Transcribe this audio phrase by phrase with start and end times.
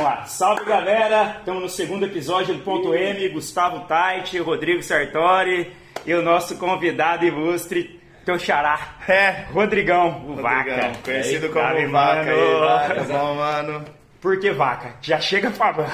[0.00, 0.24] Vamos lá.
[0.24, 1.36] Salve galera!
[1.40, 3.28] Estamos no segundo episódio do Ponto M.
[3.28, 5.70] Gustavo Tait, Rodrigo Sartori
[6.06, 8.94] e o nosso convidado ilustre, teu xará.
[9.06, 10.92] É, Rodrigão, o Rodrigão, Vaca.
[11.04, 12.24] Conhecido Aí, como sabe, Vaca.
[12.24, 12.30] mano?
[12.32, 13.84] Aí, Vaca, bom, mano.
[14.22, 14.94] Por que Vaca?
[15.02, 15.90] Já chega falando.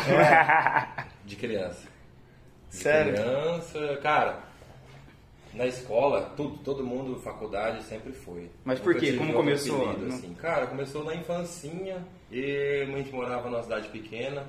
[1.25, 1.89] De criança.
[2.71, 3.15] De Sério?
[3.15, 4.39] criança, cara,
[5.57, 8.51] na escola, tudo, todo mundo, faculdade, sempre foi.
[8.65, 9.15] Mas por quê?
[9.15, 9.89] Como começou?
[9.91, 10.35] apelido, Não- assim.
[10.35, 14.45] Cara, começou na infancinha e a gente morava numa cidade pequena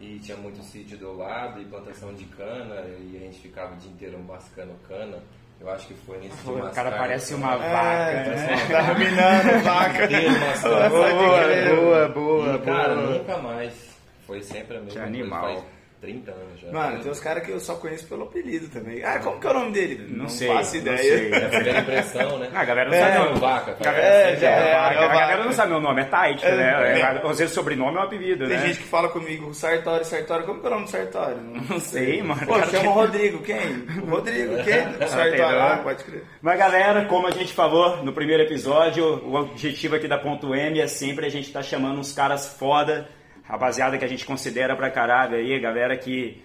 [0.00, 3.76] e tinha muito sítio do lado e plantação de cana e a gente ficava o
[3.76, 5.18] dia inteiro mascando cana.
[5.60, 7.70] Eu acho que foi nesse Pô, de o cara parece uma vaca.
[7.70, 8.66] É, né?
[8.70, 10.08] tá ruminando, Vaca.
[10.40, 10.90] Mascando.
[10.90, 13.06] Boa, boa, boa, E, cara, boa.
[13.18, 13.90] nunca mais.
[14.26, 15.06] Foi sempre a mesma Que coisa.
[15.06, 15.42] animal.
[15.42, 15.64] Faz
[16.00, 16.72] 30 anos já.
[16.72, 19.04] Mano, tem uns caras que eu só conheço pelo apelido também.
[19.04, 20.06] Ah, como que é o nome dele?
[20.08, 20.98] Não sei, faço não ideia.
[20.98, 21.32] sei.
[21.32, 22.48] É a primeira impressão, né?
[22.54, 23.76] Ah, a galera não É, sabe É, meu o vaca.
[23.78, 24.94] A galera, É, é, já é, vaca.
[24.94, 25.44] é o a galera Vaca.
[25.44, 27.00] não sabe meu nome, é Tait, É, né?
[27.00, 27.02] é.
[27.30, 28.66] Às vezes o sobrenome é um apelido, Tem né?
[28.66, 30.44] gente que fala comigo, Sartori, Sartori.
[30.44, 31.36] Como que é o nome do Sartori?
[31.68, 32.46] Não sei, mano.
[32.46, 33.84] Pô, Cara, chama o Rodrigo, quem?
[34.02, 34.80] O Rodrigo, quem?
[35.04, 35.56] O Sartori, tem nome.
[35.58, 36.24] ah, pode crer.
[36.40, 40.80] Mas galera, como a gente falou no primeiro episódio, o objetivo aqui da Ponto M
[40.80, 43.06] é sempre a gente estar chamando uns caras foda,
[43.42, 46.42] rapaziada que a gente considera pra caralho aí, galera que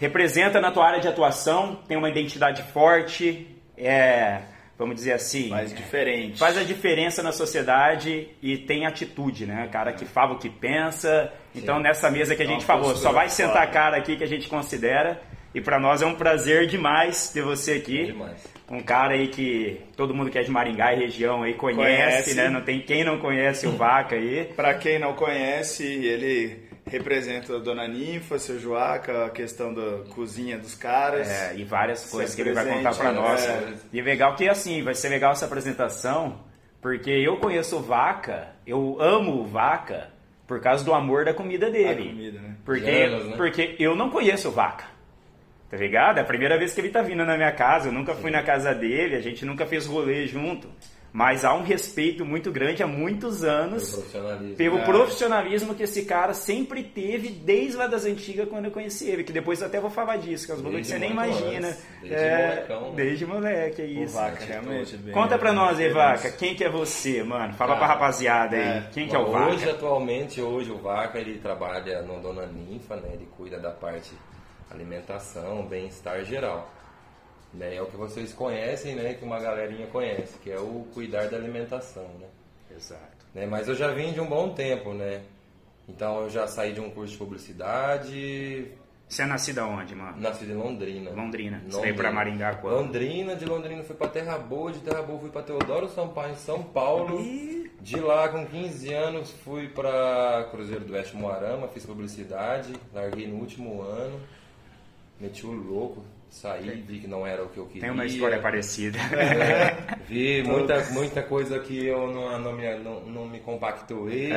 [0.00, 4.40] representa na tua área de atuação, tem uma identidade forte, é,
[4.78, 6.38] vamos dizer assim, Mas diferente.
[6.38, 9.68] faz a diferença na sociedade e tem atitude, né?
[9.72, 11.32] Cara que fala o que pensa.
[11.54, 14.24] Então, nessa mesa que a Uma gente falou, só vai sentar a cara aqui que
[14.24, 15.20] a gente considera.
[15.54, 18.06] E pra nós é um prazer demais ter você aqui.
[18.06, 18.44] Demais.
[18.68, 22.34] Um cara aí que todo mundo que é de Maringá e região aí conhece, Conhece.
[22.34, 22.48] né?
[22.48, 24.46] Não tem quem não conhece o Vaca aí.
[24.56, 30.58] Pra quem não conhece, ele representa a Dona Ninfa, seu Joaca, a questão da cozinha
[30.58, 31.28] dos caras.
[31.28, 33.20] É, e várias coisas que ele vai contar pra né?
[33.20, 33.44] nós.
[33.44, 33.74] É.
[33.92, 36.40] E legal que assim, vai ser legal essa apresentação,
[36.80, 40.10] porque eu conheço o Vaca, eu amo o Vaca
[40.46, 42.02] por causa do amor da comida dele.
[42.02, 42.56] A comida, né?
[42.64, 43.34] Porque, né?
[43.36, 44.95] porque eu não conheço o Vaca.
[45.68, 46.18] Tá ligado?
[46.18, 47.88] É a primeira vez que ele tá vindo na minha casa.
[47.88, 50.68] Eu nunca fui na casa dele, a gente nunca fez rolê junto.
[51.12, 54.56] Mas há um respeito muito grande há muitos Pelo anos profissionalismo.
[54.56, 54.84] pelo É.
[54.84, 59.24] profissionalismo que esse cara sempre teve desde lá das antigas quando eu conheci ele.
[59.24, 61.68] Que depois eu até vou falar disso, que é os bagulhos que você nem imagina.
[61.68, 62.96] antes, desde É, molecão, né?
[62.96, 64.14] desde moleque, é isso.
[64.14, 64.94] Vaca, realmente.
[64.94, 66.16] é bem- Conta pra nós aí, referência.
[66.16, 67.54] Vaca, quem que é você, mano?
[67.54, 68.84] Fala Cara, pra rapaziada aí, é.
[68.92, 69.52] quem que é o Vaca?
[69.54, 73.08] Hoje, atualmente, hoje o Vaca ele trabalha no Dona Ninfa, né?
[73.14, 74.12] Ele cuida da parte
[74.70, 76.70] alimentação, bem-estar geral.
[77.54, 77.76] Né?
[77.76, 79.14] É o que vocês conhecem, né?
[79.14, 82.26] Que uma galerinha conhece, que é o cuidar da alimentação, né?
[82.76, 83.24] Exato.
[83.34, 83.46] né?
[83.46, 85.22] Mas eu já vim de um bom tempo, né?
[85.88, 88.72] Então eu já saí de um curso de publicidade,
[89.08, 90.20] Você é nascido aonde, mano?
[90.20, 91.10] nasci em Londrina.
[91.12, 91.62] Londrina.
[91.68, 92.74] Você veio pra Maringá quando?
[92.86, 96.36] Londrina, de Londrina fui pra Terra Boa, de Terra Boa fui pra Teodoro Sampaio, em
[96.36, 97.22] São Paulo.
[97.80, 103.36] De lá, com 15 anos, fui pra Cruzeiro do Oeste Moarama, fiz publicidade, larguei no
[103.36, 104.20] último ano,
[105.20, 107.82] meti o louco, saí, vi que não era o que eu queria.
[107.82, 108.98] Tem uma história parecida.
[108.98, 114.30] É, vi muita, muita coisa que eu não, não, me, não, não me compactuei.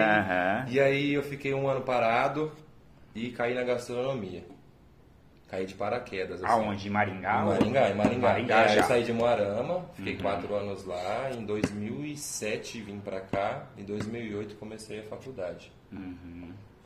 [0.70, 2.52] E aí eu fiquei um ano parado
[3.14, 4.44] e caí na gastronomia.
[5.50, 6.44] Caí de paraquedas.
[6.44, 6.54] assim.
[6.54, 6.88] Aonde?
[6.88, 7.42] Em Maringá?
[7.42, 8.28] Em Maringá, em Maringá.
[8.30, 8.68] Maringá É.
[8.68, 8.76] Uhum.
[8.76, 11.32] Eu saí de Moarama, fiquei quatro anos lá.
[11.32, 13.68] Em 2007 vim pra cá.
[13.76, 15.72] Em 2008 comecei a faculdade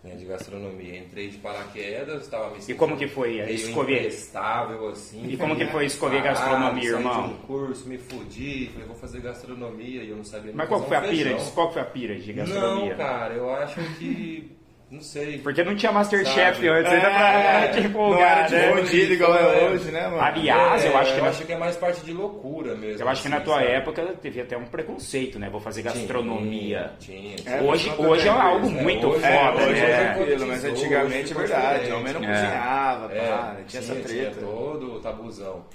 [0.03, 0.99] né, de gastronomia.
[0.99, 2.75] Entrei de paraquedas, estava me Uhum.
[2.77, 3.97] como que foi escolher?
[3.99, 5.25] imprestável, assim.
[5.27, 7.27] E como que foi escolher gastronomia, irmão?
[7.27, 10.67] de um curso, me fudi, falei, vou fazer gastronomia e eu não sabia nem Mas
[10.67, 11.29] qual foi a um pira?
[11.29, 11.51] feijão.
[11.51, 12.89] Qual foi a pira de gastronomia?
[12.89, 14.51] Não, cara, eu acho que...
[14.91, 15.39] Não sei.
[15.39, 19.13] Porque não tinha Masterchef antes, ainda pra É, te não empolgar, era de né?
[19.13, 20.21] igual é hoje, né, mano?
[20.21, 23.01] Aliás, eu É, acho que eu na- acho que é mais parte de loucura mesmo.
[23.01, 23.71] Eu acho que na assim, tua sabe?
[23.71, 25.49] época teve até um preconceito, né?
[25.49, 26.91] Vou fazer gastronomia.
[26.99, 27.63] Tinha, É, tinha.
[27.63, 28.81] Hoje, não hoje é algo né?
[28.83, 30.13] muito Hoje- É, foda, hoje é né?
[30.13, 31.91] tranquilo, mas Hoje antigamente é ficou verdade.
[31.91, 32.27] Homem não É.
[32.27, 34.41] cozinhava, É, pá, tinha essa tinha treta.
[34.41, 35.65] todo o tabuzão.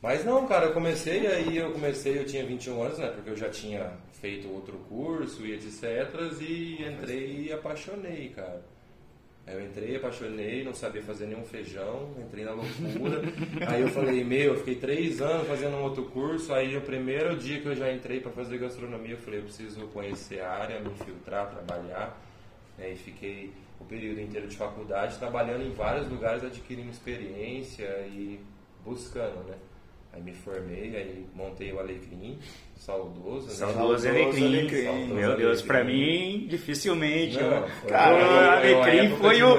[0.00, 3.08] Mas não, cara, eu comecei, aí eu comecei, eu tinha 21 anos, né?
[3.08, 5.82] Porque eu já tinha feito outro curso e etc.
[6.40, 8.62] E entrei e apaixonei, cara.
[9.46, 13.22] Eu entrei, apaixonei, não sabia fazer nenhum feijão, entrei na loucura.
[13.66, 16.52] aí eu falei, meu, eu fiquei três anos fazendo um outro curso.
[16.52, 19.86] Aí o primeiro dia que eu já entrei para fazer gastronomia, eu falei, eu preciso
[19.88, 22.20] conhecer a área, me infiltrar, trabalhar.
[22.76, 28.38] né, E fiquei o período inteiro de faculdade trabalhando em vários lugares, adquirindo experiência e
[28.84, 29.56] buscando, né?
[30.18, 32.40] Aí me formei, aí montei o Alecrim,
[32.78, 33.54] Saudoso, né?
[33.54, 34.46] Saudoso Alecrim.
[34.46, 35.06] Alecrim.
[35.08, 35.66] Meu Deus, Alecrim.
[35.66, 37.38] pra mim, dificilmente.
[37.38, 39.54] Não, o- foi- Cara, o eu- Alecrim foi o.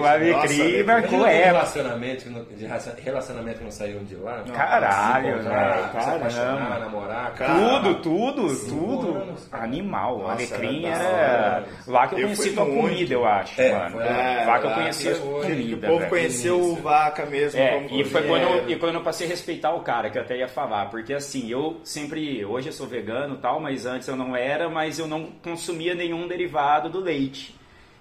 [0.00, 1.44] O Alecrim marcou ela.
[1.46, 2.24] relacionamento,
[2.56, 2.66] de
[3.02, 4.44] relacionamento que não saíram de lá.
[4.54, 6.16] Caralho, velho, se caramba.
[6.16, 7.34] apaixonar, namorar.
[7.34, 9.16] Tudo, tudo, tudo.
[9.16, 9.64] anos, cara.
[9.64, 10.16] Animal.
[10.16, 11.64] O Nossa, Alecrim era era.
[11.86, 12.80] Lá que eu Eu conheci tua muito.
[12.82, 13.96] comida, eu acho, É, mano.
[13.98, 14.44] lá.
[14.46, 15.86] lá que eu conheci a comida.
[15.86, 16.74] O povo conheceu o.
[16.76, 18.28] Vaca mesmo É, e foi, cozinheiro.
[18.28, 20.86] quando, eu- e quando eu passei a respeitar o cara, que eu até ia falar,
[20.90, 24.68] porque assim, eu sempre, hoje eu sou vegano e tal, mas antes eu não era,
[24.68, 27.54] mas eu não consumia nenhum derivado do leite.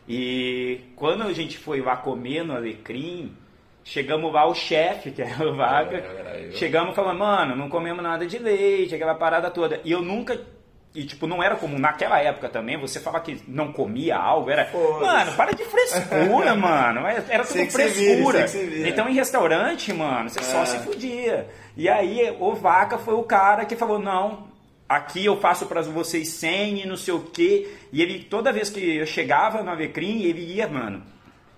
[0.07, 3.31] E quando a gente foi lá comer no Alecrim,
[3.84, 6.51] chegamos lá, o chefe, que era o Era eu.
[6.54, 9.80] chegamos falando, mano, não comemos nada de leite, aquela parada toda.
[9.86, 10.40] E eu nunca.
[10.95, 14.65] E, tipo, não era comum naquela época também, você falar que não comia algo, era.
[14.65, 15.01] Foda-se.
[15.01, 17.01] Mano, para de frescura, mano.
[17.06, 18.47] Era tudo Sei frescura.
[18.47, 18.89] vire.
[18.89, 20.65] Então, em restaurante, mano, você só É.
[20.65, 21.47] se fudia.
[21.77, 24.47] E aí, o Vaca foi o cara que falou: não,
[24.89, 27.69] aqui eu faço pra vocês 100 e não sei o quê.
[27.94, 31.03] E ele, toda vez que eu chegava no Alecrim, ele ia, mano.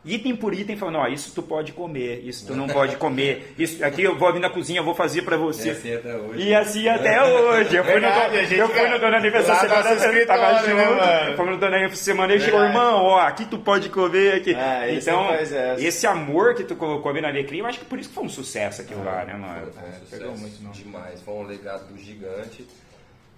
[0.03, 3.86] Item por item, falando, ó, isso tu pode comer, isso tu não pode comer, isso
[3.86, 5.69] aqui eu vou ali na cozinha, eu vou fazer pra E você.
[5.69, 6.42] assim até hoje.
[6.42, 7.75] E assim até hoje.
[7.75, 10.95] Eu fui no, Verdade, eu fui no Dona Nívia essa lá semana, tava né, junto.
[10.95, 11.38] mano?
[11.38, 12.80] Fomos no Dona essa semana, ele chegou, Verdade.
[12.83, 14.56] irmão, ó, aqui tu pode comer aqui.
[14.56, 15.75] É, ele então, essa.
[15.77, 18.24] esse amor que tu colocou ali na Alecrim, eu acho que por isso que foi
[18.24, 19.71] um sucesso aquilo lá, né, mano?
[19.71, 20.71] Foi um É, sucesso pegou muito, não.
[20.71, 21.21] demais.
[21.21, 22.68] Foi um legado gigante.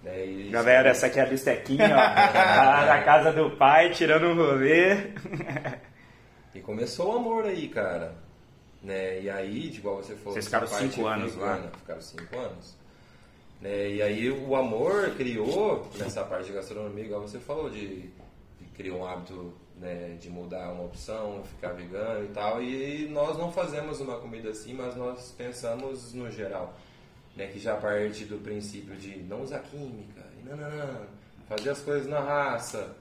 [0.01, 0.25] Né?
[0.25, 1.95] E Galera, essa aqui é a bistequinha, ó.
[1.97, 4.95] Lá na casa do pai, tirando um rolê.
[6.53, 8.15] E começou o amor aí, cara.
[8.81, 9.21] Né?
[9.21, 11.55] E aí, igual você falou, Vocês ficaram cinco anos lá?
[11.55, 12.75] vegana, Ficaram cinco anos.
[13.61, 13.91] Né?
[13.91, 18.01] E aí o amor criou, nessa parte de gastronomia, igual você falou, de,
[18.59, 22.61] de criar um hábito né, de mudar uma opção, ficar vegano e tal.
[22.61, 26.73] E nós não fazemos uma comida assim, mas nós pensamos no geral.
[27.35, 31.01] Né, que já parte do princípio de não usar química, e não, não, não,
[31.49, 32.95] fazer as coisas na raça,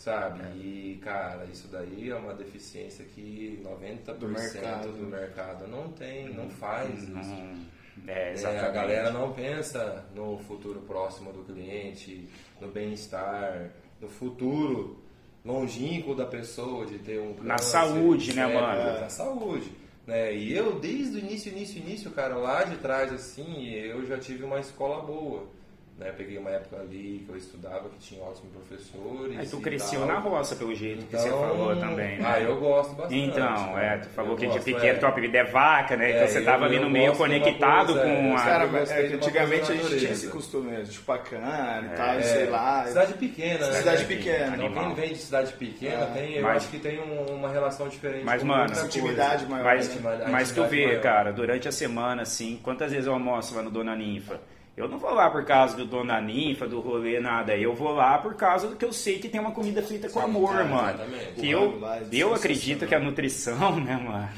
[0.00, 0.40] sabe?
[0.56, 4.92] E, cara, isso daí é uma deficiência que 90% Do mercado.
[4.92, 7.12] do mercado não tem, não faz isso.
[7.34, 7.66] Hum,
[8.06, 12.26] É, É, a galera não pensa no futuro próximo do cliente,
[12.58, 13.70] no bem-estar,
[14.00, 14.98] no futuro
[15.44, 19.00] longínquo da pessoa, de ter um Na saúde, né, mano?
[19.02, 19.70] Na saúde.
[20.06, 20.34] Né?
[20.34, 24.44] E eu, desde o início, início, início, cara, lá de trás, assim, eu já tive
[24.44, 25.44] uma escola boa.
[26.00, 26.10] Né?
[26.16, 29.38] Peguei uma época ali que eu estudava, que tinha ótimos professores.
[29.38, 30.08] Aí tu cresceu tal.
[30.08, 32.24] na roça, pelo jeito que Então, você falou também, né?
[32.26, 33.20] Ah, eu gosto bastante.
[33.20, 33.98] Então, é, cara.
[33.98, 34.94] tu falou Eu que de pequeno é.
[34.94, 36.10] teu apelido é vaca, né?
[36.12, 38.38] Então É, você tava eu- ali no meio conectado coisa, com é, a.
[38.42, 42.14] Cara, é que antigamente a gente tinha esse costume mesmo, de chupar cana e tal,
[42.14, 42.84] É, sei lá.
[42.86, 43.72] Cidade pequena, né?
[43.74, 44.52] Cidade É, pequena.
[44.54, 44.84] Animal.
[44.86, 46.06] quem vem de cidade pequena É.
[46.14, 48.24] tem, eu Mas- acho que tem um- uma relação diferente.
[48.24, 49.64] Mas, com mano, intimidade maior.
[49.64, 50.26] Mas, né?
[50.30, 53.94] Mas tu vê, cara, durante a semana, assim, quantas vezes eu almoço lá no Dona
[53.94, 54.40] Ninfa?
[54.76, 57.54] Eu não vou lá por causa do Dona Ninfa, do rolê, nada.
[57.54, 60.20] Eu vou lá por causa do que eu sei que tem uma comida feita com
[60.20, 60.88] amor, mano.
[60.88, 61.32] exatamente.
[61.34, 64.28] Que eu, lá é eu acredito que a nutrição, né, mano,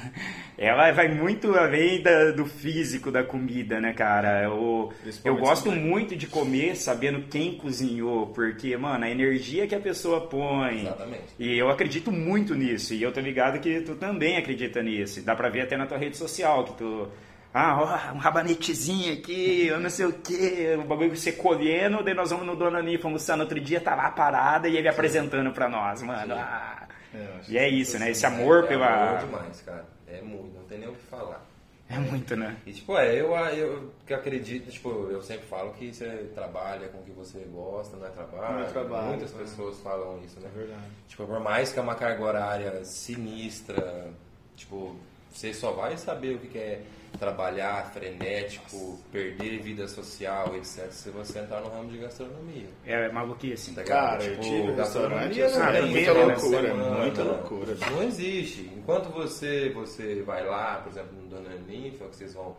[0.58, 4.42] ela vai muito além da- do físico da comida, né, cara?
[4.42, 4.92] Eu,
[5.24, 10.22] eu gosto muito de comer sabendo quem cozinhou, porque, mano, a energia que a pessoa
[10.22, 10.80] põe.
[10.80, 11.22] Exatamente.
[11.38, 12.94] E eu acredito muito nisso.
[12.94, 15.22] E eu tô ligado que tu também acredita nisso.
[15.22, 17.08] Dá pra ver até na tua rede social que tu.
[17.54, 22.02] Ah, ó, um rabanetezinho aqui, eu não sei o que, o bagulho que você colhendo,
[22.02, 24.88] daí nós vamos no Dona Nifa almoçar no outro dia, tá lá parada e ele
[24.88, 26.34] apresentando pra nós, mano.
[26.34, 26.88] Ah.
[27.14, 28.10] É, E é isso, né?
[28.10, 28.86] Esse amor é, pela.
[28.86, 29.84] É amor demais, cara.
[30.06, 31.44] É muito, não tem nem o que falar.
[31.88, 32.56] É muito, né?
[32.64, 36.98] E tipo, é, eu, eu que acredito, tipo, eu sempre falo que você trabalha com
[36.98, 38.54] o que você gosta, não é trabalho.
[38.54, 39.38] Não é trabalho, Muitas é.
[39.38, 40.48] pessoas falam isso, né?
[40.54, 40.86] É verdade.
[41.06, 44.10] Tipo, por mais que é uma carga horária sinistra,
[44.56, 44.96] tipo,
[45.32, 46.82] você só vai saber o que é
[47.18, 50.90] trabalhar frenético, perder vida social, etc.
[50.90, 52.68] Se você entrar no ramo de gastronomia.
[52.84, 53.72] É maluquice.
[53.74, 54.18] Tá ligado?
[54.18, 57.76] Cara, eu tive restaurante, gastronomia assim, não é muita loucura, semana, muita loucura.
[57.90, 58.70] Não existe.
[58.76, 62.56] Enquanto você, você vai lá, por exemplo, no Dona Ninfa, que vocês vão,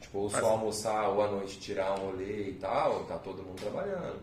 [0.00, 3.60] tipo, ou só almoçar ou à noite tirar um rolê e tal, tá todo mundo
[3.60, 4.20] trabalhando.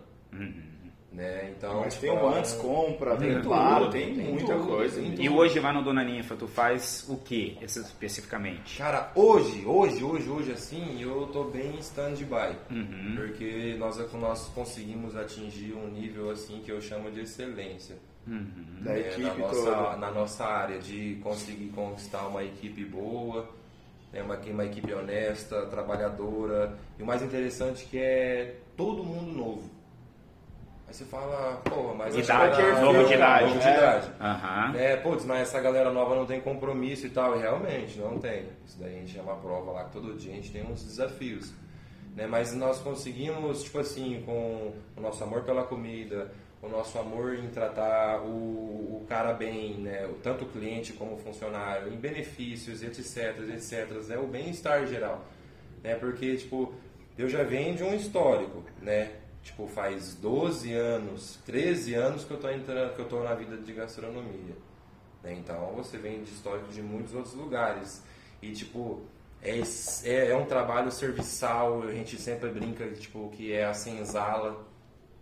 [1.11, 1.53] Né?
[1.57, 4.53] Então, Mas tipo, tem é o um- antes, compra, Tem tem tudo, tem, tem muita
[4.53, 5.01] tudo, coisa.
[5.01, 8.77] tem E hoje lá no Dona Ninfa, tu faz o que especificamente?
[8.77, 12.55] Cara, hoje, hoje, hoje, hoje, assim, eu tô bem em stand-by.
[12.69, 13.13] Uhum.
[13.15, 17.95] Porque nós, nós conseguimos atingir um nível, assim, que eu chamo de excelência.
[18.27, 19.97] Da né, equipe na, nossa, toda.
[19.97, 23.49] na nossa área, de conseguir conquistar uma equipe boa,
[24.13, 26.77] né, uma, uma equipe honesta, trabalhadora.
[26.99, 29.78] E o mais interessante que é todo mundo novo.
[30.89, 32.15] Aí você fala, porra, mas...
[32.15, 33.45] a Idade, galera- novo de idade.
[33.45, 33.77] Novo de É.
[33.77, 34.11] idade.
[34.19, 34.75] Aham.
[34.75, 37.37] É, putz, mas essa galera nova não tem compromisso e tal.
[37.37, 38.47] E realmente, não tem.
[38.65, 40.83] Isso daí a gente é uma prova lá que todo dia a gente tem uns
[40.83, 41.53] desafios.
[42.15, 42.25] né?
[42.25, 47.47] Mas nós conseguimos, tipo assim, com o nosso amor pela comida, o nosso amor em
[47.49, 48.27] tratar o,
[49.01, 50.09] o cara bem, né?
[50.23, 55.23] tanto o cliente como o funcionário, em benefícios, etc, etc, é o bem-estar geral,
[55.83, 55.93] né?
[55.95, 56.73] Porque, tipo,
[57.15, 59.11] eu já venho de um histórico, né?
[59.43, 63.57] Tipo, faz 12 anos, 13 anos que eu tô entrando, que eu tô na vida
[63.57, 64.55] de gastronomia.
[65.23, 65.33] Né?
[65.33, 68.03] Então, você vem de histórico de muitos outros lugares.
[68.41, 69.01] E, tipo,
[69.41, 69.61] é,
[70.03, 74.65] é, é um trabalho serviçal, a gente sempre brinca, tipo, que é a senzala,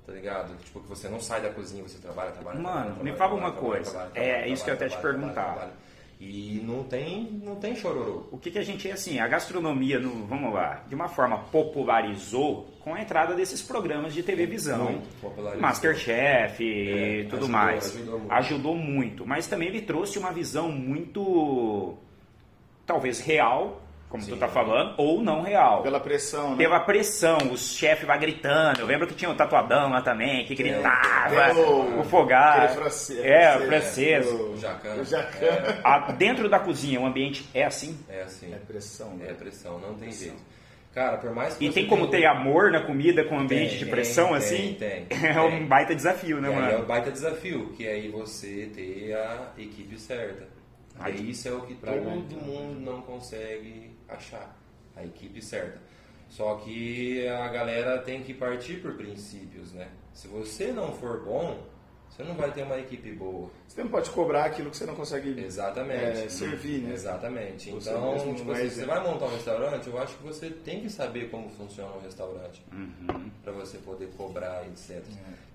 [0.06, 0.56] tá ligado?
[0.58, 2.60] Tipo, que você não sai da cozinha, você trabalha, trabalha.
[2.60, 4.12] Mano, trabalha, me trabalha, fala uma coisa.
[4.16, 5.72] é isso que eu até te perguntar.
[6.20, 8.24] E não tem, não tem chororô.
[8.32, 12.68] O que, que a gente, assim, a gastronomia, no, vamos lá, de uma forma popularizou
[12.80, 15.62] com a entrada desses programas de televisão, Muito popularizou.
[15.62, 17.86] Masterchef e É, tudo ajudou, mais.
[17.96, 18.32] ajudou muito.
[18.34, 21.96] Ajudou muito, mas também ele trouxe uma visão muito,
[22.86, 24.38] talvez real, como tu Sim.
[24.38, 25.82] tá falando, ou não real.
[25.84, 26.58] Pela pressão, né?
[26.58, 28.80] Pela pressão, os chefes vai gritando.
[28.80, 32.64] Eu lembro que tinha o tatuadão lá também, que gritava, Tem o- o fogar.
[32.64, 34.32] aquele francês, É, o francês, francês.
[34.32, 34.94] o- O Jacan.
[34.96, 35.46] O Jacan.
[35.46, 38.00] É, A- dentro da cozinha, o ambiente é assim.
[38.10, 38.54] é assim.
[38.54, 39.34] É pressão, É né?
[39.34, 40.58] pressão, não tem jeito.
[40.94, 43.86] Cara, por mais que E tem como ter amor na comida com ambiente Tem, de
[43.86, 44.76] tem, pressão tem, assim?
[44.80, 45.66] tem, é um tem.
[45.68, 46.72] baita desafio, né, E mano?
[46.72, 50.48] é o baita desafio, que é aí você ter a equipe certa.
[51.00, 52.04] Aí- E isso é o que Pra todo
[52.42, 54.58] mundo não consegue achar,
[54.96, 55.82] a equipe certa.
[56.30, 59.90] Só que a galera tem que partir por princípios, né?
[60.14, 61.66] Se você não for bom,
[62.10, 63.50] você não vai ter uma equipe boa.
[63.68, 66.04] Você não pode cobrar aquilo que você não consegue Exatamente.
[66.26, 66.94] é, servir, né?
[66.94, 67.70] Exatamente.
[67.72, 70.50] Você Então, mesmo tipo é assim, você vai montar um restaurante, eu acho que você
[70.50, 73.30] tem que saber como funciona um restaurante Uhum.
[73.44, 75.04] para você poder cobrar, etc.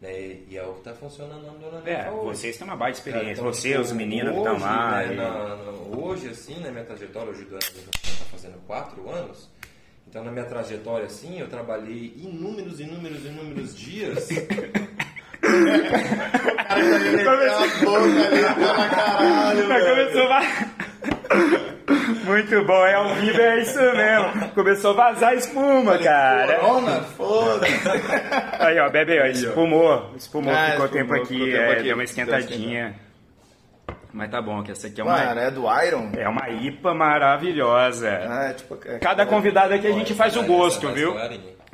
[0.00, 0.38] Né?
[0.48, 2.38] E é o que está funcionando na Dona É, hoje.
[2.38, 3.28] vocês têm uma baita experiência.
[3.28, 4.98] Cara, então, Você, tipo, os meninos que estão hoje, lá.
[5.06, 9.50] né, e- na- na- hoje, assim, na minha trajetória, hoje está fazendo quatro anos.
[10.08, 14.28] Então, na minha trajetória, assim, eu trabalhei inúmeros, inúmeros, inúmeros dias.
[19.68, 20.42] Mas começou a...
[22.24, 24.48] Muito bom, é ao vivo, é isso mesmo.
[24.54, 26.54] Começou a vazar espuma, cara.
[26.58, 27.72] Corona, foda-se.
[28.60, 30.12] Aí, ó, bebe, ó, espumou.
[30.16, 31.82] Espumou, Ah, ficou espumou, tempo aqui, ficou tempo é, aqui.
[31.82, 32.94] deu uma esquentadinha.
[34.12, 36.12] Mas tá bom, que essa aqui é uma, Mano, é do Iron?
[36.16, 38.20] é uma IPA maravilhosa.
[38.28, 38.78] Ah, é tipo...
[38.84, 41.14] é- Cada convidado aqui a gente faz o gosto, viu?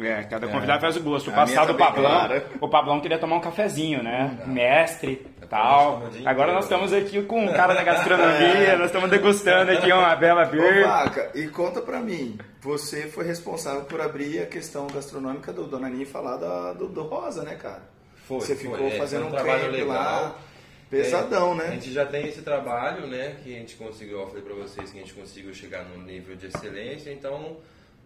[0.00, 1.28] É, cada convidado faz o gosto.
[1.30, 2.28] O passado, o Pablão,
[2.60, 4.38] o Pablão queria tomar um cafezinho, né?
[4.46, 5.94] Mestre, tal.
[5.94, 9.72] chama o dia Agora nós estamos aqui com um cara da gastronomia, nós estamos degustando
[9.72, 10.86] aqui uma bela Ô, beer.
[10.86, 15.88] Vaca, e conta pra mim, você foi responsável por abrir a questão gastronômica do Dona
[15.88, 17.82] Ninfa lá da, do, do Rosa, né, cara?
[18.28, 18.70] Foi, você foi.
[18.70, 19.88] ficou É, fazendo foi um um trabalho legal.
[19.88, 20.36] lá,
[20.88, 21.64] pesadão, É, né?
[21.64, 23.34] A gente já tem esse trabalho, né?
[23.42, 26.36] Que a gente conseguiu, eu falei pra vocês que a gente conseguiu chegar num nível
[26.36, 27.56] de excelência, então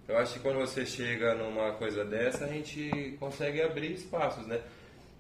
[0.08, 4.60] eu acho que quando você chega numa coisa dessa, a gente consegue abrir espaços, né?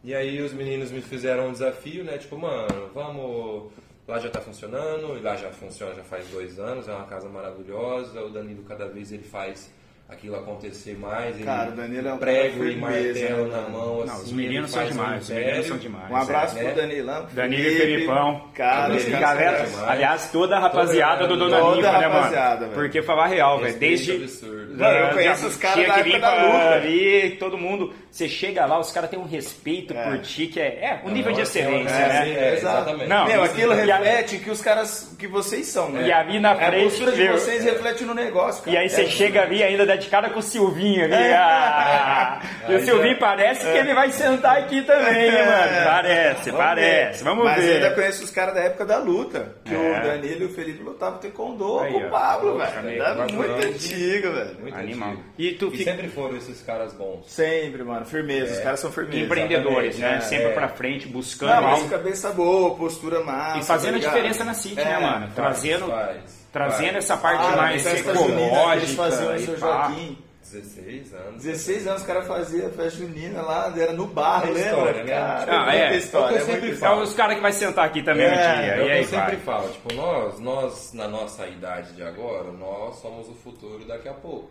[0.04, 2.18] E aí os meninos me fizeram um desafio, né?
[2.18, 3.72] Tipo, mano, vamos.
[4.06, 7.28] Lá já tá funcionando, e lá já funciona já faz dois anos, é uma casa
[7.28, 8.20] maravilhosa.
[8.20, 9.72] O Danilo cada vez ele faz
[10.08, 11.34] aquilo acontecer mais.
[11.36, 14.04] ele Cara, o Danilo é um prego e martelo né, na mão.
[14.04, 16.10] Não, assim, os meninos são faz um demais, os meninos são demais.
[16.10, 16.64] Um abraço né?
[16.64, 17.26] pro Danilão.
[17.32, 18.44] Danilo e Felipão.
[18.54, 19.88] Cara, caras Galera, demais.
[19.88, 22.66] aliás, toda a rapaziada do Dona Toda a né, mano?
[22.66, 22.72] velho.
[22.74, 24.12] Porque falar real, velho, desde...
[24.12, 24.76] absurdo.
[24.76, 26.74] Mano, eu É, conheço os caras da que época da pra luta.
[26.74, 27.94] ali, todo mundo.
[28.10, 30.04] Você chega lá, os caras têm um respeito É.
[30.04, 32.30] por ti, que é, é um nível de é, excelência, é, né?
[32.30, 33.08] é, exatamente.
[33.08, 36.06] Não, Meu, aquilo e a- reflete que os caras, que vocês são, né?
[36.08, 38.76] E ali na É, frente, A postura de vocês reflete no negócio, cara.
[38.76, 41.14] E aí você É, chega ali ainda dá de cara com o Silvinho ali.
[41.14, 41.34] É.
[41.34, 45.84] ah, e o Silvinho parece que ele vai sentar aqui também, hein, mano?
[45.84, 47.18] Parece, Vamos parece.
[47.18, 47.24] ver.
[47.24, 47.72] Vamos Mas ver.
[47.74, 49.56] ainda conheço os caras da época da luta.
[49.64, 49.78] Que É.
[49.78, 53.02] o Danilo e o Felipe lutavam taekwondo Aí, com o Pablo, Poxa, velho.
[53.02, 54.56] É muito antigo, velho.
[54.60, 55.08] Muito Animal.
[55.10, 55.24] antigo.
[55.38, 57.30] E tu E fica sempre foram esses caras bons.
[57.30, 58.04] Sempre, mano.
[58.04, 58.52] Firmeza.
[58.54, 59.22] Os caras são firmezas.
[59.24, 60.20] empreendedores, né?
[60.20, 60.52] Sempre é.
[60.54, 63.58] pra frente, buscando Não, mas cabeça boa, postura massa.
[63.58, 65.20] E fazendo tá a diferença na City, É, né, mano?
[65.26, 69.02] Faz, Trazendo, faz, trazendo essa parte Ah, mais que eles ecológica.
[69.02, 69.58] faziam em São pá.
[69.88, 70.18] Joaquim.
[70.52, 71.42] 16 anos.
[71.42, 74.60] 16 anos os caras faziam festa junina lá, era no bar, É lembra?
[74.60, 75.10] história, né?
[75.14, 75.96] Cara, Ah, é.
[75.96, 77.02] história, É o eu muita sempre É história.
[77.02, 78.72] os caras que vai sentar aqui também um É, dia.
[78.74, 79.36] É o E aí eu sempre vai.
[79.36, 84.12] falo, tipo, nós, nós, na nossa idade de agora, nós somos o futuro daqui a
[84.14, 84.50] pouco.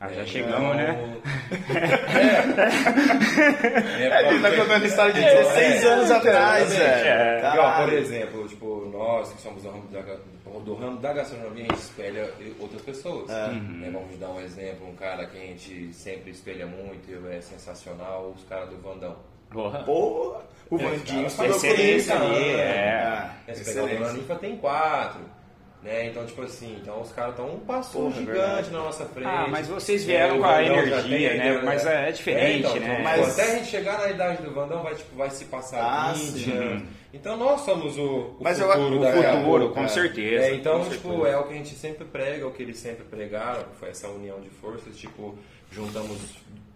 [0.00, 1.20] Ah, já É, chegamos, né?
[3.98, 7.06] É, é, Ele tá porque- contando história de 16 É, anos atrás, velho.
[7.06, 7.54] É.
[7.58, 10.00] Ó, por exemplo, tipo, nós que somos do ramo da,
[10.60, 13.28] do ramo da gastronomia, a gente espelha outras pessoas.
[13.28, 17.40] Né, Vamos dar um exemplo, um cara que a gente sempre espelha muito, e é
[17.40, 19.16] sensacional, os caras do Vandão.
[19.50, 19.80] Porra.
[19.80, 20.40] Porra,
[20.70, 22.62] o Vandinho excelência comigo, ali, cara.
[22.62, 23.30] é.
[23.46, 24.12] Pegar o excelência.
[24.12, 25.20] Ninfa tem quatro.
[25.82, 26.08] Né?
[26.08, 28.70] Então, tipo assim, então os caras estão um passo Porra, gigante verdade.
[28.70, 29.26] na nossa frente.
[29.26, 31.62] Ah, mas vocês É, vieram com a energia, tem, né?
[31.64, 33.00] Mas é diferente, então, né?
[33.02, 35.82] Mas Mas- até a gente chegar na idade do Vandão vai, tipo, vai se passar
[35.82, 36.52] Ah, 20 sim.
[36.52, 36.82] anos.
[37.14, 40.44] Então nós somos o, o Mas eu- futuro o da futuro, com certeza.
[40.44, 41.28] É, então, com tipo, certeza.
[41.28, 44.06] é o que a gente sempre prega, o que eles sempre pregaram, que foi essa
[44.08, 45.34] união de forças, tipo,
[45.72, 46.18] juntamos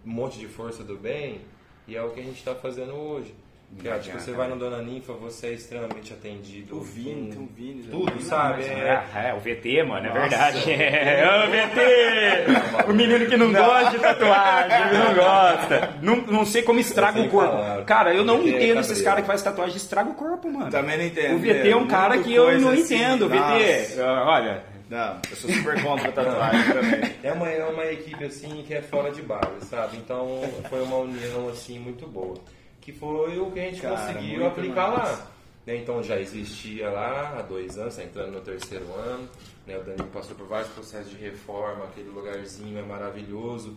[0.03, 1.41] um monte de força do bem,
[1.87, 3.35] e é o que a gente está fazendo hoje.
[3.79, 6.77] Que, é, tipo, você vai no Dona Ninfa, você é extremamente atendido.
[6.77, 7.83] O Vini, tem um Vini.
[7.83, 7.87] né?
[7.91, 8.63] Tudo, sabe?
[8.63, 10.19] É, é, o VT, mano, é Nossa.
[10.21, 10.65] verdade.
[10.75, 12.89] É, ô VT!
[12.89, 15.93] O menino que não, gosta de tatuagem, ele não gosta.
[16.01, 17.51] Não, não sei como estraga o corpo.
[17.51, 17.83] falar.
[17.85, 20.49] Cara, eu não VT é entendo esses caras que fazem tatuagem e estragam o corpo,
[20.49, 20.71] mano.
[20.71, 21.35] Também não entendo.
[21.35, 21.87] O VT é um né?
[21.89, 23.27] cara que eu não assim, entendo.
[23.27, 24.05] VT, nossa.
[24.05, 27.11] ah, olha, Não, eu sou super contra a tatuagem também.
[27.23, 29.97] É uma, é uma equipe assim que é fora de base, sabe?
[29.97, 32.35] Então foi uma união assim muito boa.
[32.85, 35.11] Que foi o que a gente Cara, conseguiu aplicar massa.
[35.11, 35.31] lá.
[35.65, 35.77] Né?
[35.77, 39.27] Então já existia lá há dois anos, tá entrando no terceiro ano.
[39.65, 39.75] Né?
[39.75, 43.75] O Danilo passou por vários processos de reforma, aquele lugarzinho é maravilhoso.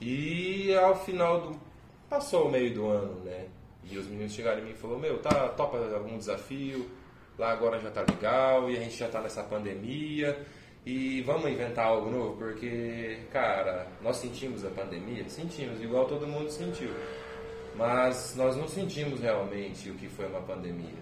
[0.00, 1.60] E ao final do.
[2.10, 3.46] Passou o meio do ano, né?
[3.84, 6.90] E os meninos chegaram em mim e falaram, meu, tá, topa algum desafio,
[7.38, 10.38] lá agora já tá legal, e a gente já tá nessa pandemia,
[10.84, 15.28] e vamos inventar algo novo, porque, cara, nós sentimos a pandemia?
[15.28, 16.90] Sentimos, igual todo mundo sentiu.
[17.78, 20.98] Mas nós não sentimos realmente o que foi uma pandemia.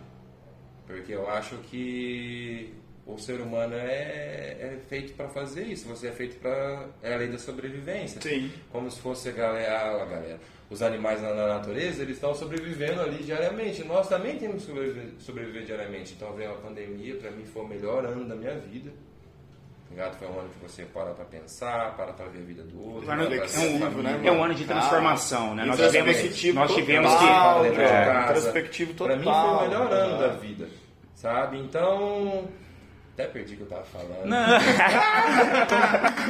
[0.87, 2.73] Porque eu acho que
[3.07, 5.89] o ser humano é, é feito para fazer isso.
[5.89, 6.87] Você é feito para.
[7.03, 8.21] É a lei da sobrevivência.
[8.21, 8.53] Sim.
[8.71, 10.41] Como se fosse a galera, a galera.
[10.69, 13.83] Os animais na, na natureza, eles estão sobrevivendo ali diariamente.
[13.85, 16.13] Nós também temos que sobreviver, sobreviver diariamente.
[16.15, 18.93] Então veio a pandemia, para mim foi o melhor ano da minha vida.
[19.91, 20.17] Ligado?
[20.19, 23.07] Foi um ano que você para para pensar, para para ver a vida do outro.
[23.07, 24.03] Para é a um- família.
[24.03, 25.65] né, é um ano de transformação, né?
[25.65, 27.69] Nós tivemos, nós tivemos total, que...
[27.69, 28.31] dentro é, de casa.
[28.39, 30.29] introspectivo Pra mim total, foi o melhor ano né?
[30.29, 30.69] da vida,
[31.15, 31.59] sabe?
[31.59, 32.49] Então,
[33.15, 34.27] até perdi o que eu tava falando.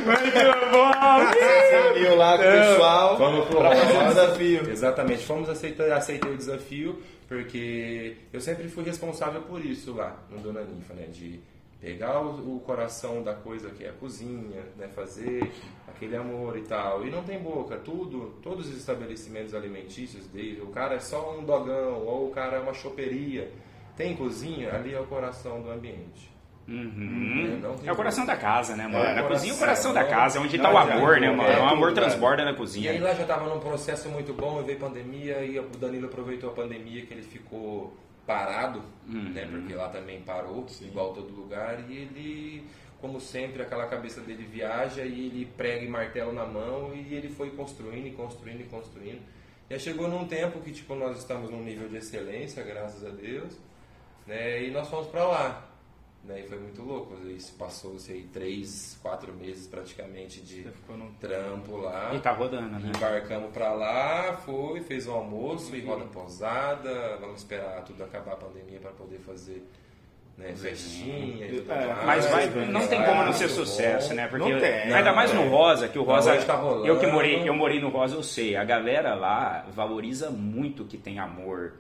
[0.05, 0.91] Muito bom!
[1.33, 3.63] Você viu lá com o pessoal Vamos pro
[4.09, 4.71] desafio.
[4.71, 10.39] Exatamente, fomos aceitar, aceitei o desafio, porque eu sempre fui responsável por isso lá no
[10.39, 11.07] Dona Ninfa, né?
[11.07, 11.41] De
[11.87, 14.89] pegar o, o coração da coisa que é a cozinha, né?
[14.89, 15.49] Fazer
[15.87, 17.07] aquele amor e tal.
[17.07, 21.45] E não tem boca, tudo, todos os estabelecimentos alimentícios dele, o cara é só um
[21.45, 23.53] dogão, ou o cara é uma choperia.
[23.97, 26.35] Tem cozinha, ali é o coração do ambiente.
[26.67, 27.61] Uhum.
[27.79, 29.05] Tem É o coração da casa, né, mano?
[29.05, 31.21] É, a cozinha é o coração, da casa, é onde não tá o adianta, amor,
[31.21, 31.49] né, é mano?
[31.49, 33.01] O tudo, amor transborda na E aí cozinha.
[33.01, 36.53] lá já tava num processo muito bom, e veio pandemia, e o Danilo aproveitou a
[36.53, 37.95] pandemia que ele ficou
[38.27, 39.31] parado, Uhum.
[39.31, 39.47] né?
[39.51, 42.67] Porque lá também parou, igual todo lugar, e ele,
[43.01, 47.29] como sempre, aquela cabeça dele viaja e ele prega e martelo na mão e ele
[47.29, 49.21] foi construindo e construindo e construindo.
[49.71, 53.57] E chegou num tempo que tipo nós estamos num nível de excelência, graças a Deus,
[54.27, 54.63] né?
[54.65, 55.69] E nós fomos para lá.
[56.27, 61.77] Né, e foi muito louco, isso passou-se aí três, quatro meses praticamente de no- trampo
[61.77, 62.11] lá.
[62.15, 62.91] E tá rodando, né?
[62.97, 67.17] Embarcamos pra lá, foi, fez o almoço e roda posada.
[67.21, 69.63] Vamos esperar tudo acabar a pandemia para poder fazer
[70.37, 72.05] né, festinha e tudo É, mais.
[72.07, 73.55] Mas vai, não tem como não ser bom.
[73.55, 74.27] sucesso, né?
[74.27, 75.49] Porque Não tem, ainda não mais no.
[75.49, 76.37] Rosa, que o Rosa.
[76.45, 76.87] tá rolando.
[76.89, 78.57] eu que morei, eu morei no Rosa, eu sei.
[78.57, 81.75] A galera lá valoriza muito que tem amor.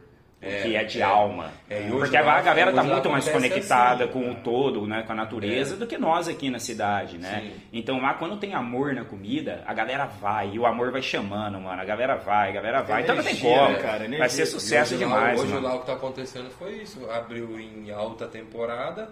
[0.46, 1.04] O É, que é de é.
[1.04, 1.50] alma.
[1.68, 4.40] É, Porque a galera tá lá muito mais conectada assim, com o cara.
[4.42, 5.02] todo, né?
[5.06, 5.78] Com a natureza, É.
[5.78, 7.40] do que nós aqui na cidade, né?
[7.42, 7.60] Sim.
[7.72, 10.50] Então lá quando tem amor na comida, a galera vai.
[10.52, 11.80] E o amor vai chamando, mano.
[11.80, 13.02] A galera vai, a galera vai.
[13.02, 13.68] Então não tem como.
[13.68, 13.98] né, cara?
[13.98, 14.28] Vai Energia.
[14.28, 17.10] ser E sucesso hoje demais, Lá, hoje lá o que tá acontecendo foi isso.
[17.10, 19.08] Abriu em alta temporada,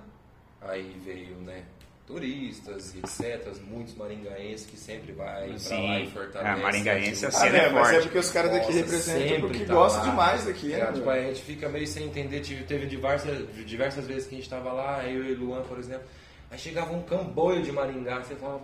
[0.62, 1.62] aí veio, né?
[2.06, 3.50] Turistas, etc.
[3.66, 5.88] Muitos maringaenses que sempre vai pra Sim.
[5.88, 6.50] lá e fortalece.
[6.60, 8.02] Ah, maringaense, a a Ah, cena é, é mas é forte.
[8.04, 10.10] porque os caras daqui representam porque tá gostam lá.
[10.10, 10.80] demais daqui, né?
[10.80, 11.10] É, tipo, meu?
[11.10, 12.40] a gente fica meio sem entender.
[12.68, 16.04] Teve diversas, diversas vezes que a gente tava lá, eu e o Luan, por exemplo.
[16.50, 18.60] Aí chegava um camboio de Maringá, você falava,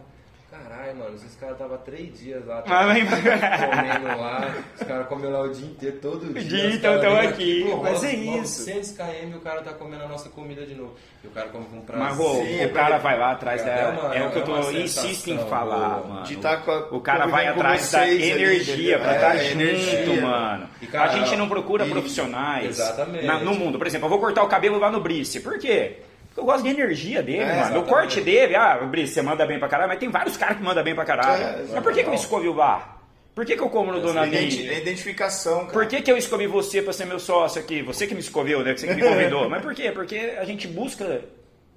[0.51, 5.31] caralho, mano, esses caras estavam três dias lá, Ah, mas- comendo lá, os caras comem
[5.31, 6.67] lá o dia inteiro, todo dia.
[6.75, 8.61] Então caras tão vêm aqui, pro mas é isso.
[8.67, 10.95] 900 km e o cara tá comendo a nossa comida de novo.
[11.23, 12.05] E o cara come com prazer.
[12.05, 13.71] Mas Rô, Sim, o cara vai lá atrás da.
[13.71, 16.07] É uma- É o que eu é tô uma insisto em falar, boa.
[16.09, 16.27] mano.
[16.27, 19.61] De tá com a- o cara vai atrás da ali, energia pra É, estar junto,
[19.63, 20.21] energia.
[20.23, 20.69] mano.
[20.81, 23.27] E, cara, a gente não procura e- profissionais Exatamente.
[23.27, 23.79] na- no mundo.
[23.79, 25.41] Por exemplo, eu vou cortar o cabelo lá no Brice.
[25.41, 25.99] Por quê?
[26.31, 27.81] Porque eu gosto da energia dele, É, mano.
[27.81, 30.63] O corte dele, ah, Brice, você manda bem pra caralho, mas tem vários caras que
[30.63, 31.43] mandam bem pra caralho.
[31.43, 32.97] É, mas por que, que eu escove o bar?
[33.35, 34.69] Por que, que eu como no Dona Identi- Nini?
[34.75, 35.73] é identificação, cara.
[35.73, 37.83] Por que, que eu escolhi você pra ser meu sócio aqui?
[37.83, 38.77] Você que me escoveu, né?
[38.77, 39.49] Você que me convidou.
[39.49, 39.91] Mas por quê?
[39.93, 41.21] Porque a gente busca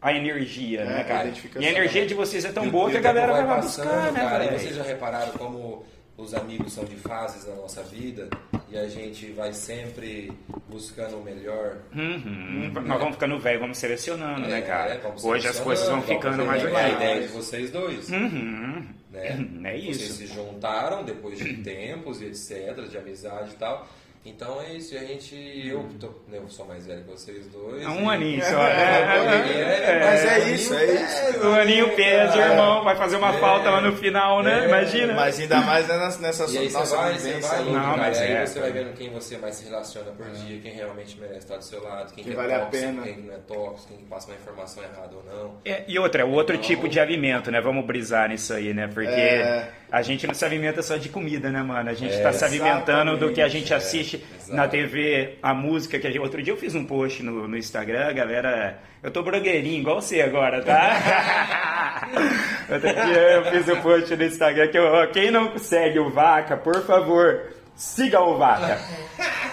[0.01, 1.33] a energia, né, É, a cara?
[1.59, 3.55] E a energia de vocês é tão E boa e que a galera vai lá
[3.55, 5.85] passando, buscar, né, cara, E vocês já repararam como
[6.17, 8.29] os amigos são de fases na nossa vida?
[8.73, 10.31] E a gente vai sempre
[10.67, 11.77] buscando o melhor.
[11.95, 12.71] Uhum.
[12.85, 14.99] Nós vamos ficando velho, vamos selecionando, né, É, cara?
[15.03, 16.95] vamos Hoje as coisas vão ficando mais qual é a legais.
[17.03, 18.09] ideia de vocês dois.
[18.09, 18.85] Uhum.
[19.11, 19.27] Né?
[19.65, 20.13] É Vocês isso.
[20.13, 23.87] se juntaram depois de tempos e etc, de amizade e tal.
[24.25, 25.35] Então é isso, e a gente,
[25.67, 27.83] eu, tô, né, eu sou mais velho que vocês dois.
[27.83, 28.63] É um e- aninho só.
[28.67, 31.23] É, Mas é um isso, aninho é isso.
[31.33, 32.51] pesa, O aninho pesa, cara.
[32.51, 32.83] irmão.
[32.85, 33.39] Vai fazer uma É.
[33.39, 34.63] falta lá no final, né?
[34.63, 34.67] É.
[34.69, 35.13] Imagina.
[35.13, 37.63] Mas ainda mais nessa, nessa E aí você nossa vai, você vivência vai.
[37.65, 40.59] Não, cara, mas aí é, você vai vendo quem você mais se relaciona por dia,
[40.61, 43.01] quem realmente merece estar do seu lado, quem Que que vale é a tóxico, pena.
[43.03, 45.55] quem não é tóxico, quem passa uma informação errada ou não.
[45.65, 47.59] É, e outra, é o outro Então- tipo de alimento, né?
[47.59, 48.87] Vamos brisar nisso aí, né?
[48.87, 49.67] Porque É.
[49.91, 51.89] a gente não se alimenta só de comida, né, mano?
[51.89, 54.55] A gente É, tá se alimentando do que a gente assiste é, exato.
[54.55, 56.21] na TV, a música que a gente...
[56.21, 58.79] Outro dia eu fiz um post no, no Instagram, galera...
[59.01, 62.07] Eu tô blogueirinho, igual você agora, tá?
[62.71, 66.55] Outro dia eu fiz um post no Instagram que eu, quem não segue o Vaca,
[66.55, 68.79] por favor, siga o Vaca.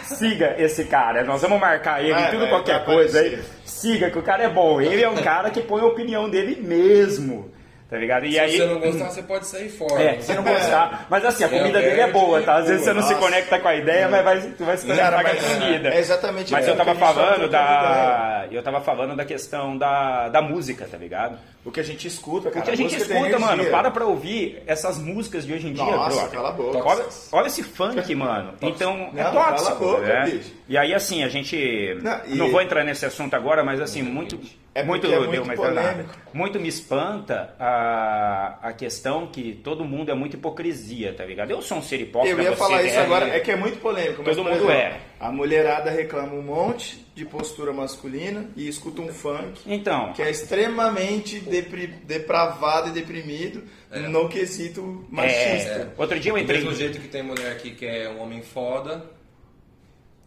[0.04, 1.24] Siga esse cara.
[1.24, 3.42] Nós vamos marcar ele Vai, em tudo vai, qualquer coisa aí.
[3.64, 4.80] Siga, que o cara é bom.
[4.80, 7.50] Ele é um cara que põe a opinião dele mesmo.
[7.90, 8.24] Tá ligado?
[8.24, 8.56] E Se aí.
[8.56, 10.00] você não gostar, você pode sair fora.
[10.00, 11.06] É, se não gostar.
[11.10, 12.58] Mas assim, a É, comida é, dele é boa, tá?
[12.58, 15.10] Às vezes você não se conecta com a ideia, mas vai, tu vai se conectar
[15.24, 15.88] com a comida.
[15.88, 18.46] é exatamente Mas isso eu tava falando da.
[18.50, 21.36] Eu tava falando da questão da, da música, tá ligado?
[21.64, 22.60] O que a gente escuta, cara.
[22.60, 25.84] O que a gente escuta, mano, para pra ouvir essas músicas de hoje em dia,
[25.84, 26.30] Nossa, brother.
[26.30, 26.78] cala a boca.
[26.84, 28.54] Olha, olha esse funk, mano.
[28.62, 30.24] Então, é Não, cala a tóxico, boca, né?
[30.26, 30.52] bicho.
[30.68, 31.98] E aí, assim, a gente...
[32.00, 34.38] Não, Não, vou entrar nesse assunto agora, mas assim, muito...
[34.80, 35.80] É muito, é deu, muito mas nada.
[35.80, 36.14] polêmico.
[36.32, 41.50] Muito me espanta a, a questão que todo mundo é muito hipocrisia, tá ligado?
[41.50, 43.56] Eu sou um ser hipócrita, Eu ia você falar isso é, agora, é que é
[43.56, 44.22] muito polêmico.
[44.24, 45.00] Mas, Todo por mundo exemplo, é.
[45.18, 50.30] A mulherada reclama um monte de postura masculina e escuta um funk Então, que é
[50.30, 53.62] extremamente depri- depravado e deprimido
[54.08, 55.70] no quesito machista.
[55.70, 56.58] é, outro dia eu Do entrei...
[56.60, 59.04] mesmo jeito que tem mulher aqui que é um homem foda,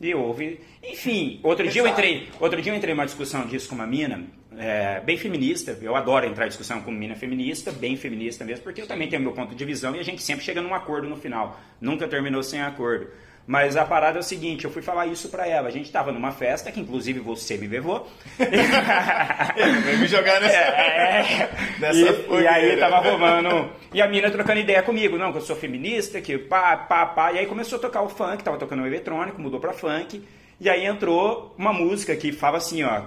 [0.01, 0.59] E houve.
[0.83, 2.27] Enfim, outro dia eu entrei.
[2.39, 4.25] Outro dia eu entrei numa discussão disso com uma mina,
[4.57, 5.77] é, bem feminista.
[5.81, 9.21] Eu adoro entrar em discussão com mina feminista, bem feminista mesmo, porque eu também tenho
[9.21, 11.59] meu ponto de visão e a gente sempre chega num acordo no final.
[11.79, 13.07] Nunca terminou sem acordo.
[13.45, 15.67] Mas a parada é o seguinte, eu fui falar isso pra ela.
[15.67, 18.09] A gente tava numa festa, que inclusive você me levou.
[18.37, 20.55] Vem me jogar nessa.
[20.55, 23.69] É, Nessa e, e aí tava rolando.
[23.93, 27.33] E a mina trocando ideia comigo, não, que eu sou feminista, que pá, pá, pá.
[27.33, 30.23] E aí começou a tocar o funk, tava tocando o eletrônico, mudou pra funk.
[30.59, 33.01] E aí entrou uma música que fala assim, ó.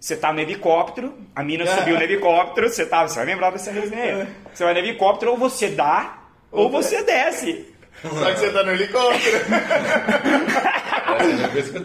[0.00, 3.70] Você tá no helicóptero, a mina subiu no helicóptero, você tá, você vai lembrar dessa
[3.70, 4.28] resenha.
[4.52, 7.68] Você vai no helicóptero, ou você dá, ou você desce.
[8.02, 9.36] Só que você tá no helicóptero.
[9.36, 9.40] é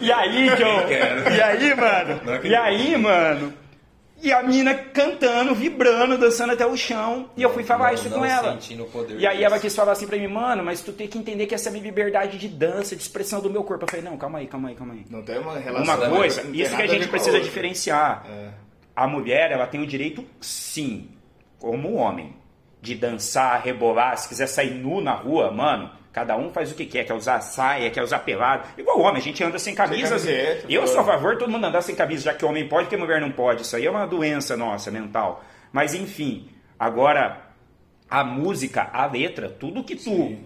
[0.00, 0.88] E aí, John?
[1.30, 2.20] E aí, mano?
[2.42, 3.52] E aí, mano?
[4.26, 7.30] E a mina cantando, vibrando, dançando até o chão.
[7.36, 8.58] E eu fui falar Não- isso não com ela.
[9.16, 11.54] E aí ela quis falar assim pra mim, mano, mas tu tem que entender que
[11.54, 13.84] essa é a minha liberdade de dança, de expressão do meu corpo.
[13.84, 15.06] Eu falei, não, calma aí, calma aí, calma aí.
[15.08, 15.94] Não tem uma relação.
[15.94, 17.44] Uma não coisa, tem isso que a gente precisa outra.
[17.48, 18.26] diferenciar.
[18.28, 18.48] É.
[18.96, 21.08] A mulher, ela tem o direito, sim,
[21.60, 22.34] como homem,
[22.82, 24.16] de dançar, rebolar.
[24.18, 27.04] Se quiser sair nu na rua, mano, cada um faz o que quer.
[27.04, 28.66] Quer usar saia, quer usar pelado.
[28.78, 30.08] Igual homem, a gente anda sem camisa.
[30.08, 32.88] camiseta, eu sou a favor de todo mundo andar sem camisa, já que homem pode,
[32.88, 33.60] que mulher não pode.
[33.60, 35.44] Isso aí é uma doença nossa, mental.
[35.70, 36.48] Mas enfim,
[36.78, 37.42] agora,
[38.08, 40.38] a música, a letra, tudo que tu...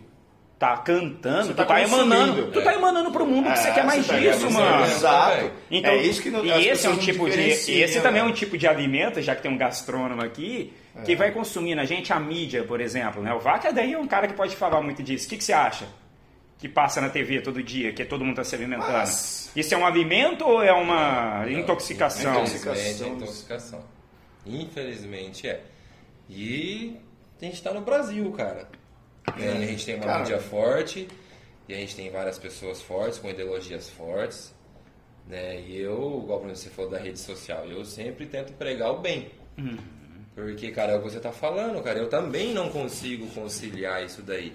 [0.61, 2.53] Tá cantando, Você tu tá tá, emanando, consumindo.
[2.53, 4.85] tu tá emanando pro mundo que você É, quer mais você tá disso, ganhando mano.
[4.85, 5.51] Exato.
[5.71, 8.21] Então, é isso que não, e esse é um não tipo de, e esse também
[8.21, 8.35] é um né?
[8.35, 10.71] tipo de alimento, já que tem um gastrônomo aqui,
[11.07, 13.23] que vai consumindo a gente, a mídia, por exemplo.
[13.23, 13.33] Né?
[13.33, 15.27] O Vaca daí é um cara que pode falar muito disso.
[15.27, 15.87] O que, que você acha?
[16.59, 18.93] Que passa na TV todo dia, que todo mundo está se alimentando.
[18.93, 22.45] Mas- Isso é um alimento ou é uma intoxicação?
[22.45, 23.81] Infelizmente, é intoxicação.
[24.45, 25.63] Infelizmente é.
[26.29, 26.97] E
[27.41, 28.69] a gente tá no Brasil, cara.
[29.39, 30.19] É, a gente tem uma Cara.
[30.21, 31.09] mídia forte,
[31.69, 34.55] e a gente tem várias pessoas fortes, com ideologias fortes.
[35.27, 35.61] Né?
[35.61, 39.31] E eu, igual você falou da rede social, eu sempre tento pregar o bem.
[40.35, 41.99] Porque, cara, é o que você tá falando, cara.
[41.99, 44.53] Eu também não consigo conciliar isso daí.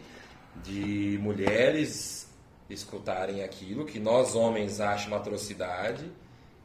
[0.64, 2.30] De mulheres
[2.70, 6.10] escutarem aquilo que nós homens achamos uma atrocidade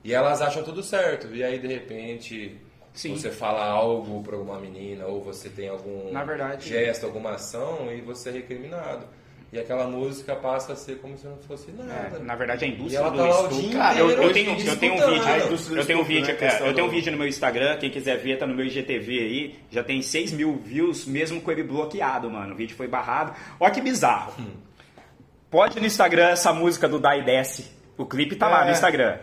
[0.02, 1.34] e elas acham tudo certo.
[1.34, 2.56] E aí, de repente,
[2.92, 3.16] Sim.
[3.16, 7.88] você fala algo pra uma menina ou você tem algum Na verdade- gesto, alguma ação
[7.92, 9.06] e você é recriminado.
[9.52, 12.18] E aquela música passa a ser como se não fosse É, nada.
[12.20, 13.70] na verdade, a indústria do tá lá estupro.
[13.72, 16.74] Cara, eu, tenho, eu tenho um vídeo, eu tenho um vídeo, né, é, questão eu
[16.74, 19.82] tenho um vídeo no meu Instagram, quem quiser ver, tá no meu IGTV aí, já
[19.82, 22.54] tem 6 mil views, mesmo com ele bloqueado, mano.
[22.54, 23.34] O vídeo foi barrado.
[23.58, 24.34] Olha que bizarro.
[25.50, 27.66] Pode ir no Instagram essa música do Dai Desce.
[27.98, 28.64] O clipe tá lá É.
[28.66, 29.18] no Instagram.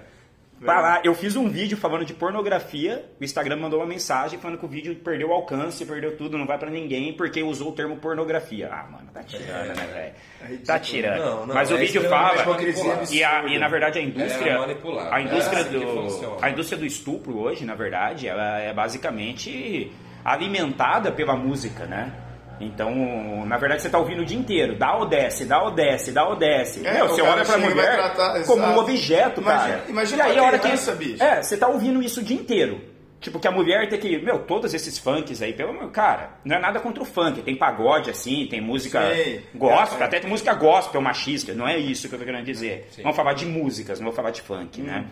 [0.60, 4.58] Pra lá, eu fiz um vídeo falando de pornografia, o Instagram mandou uma mensagem falando
[4.58, 7.72] que o vídeo perdeu o alcance, perdeu tudo, não vai pra ninguém porque usou o
[7.74, 8.68] termo pornografia.
[8.72, 10.14] Ah, mano, tá tirando, né, velho?
[10.42, 10.66] ridículo.
[10.66, 11.20] Tá tirando.
[11.20, 13.14] Não, não, Mas o é vídeo extremamente fala manipulado.
[13.14, 15.14] e, a- e na verdade a indústria, É manipulado.
[15.14, 19.92] a indústria É assim do a indústria do estupro hoje, na verdade, ela é basicamente
[20.26, 22.12] alimentada pela música, né?
[22.60, 24.76] Então, na verdade, você tá ouvindo o dia inteiro.
[24.76, 26.86] Dá ou desce, dá ou desce, dá ou desce.
[26.86, 29.84] É, Meu, o você olha pra mulher tratar- como um objeto, Imagina- cara.
[29.90, 31.24] imagina e aí, a hora que, bicho.
[31.24, 32.82] É, você tá ouvindo isso o dia inteiro.
[33.20, 34.18] Tipo, que a mulher tem que.
[34.20, 35.90] Meu, todos esses funks aí, pelo meu.
[35.90, 37.42] Cara, não é nada contra o funk.
[37.42, 39.42] Tem pagode assim, tem música Sim.
[39.56, 40.04] gospel, É.
[40.06, 41.52] até tem música gospel machista.
[41.56, 42.88] Não é isso que eu tô querendo dizer.
[42.92, 43.02] Sim.
[43.02, 45.06] Vamos falar de músicas, não vou falar de funk, né?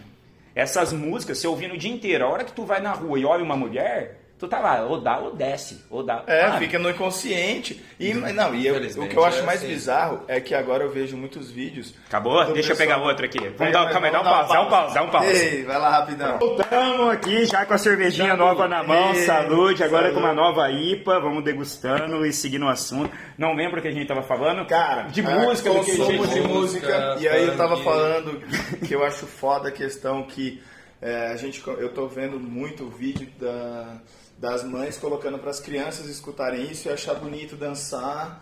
[0.53, 3.25] Essas músicas, você ouvindo o dia inteiro, a hora que tu vai na rua e
[3.25, 6.23] olha uma mulher, tu tá lá, ou dá ou desce, ou dá.
[6.27, 7.83] É, Ah, fica no inconsciente.
[7.99, 9.69] E, não, e eu- o que eu acho é mais assim.
[9.69, 11.93] bizarro é que agora eu vejo muitos vídeos.
[12.07, 12.35] Acabou?
[12.53, 13.39] Deixa eu pessoal- pegar outro aqui.
[13.57, 15.31] Vamos dar, calma aí, dá um pause, dá um pause, dá um pause.
[15.31, 16.37] Ei, vai lá rapidão.
[16.37, 20.19] Voltamos aqui já com a cervejinha nova na mão, Ei, saúde, agora saúde.
[20.19, 23.11] com uma nova IPA, vamos degustando e seguindo o assunto.
[23.37, 24.65] Não lembro o que a gente tava falando.
[24.67, 26.47] Cara, de é, música, do que consumo de jeito.
[26.49, 27.17] música.
[27.19, 28.41] E aí eu tava falando
[28.85, 30.61] que eu acho foda a questão que
[31.01, 33.97] é, a gente, eu tô vendo muito vídeo da,
[34.37, 38.41] das mães colocando para as crianças escutarem isso e achar bonito dançar.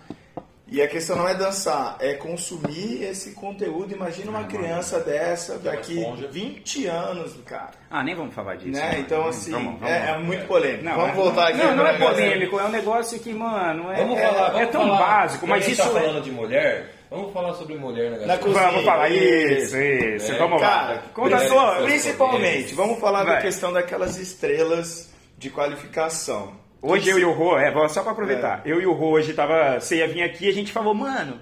[0.66, 3.94] E a questão não é dançar, é consumir esse conteúdo.
[3.94, 6.28] Imagina uma criança dessa daqui esponja.
[6.28, 7.72] 20 anos, cara.
[7.92, 8.72] Ah, nem vamos falar disso.
[8.72, 8.98] Né?
[8.98, 9.88] Então, assim, Vamos, vamos.
[9.94, 10.84] é, é muito polêmico.
[10.84, 11.58] Não, Vamos é- voltar aqui.
[11.60, 14.70] Não, não é polêmico, é um negócio que, mano, é, Vamos é- falar, é vamos
[14.72, 18.38] tão falar, básico, mas isso tá é- falando de mulher, vamos falar sobre mulher na
[18.40, 18.64] cozinha.
[18.72, 20.32] Vamos falar isso, Isso.
[20.32, 20.68] É, vamos lá.
[20.70, 21.84] Cara, Conta sua.
[21.84, 23.42] principalmente, vamos falar da Vai.
[23.44, 25.12] questão daquelas estrelas
[25.44, 26.54] de qualificação.
[26.82, 29.80] Hoje eu e o Rô, é, só pra aproveitar, eu e o Rô hoje tava,
[29.80, 31.40] você ia vir aqui e a gente falou, mano,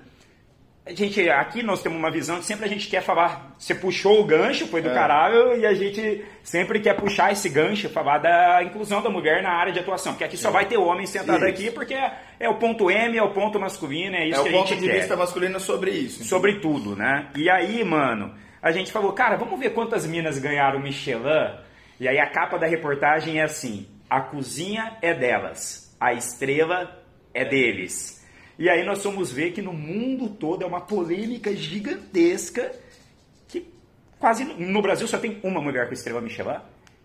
[0.86, 4.20] a gente, aqui nós temos uma visão que sempre a gente quer falar, você puxou
[4.20, 4.94] o gancho, foi do É.
[4.94, 9.52] caralho, e a gente sempre quer puxar esse gancho, falar da inclusão da mulher na
[9.52, 11.48] área de atuação, porque aqui só vai ter homem sentado Isso.
[11.48, 14.44] aqui, porque é, é o ponto M, é o ponto masculino, é isso é o
[14.44, 16.24] que a ponto gente de quer vista masculino sobre isso.
[16.24, 17.28] sobre tudo, né?
[17.36, 21.70] E aí, mano, a gente falou, cara, vamos ver quantas minas ganharam Michelin.
[22.02, 27.00] E aí a capa da reportagem é assim: a cozinha é delas, a estrela
[27.32, 28.26] é deles.
[28.58, 32.72] E aí nós fomos ver que no mundo todo é uma polêmica gigantesca
[33.48, 33.72] que
[34.18, 36.60] quase no Brasil só tem uma mulher com estrela Michelin.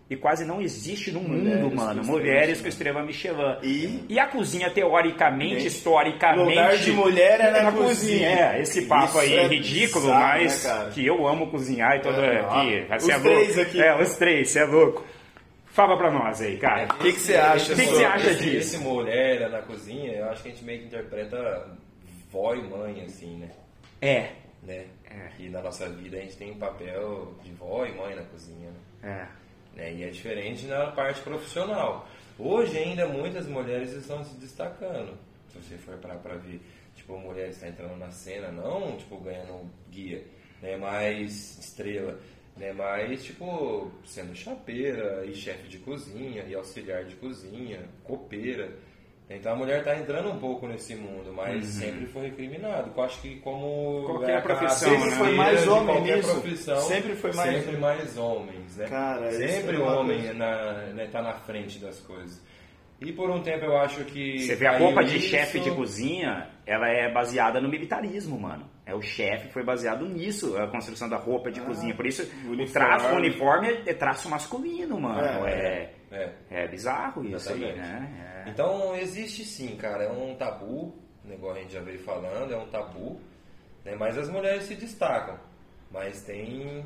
[0.09, 3.57] E quase não existe no Mulheres mundo, mano, mulheres com estrela Michelin.
[3.61, 6.49] E- E a cozinha, teoricamente, Gente, historicamente.
[6.49, 8.29] lugar de mulher é na cozinha.
[8.29, 12.01] É, esse papo Isso aí é ridículo, bizarro, mas né, que eu amo cozinhar e
[12.01, 12.21] todo.
[12.21, 13.37] É, aqui, você é os louco.
[13.39, 13.81] três aqui.
[13.81, 15.05] É, os três, você é louco.
[15.65, 16.85] Fala pra nós aí, cara.
[16.85, 18.57] O que que você acha O que que você acha esse, disso?
[18.57, 21.67] Esse mulher na cozinha, eu acho que a gente meio que interpreta
[22.31, 23.49] vó e mãe, assim, né?
[24.01, 24.29] É.
[24.63, 24.85] né?
[25.11, 25.29] É.
[25.39, 28.69] E na nossa vida a gente tem um papel de vó e mãe na cozinha,
[29.03, 29.09] né?
[29.33, 29.46] É.
[29.77, 29.93] né?
[29.93, 32.09] E é diferente na parte profissional.
[32.37, 35.17] Hoje ainda muitas mulheres estão se destacando.
[35.49, 36.59] Se você for parar pra ver,
[36.95, 40.23] tipo, mulher está entrando na cena, não tipo ganhando guia,
[40.61, 40.75] né?
[40.75, 42.19] Mais estrela,
[42.57, 42.73] né?
[42.73, 48.75] Mais tipo sendo chapeira e chefe de cozinha e auxiliar de cozinha, copeira.
[49.29, 52.91] Então a mulher está entrando um pouco nesse mundo, mas sempre foi recriminado.
[52.95, 54.97] Eu acho que como Qualquer é a profissão, né?
[54.99, 56.31] Sempre foi mais homem qualquer nisso.
[56.31, 58.87] profissão, Sempre foi mais- sempre mais homens, né?
[58.87, 60.33] Cara, sempre é o homem coisa.
[60.33, 62.41] na, né, tá na frente das coisas.
[63.01, 65.27] E por um tempo eu acho que Você vê a roupa de isso.
[65.27, 68.65] chefe de cozinha, ela é baseada no militarismo, mano.
[68.85, 71.93] É o chefe foi baseado nisso, a construção da roupa de cozinha.
[71.93, 72.71] Por isso, o uniforme.
[72.71, 75.19] traço, o uniforme é, é traço masculino, mano.
[75.45, 75.93] É, É.
[76.11, 77.77] é, bizarro isso aí, Exatamente.
[77.77, 78.43] né?
[78.45, 78.49] É.
[78.49, 82.57] Então existe sim, cara, é um tabu, o negócio a gente já veio falando, é
[82.57, 83.19] um tabu,
[83.83, 83.95] né?
[83.97, 85.37] mas as mulheres se destacam.
[85.91, 86.85] Mas tem.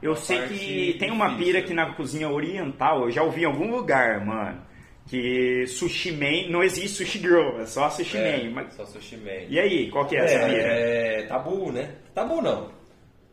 [0.00, 3.70] Eu sei que tem uma pira aqui na cozinha oriental, eu já ouvi em algum
[3.70, 4.60] lugar, mano,
[5.06, 8.50] que sushi man, não existe sushi girl, é só sushi É, man.
[8.50, 8.74] Mas...
[8.74, 9.46] Só sushi man.
[9.48, 10.62] E aí, qual que é essa pira?
[10.62, 11.94] É, é tabu, né?
[12.12, 12.70] Tabu não.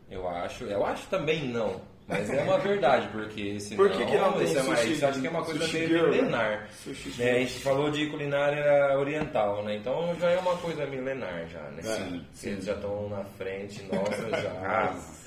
[0.10, 1.82] Eu acho, eu acho também não.
[2.10, 4.94] Mas é uma verdade, porque esse Por que que não tem isso é mais, sushi-
[4.94, 6.70] isso acho que é uma coisa meio girl, milenar.
[7.18, 7.32] Né?
[7.32, 9.76] A gente falou de culinária oriental, né?
[9.76, 11.82] Então já é uma coisa milenar já, né?
[11.84, 14.52] Sim, Sim, Eles já estão na frente, nossa, já.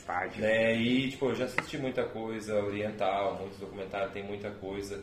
[0.09, 0.75] Ah, né?
[0.75, 5.01] E tipo, eu já assisti muita coisa oriental, muitos documentários, tem muita coisa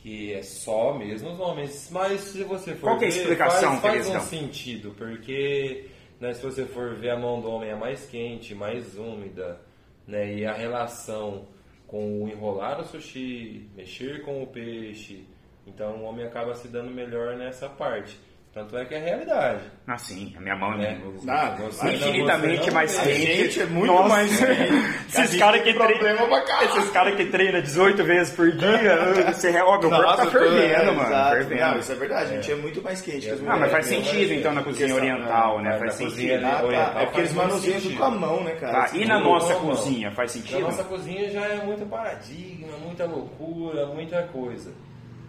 [0.00, 1.88] que é só mesmo os homens.
[1.90, 5.86] Mas se você for Qual que é a ver, explicação faz, faz um sentido, porque
[6.20, 9.58] né, se você for ver a mão do homem é mais quente, mais úmida,
[10.06, 10.34] né?
[10.34, 11.46] E a relação
[11.86, 15.26] com o enrolar o sushi, mexer com o peixe,
[15.66, 18.18] então o homem acaba se dando melhor nessa parte.
[18.54, 19.62] Tanto é que é realidade.
[19.84, 20.90] Ah, sim, a minha mão É.
[20.92, 23.36] é infinitamente não- você mais A quente.
[23.36, 24.30] gente é muito Nossa, mais.
[25.12, 26.28] Esses caras que treinam.
[26.62, 28.96] Esses caras que treinam 18 vezes por dia,
[29.34, 31.02] você, ó, meu corpo tá Nossa, fervendo, é, mano.
[31.02, 31.30] exato.
[31.36, 31.60] Fervendo.
[31.62, 33.90] Não, isso é verdade, a gente é muito mais quente que as Ah, mas faz
[33.90, 33.96] né?
[33.96, 35.70] sentido então na cozinha oriental, né?
[35.78, 36.44] Faz na sentido.
[36.46, 38.72] Ah, oriental É porque eles manuseiam tudo com a mão, né, cara?
[38.72, 40.60] Tá, Assim, e na nossa cozinha, faz Na sentido?
[40.60, 44.70] nossa cozinha já é muito paradigma, muita loucura, muita coisa.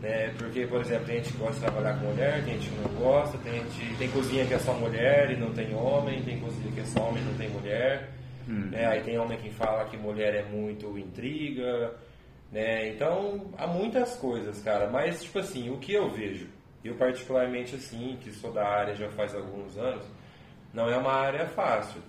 [0.05, 0.31] Né?
[0.37, 2.93] Porque, por exemplo, tem gente que gosta de trabalhar com mulher, tem gente que não
[2.93, 6.71] gosta, tem, gente, tem cozinha que é só mulher e não tem homem, tem cozinha
[6.71, 8.11] que é só homem e não tem mulher.
[8.47, 8.85] Né?
[8.85, 11.95] Aí tem homem que fala que mulher é muito intriga.
[12.51, 12.89] Né?
[12.89, 14.87] Então, há muitas coisas, cara.
[14.91, 16.49] Mas, tipo assim, o que eu vejo,
[16.83, 20.05] eu particularmente assim, que sou da área já faz alguns anos,
[20.71, 21.99] não é uma área fácil.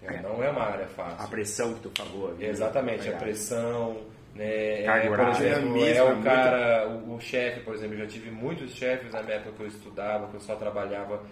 [0.00, 0.22] É.
[0.22, 1.24] Não é uma área fácil.
[1.24, 2.32] A pressão que tu falou.
[2.36, 2.48] viu?
[2.48, 3.22] Exatamente, a Obrigado.
[3.22, 4.82] pressão, né?
[4.82, 8.06] Carga é, por exemplo, é é o cara, o, o chefe, por exemplo, eu já
[8.06, 11.22] tive muitos chefes na minha época que eu estudava, que eu só trabalhava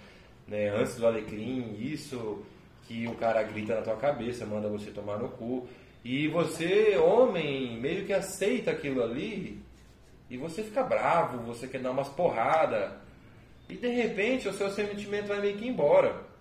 [0.46, 2.44] né, antes do alecrim, isso
[2.82, 5.68] que o cara grita na tua cabeça, manda você tomar no cu.
[6.04, 9.62] E você, homem, meio que aceita aquilo ali
[10.28, 12.92] e você fica bravo, você quer dar umas porradas.
[13.68, 16.31] E de repente o seu sentimento vai meio que embora.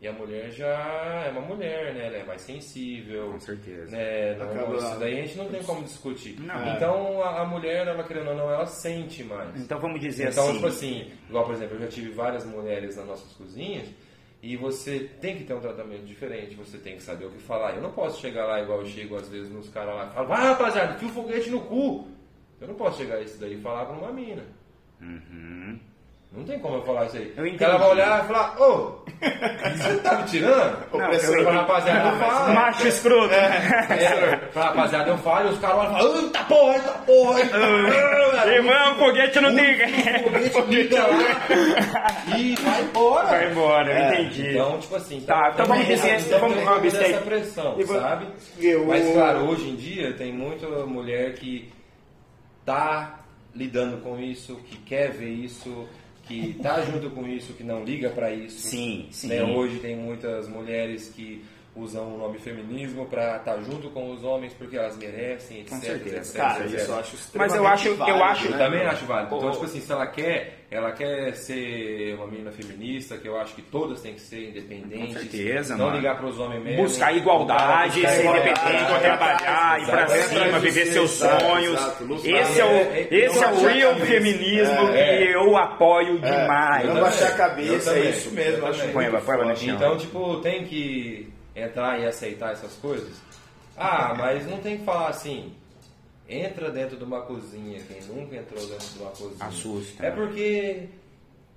[0.00, 2.06] E a mulher já é uma mulher, né?
[2.06, 3.32] Ela é mais sensível.
[3.32, 3.90] Com certeza.
[3.96, 4.36] Né?
[4.36, 6.38] Não, Acaba- Isso daí a gente não tem como discutir.
[6.40, 6.68] Não.
[6.76, 9.60] Então a, a mulher, ela querendo ou não, ela sente mais.
[9.60, 10.52] Então vamos dizer Então, assim.
[10.54, 13.88] tipo assim, igual por exemplo, eu já tive várias mulheres nas nossas cozinhas
[14.40, 17.74] e você tem que ter um tratamento diferente, você tem que saber o que falar.
[17.74, 20.28] Eu não posso chegar lá igual eu chego às vezes nos caras lá e falo,
[20.28, 22.06] vai rapaziada, enfia o foguete no cu.
[22.60, 24.44] Eu não posso chegar isso daí e falar pra uma mina.
[25.00, 25.78] Uhum.
[26.30, 27.32] Não tem como eu falar isso aí.
[27.36, 27.64] Eu entendi.
[27.64, 30.78] ela vai olhar e falar, ô, você tá me tirando?
[30.92, 31.42] Não, eu entendi.
[31.56, 32.54] rapaziada, eu falo.
[32.54, 33.32] Macho escroto.
[33.34, 37.40] É, fala, rapaziada, eu falo e os caras olham e falam, eita porra, eita porra,
[37.40, 38.52] eita porra.
[38.52, 39.74] Irmão, foguete não tem.
[40.22, 43.26] Foguete liga lá e vai embora.
[43.28, 44.50] Vai embora, eu É, entendi.
[44.50, 48.26] Então, tipo assim, Tá, então vamos dizer- vamos abster- essa pressão, E sabe?
[48.60, 51.72] eu- Mas claro, hoje em dia tem muita mulher que
[52.66, 53.20] tá
[53.54, 55.88] lidando com isso, que quer ver isso,
[56.28, 58.68] que tá junto com isso, que não liga pra isso.
[58.68, 59.28] Sim, sim.
[59.28, 59.42] Né?
[59.42, 61.42] Hoje tem muitas mulheres que
[61.78, 65.70] usam o nome feminismo pra estar junto com os homens porque elas merecem, etc.
[65.70, 66.16] Com certeza.
[66.16, 66.80] etc, Cara, etc.
[66.80, 68.86] isso eu acho Mas eu acho- eu extremamente acho- Eu válido, também né?
[68.90, 69.36] acho válido.
[69.36, 73.54] Então, tipo assim, se ela quer, ela quer ser uma menina feminista, que eu acho
[73.54, 75.14] que todas têm que ser independentes.
[75.14, 75.96] Com certeza, Não mano.
[75.98, 76.82] ligar pros homens mesmo.
[76.82, 78.60] Buscar igualdade, Buscar ser independente,
[78.92, 80.28] é, trabalhar, ir pra exato.
[80.44, 81.74] cima, viver de seus exato, sonhos.
[81.80, 82.14] exato.
[82.26, 85.16] Esse é o, É, é, esse é o real feminismo É.
[85.18, 86.86] que eu apoio É, demais.
[86.86, 88.52] não Eu baixar a cabeça, eu é isso mesmo.
[88.52, 89.10] eu eu acho também.
[89.10, 89.74] Põe, põe chão.
[89.74, 91.28] Então, tipo, tem que
[91.62, 93.16] entrar e aceitar essas coisas?
[93.76, 95.54] Ah, mas não tem que falar assim.
[96.28, 99.44] Entra dentro de uma cozinha, quem nunca entrou dentro de uma cozinha.
[99.46, 100.16] Assusta, É né?
[100.16, 100.88] porque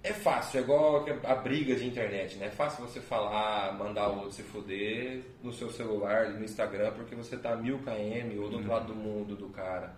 [0.03, 2.45] é fácil, é igual a briga de internet, né?
[2.47, 7.15] É fácil você falar, mandar o outro se fuder no seu celular, no Instagram, porque
[7.15, 9.93] você tá mil km ou do outro lado do mundo do cara,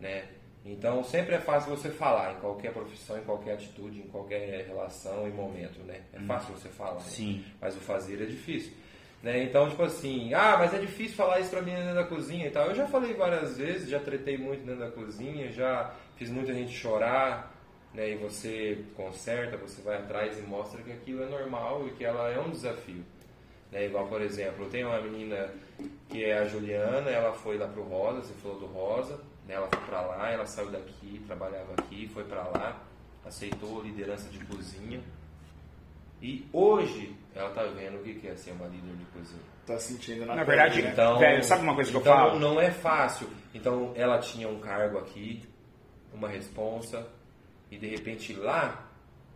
[0.00, 0.24] né?
[0.64, 5.26] Então sempre é fácil você falar em qualquer profissão, em qualquer atitude, em qualquer relação
[5.28, 6.00] e momento, né?
[6.12, 7.00] É fácil você falar, né?
[7.06, 7.44] Sim.
[7.60, 8.72] mas o fazer é difícil.
[9.22, 9.42] Né?
[9.44, 12.50] Então, tipo assim, ah, mas é difícil falar isso pra mim dentro da cozinha e
[12.50, 12.66] tal.
[12.66, 16.72] Eu já falei várias vezes, já tretei muito dentro da cozinha, já fiz muita gente
[16.72, 17.54] chorar,
[17.92, 18.10] né?
[18.10, 22.30] E você conserta, você vai atrás e mostra que aquilo é normal e que ela
[22.30, 23.04] é um desafio.
[23.70, 23.86] Né?
[23.86, 25.50] Igual, por exemplo, eu tenho uma menina
[26.08, 29.54] que é a Juliana, ela foi lá pro Rosa, você falou do Rosa, né?
[29.54, 32.82] ela foi pra lá, ela saiu daqui, trabalhava aqui, foi pra lá,
[33.24, 35.00] aceitou liderança de cozinha.
[36.22, 39.42] E hoje ela tá vendo o que é ser uma líder de cozinha.
[39.66, 40.90] Tá sentindo na Na pele, verdade, né?
[40.92, 42.38] Então, Velho, sabe uma coisa que eu então falo?
[42.38, 43.28] não é fácil.
[43.54, 45.42] Então ela tinha um cargo aqui,
[46.12, 47.06] uma responsa,
[47.70, 48.88] e de repente lá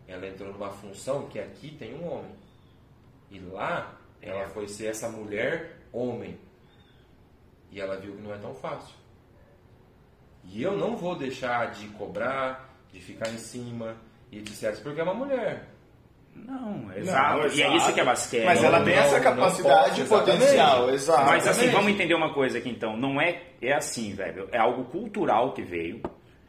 [0.07, 2.31] ela entrou numa função que aqui tem um homem.
[3.31, 4.47] E lá ela É.
[4.47, 6.37] foi ser essa mulher homem.
[7.71, 8.93] E ela viu que não é tão fácil.
[10.43, 13.95] E eu não vou deixar de cobrar, de ficar em cima
[14.31, 14.79] e etc.
[14.83, 15.67] Porque é uma mulher.
[16.35, 17.39] Não, exato.
[17.39, 18.45] Não, E é isso que a basquete.
[18.45, 21.25] Mas ela tem não, essa capacidade e potencial, exato.
[21.25, 22.97] Mas assim, vamos entender uma coisa aqui então.
[22.97, 24.47] Não é, é assim, velho.
[24.51, 26.01] É algo cultural que veio.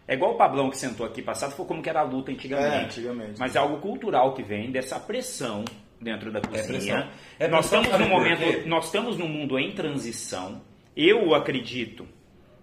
[0.09, 2.75] É igual o Pablão que sentou aqui passado, foi como que era a luta antigamente.
[2.75, 3.39] É, antigamente.
[3.39, 5.65] Mas é algo cultural que vem dessa pressão
[6.01, 6.67] dentro da cozinha.
[6.67, 7.09] pressão.
[7.39, 8.63] É nós estamos num momento, quê?
[8.67, 10.63] nós estamos num mundo em transição.
[10.97, 12.07] Eu acredito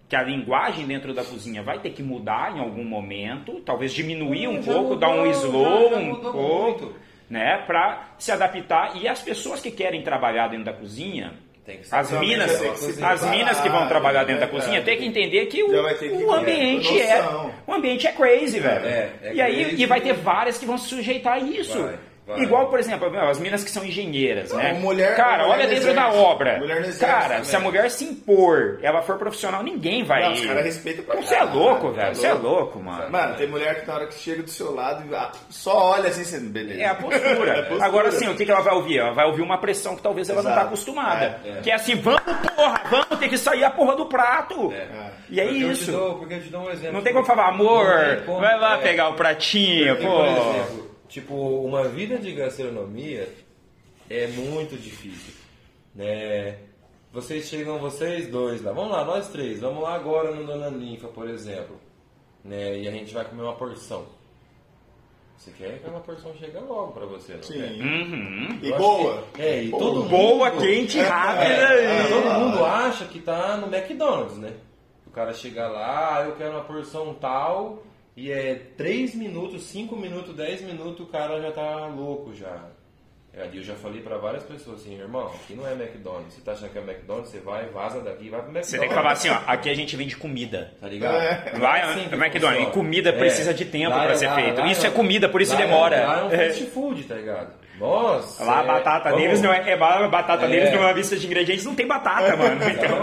[0.08, 4.48] que a linguagem dentro da cozinha vai ter que mudar em algum momento, talvez diminuir
[4.48, 6.96] um Já pouco, dar um mudou, slow, um mudou pouco muito.
[7.30, 8.96] Né, para se adaptar.
[8.96, 11.34] E as pessoas que querem trabalhar dentro da cozinha,
[11.66, 12.62] Tem que ser As minas,
[13.02, 16.08] as minas que vão trabalhar dentro da né, cozinha tem que entender que o, que
[16.08, 17.24] o ambiente é,
[17.66, 18.86] o ambiente é crazy, velho.
[18.86, 19.82] É, é e aí crazy.
[19.82, 21.82] e vai ter várias que vão se sujeitar a isso.
[21.82, 22.40] Vai, vai.
[22.42, 24.74] Igual, por exemplo, as minas que são engenheiras, Não, né?
[24.74, 26.58] mulher- cara, mulher olha dentro da obra.
[26.60, 27.44] Mulher no exército cara, também.
[27.46, 30.24] se a mulher se impor, ela for profissional, ninguém vai.
[30.24, 32.16] Não, os caras respeitam pra Você é louco, tá velho.
[32.16, 33.10] Você é louco, mano.
[33.12, 35.04] Mano, tem mulher que na hora que chega do seu lado
[35.50, 36.82] só olha assim, você, beleza.
[36.82, 37.24] É a postura.
[37.54, 37.86] É a postura.
[37.86, 38.98] Agora sim, o que que ela vai ouvir?
[39.00, 40.62] Ela vai ouvir uma pressão que talvez ela não Exato.
[40.62, 41.40] tá acostumada.
[41.44, 41.62] É, é.
[41.62, 42.22] Que é assim, vamos
[42.56, 44.72] porra, vamos ter que sair a porra do prato.
[44.72, 44.88] É.
[45.30, 45.92] E é Porque eu te isso.
[45.92, 46.94] dou- porque eu te dou um exemplo.
[46.94, 48.82] Não tem como falar, amor, Não como, vai lá é.
[48.82, 50.83] pegar o pratinho, pô.
[51.14, 53.32] Tipo, uma vida de gastronomia
[54.10, 55.34] é muito difícil.
[55.94, 56.58] Né?
[57.12, 61.08] Vocês chegam, vocês dois lá, vamos lá, nós três, vamos lá agora no Dona Ninfa,
[61.10, 61.80] por exemplo.
[62.44, 62.80] Né?
[62.80, 64.06] E a gente vai comer uma porção.
[65.38, 67.48] Você quer que uma porção chegue logo pra você, não quer?
[67.74, 67.82] Sim.
[67.82, 68.60] Uhum.
[68.62, 69.24] E boa.
[69.34, 69.84] que- é, e Boa.
[69.84, 71.54] todo mundo, Boa, quente, rápida.
[71.54, 74.54] É, e- todo mundo acha que tá no McDonald's, né?
[75.06, 77.84] O cara chega lá, "Ah, eu quero uma porção tal,
[78.16, 82.68] e é 3 minutos, 5 minutos, 10 minutos, o cara já tá louco já.
[83.36, 86.36] É, Ali eu já falei pra várias pessoas assim, irmão, aqui não é McDonald's.
[86.36, 88.70] Você tá achando que é McDonald's, você vai, vaza daqui e vai pro McDonald's.
[88.70, 90.72] Você tem que falar assim, ó, aqui a gente vende comida.
[90.80, 91.16] Tá ligado?
[91.16, 91.54] É.
[91.60, 92.40] Lá é assim que o McDonald's.
[92.42, 92.60] funciona.
[92.60, 94.60] E comida precisa de tempo Lá pra é- ser lá- feito.
[94.62, 96.06] lá Isso é um- comida, por isso lá é- demora.
[96.06, 96.38] Lá é um É.
[96.50, 97.54] fast food, tá ligado?
[97.80, 98.44] Nossa.
[98.46, 100.50] Lá a é- batata vamos- deles não é, é ba- batata É.
[100.50, 102.62] deles não é uma lista de ingredientes, não tem batata, mano.
[102.70, 103.00] Então.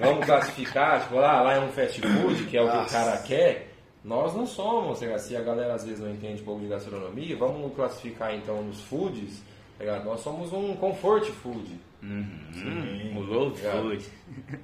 [0.00, 2.98] Vamos classificar, tipo, lá, lá é um fast food, que é o que o Nossa.
[2.98, 3.68] cara quer.
[4.06, 7.36] Nós não somos, tá se a galera às vezes não entende um pouco de gastronomia,
[7.36, 9.42] vamos classificar então nos foods,
[9.76, 9.98] tá?
[10.04, 11.74] Nós somos um comfort food.
[12.02, 13.82] O Obrigado.
[13.82, 14.04] food.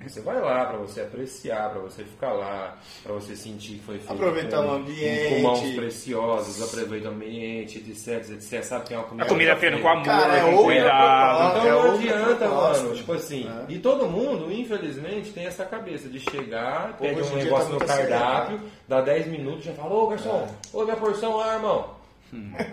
[0.07, 3.99] Você vai lá pra você apreciar, pra você ficar lá, pra você sentir que foi
[3.99, 5.35] feito Aproveitar com, o ambiente.
[5.35, 8.63] com mãos preciosas, aproveita o ambiente, etc, etc.
[8.63, 11.59] Sabe que é uma comida A comida feita com amor, Cara, é com cuidado.
[11.59, 12.95] então É não adianta, mano.
[12.95, 13.73] Tipo assim, É.
[13.73, 17.73] e todo mundo, infelizmente, tem essa cabeça de chegar, Pô, pede um dia negócio tá
[17.75, 21.95] no cardápio, dá 10 minutos, já fala, ô garçom, ô minha porção lá, irmão.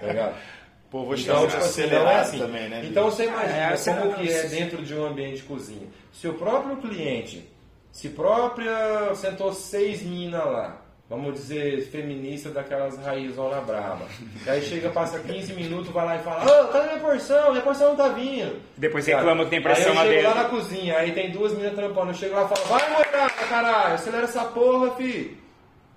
[0.02, 0.36] Tá ligado?
[0.90, 2.40] Pô, vou Então, tipo assim, não é assim.
[2.40, 2.82] também, né?
[2.84, 5.88] Então você imagina É, você como que é dentro de um ambiente de cozinha.
[6.12, 7.48] Se o próprio cliente,
[7.92, 14.08] se própria sentou seis minas lá, vamos dizer, feminista daquelas raízona braba.
[14.46, 17.52] E aí chega, passa 15 minutos, vai lá e fala, ô, cadê minha porção?
[17.52, 18.60] Minha porção não tá vindo.
[18.76, 21.32] Depois Cara, reclama que tem pressão aí lá eu chego lá na cozinha, aí tem
[21.32, 25.38] duas meninas trampando, eu chego lá e falo, vai morar, caralho, acelera essa porra, fi.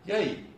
[0.06, 0.51] E aí?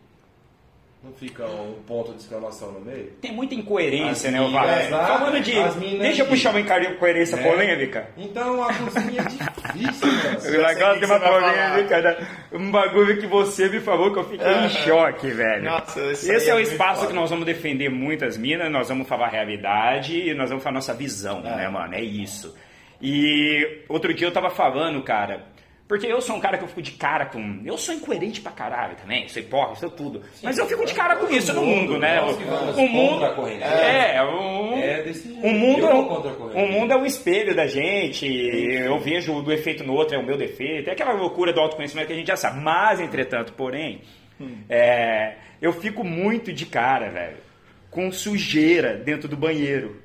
[1.05, 3.11] Não fica um ponto de exclamação no meio?
[3.21, 4.89] Tem muita incoerência, As né, o Valério?
[4.89, 5.53] Falando de.
[5.99, 7.43] Deixa eu puxar uma incoerência né?
[7.47, 8.09] polêmica.
[8.17, 10.39] Então a cozinha é difícil, O mano.
[10.41, 12.27] sei legal o tem uma polêmica, né?
[12.53, 15.63] um bagulho que você me falou que eu fiquei em choque, velho.
[15.65, 17.07] Nossa, isso Esse é o é muito espaço foda.
[17.11, 20.73] que nós vamos defender muitas minas, nós vamos falar a realidade e nós vamos falar
[20.73, 21.55] a nossa visão, É.
[21.55, 21.93] né, mano?
[21.93, 22.55] É isso.
[22.99, 25.43] E outro dia eu tava falando, cara,
[25.87, 27.61] porque eu sou um cara que eu fico de cara com.
[27.63, 30.21] Eu sou incoerente pra caralho também, sou hipócrita, sou tudo.
[30.41, 32.19] Mas eu fico de cara com isso no mundo, né?
[32.19, 33.23] vamos O mundo.
[33.23, 33.63] a corrente.
[33.63, 35.45] É, o, É desse jeito.
[35.45, 38.25] o mundo é um, o mundo é um espelho da gente.
[38.25, 40.89] Eu vejo do efeito no outro, é o meu defeito.
[40.89, 42.61] É aquela loucura do autoconhecimento que a gente já sabe.
[42.61, 44.01] Mas, entretanto, porém,
[44.67, 47.37] é, eu fico muito de cara, velho,
[47.91, 50.01] com sujeira dentro do banheiro.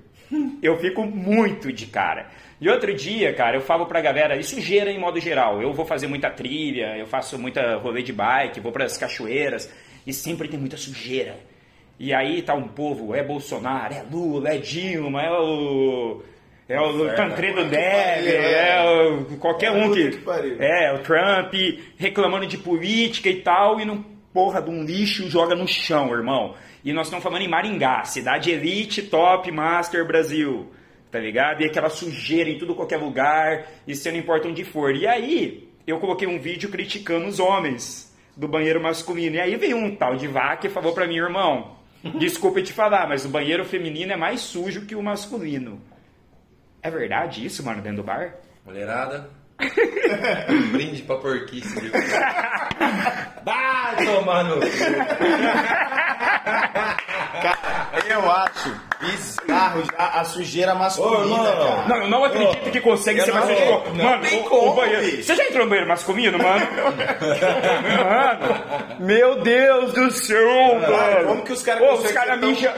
[0.63, 2.29] Eu fico muito de cara.
[2.61, 5.63] E outro dia, cara, eu falo pra galera, e sujeira em modo geral.
[5.63, 9.73] Eu vou fazer muita trilha, eu faço muita rolê de bike, vou pras cachoeiras,
[10.07, 11.37] e sempre tem muita sujeira.
[11.99, 16.23] E aí tá um povo, é Bolsonaro, é Lula, é Dilma, é o.
[16.69, 17.15] É o.
[17.15, 20.11] Tancredo Puta que Neve, pariu, é o, qualquer É, um que.
[20.11, 20.63] que.
[20.63, 21.55] É, o Trump
[21.97, 26.55] reclamando de política e tal, e não porra de um lixo joga no chão, irmão.
[26.85, 30.71] E nós estamos falando em Maringá, cidade elite, top, master Brasil.
[31.11, 31.63] Tá ligado?
[31.63, 34.95] E aquela sujeira em tudo qualquer lugar, e você não importa onde for.
[34.95, 39.37] E aí, eu coloquei um vídeo criticando os homens do banheiro masculino.
[39.37, 41.77] E aí veio um tal de vaca e falou pra mim, irmão,
[42.19, 45.81] desculpa te falar, mas o banheiro feminino é mais sujo que o masculino.
[46.83, 48.37] É verdade isso, mano, dentro do bar?
[48.65, 49.29] Mulherada.
[50.49, 51.79] um brinde pra porquice.
[51.79, 51.93] viu?
[53.45, 54.67] Vai tomar no cu.
[57.43, 61.85] Cara, eu acho bizarro já a sujeira masculina, Ô, cara.
[61.89, 65.03] Não, eu não acredito que consegue ser mais não Mano, tem o- o, como, banheiro.
[65.03, 65.23] bicho.
[65.25, 66.67] Você já entrou no banheiro masculino, mano?
[68.11, 71.27] mano, meu Deus do céu, mano.
[71.29, 72.73] como que os caras Ô, os conseguem caras mijam.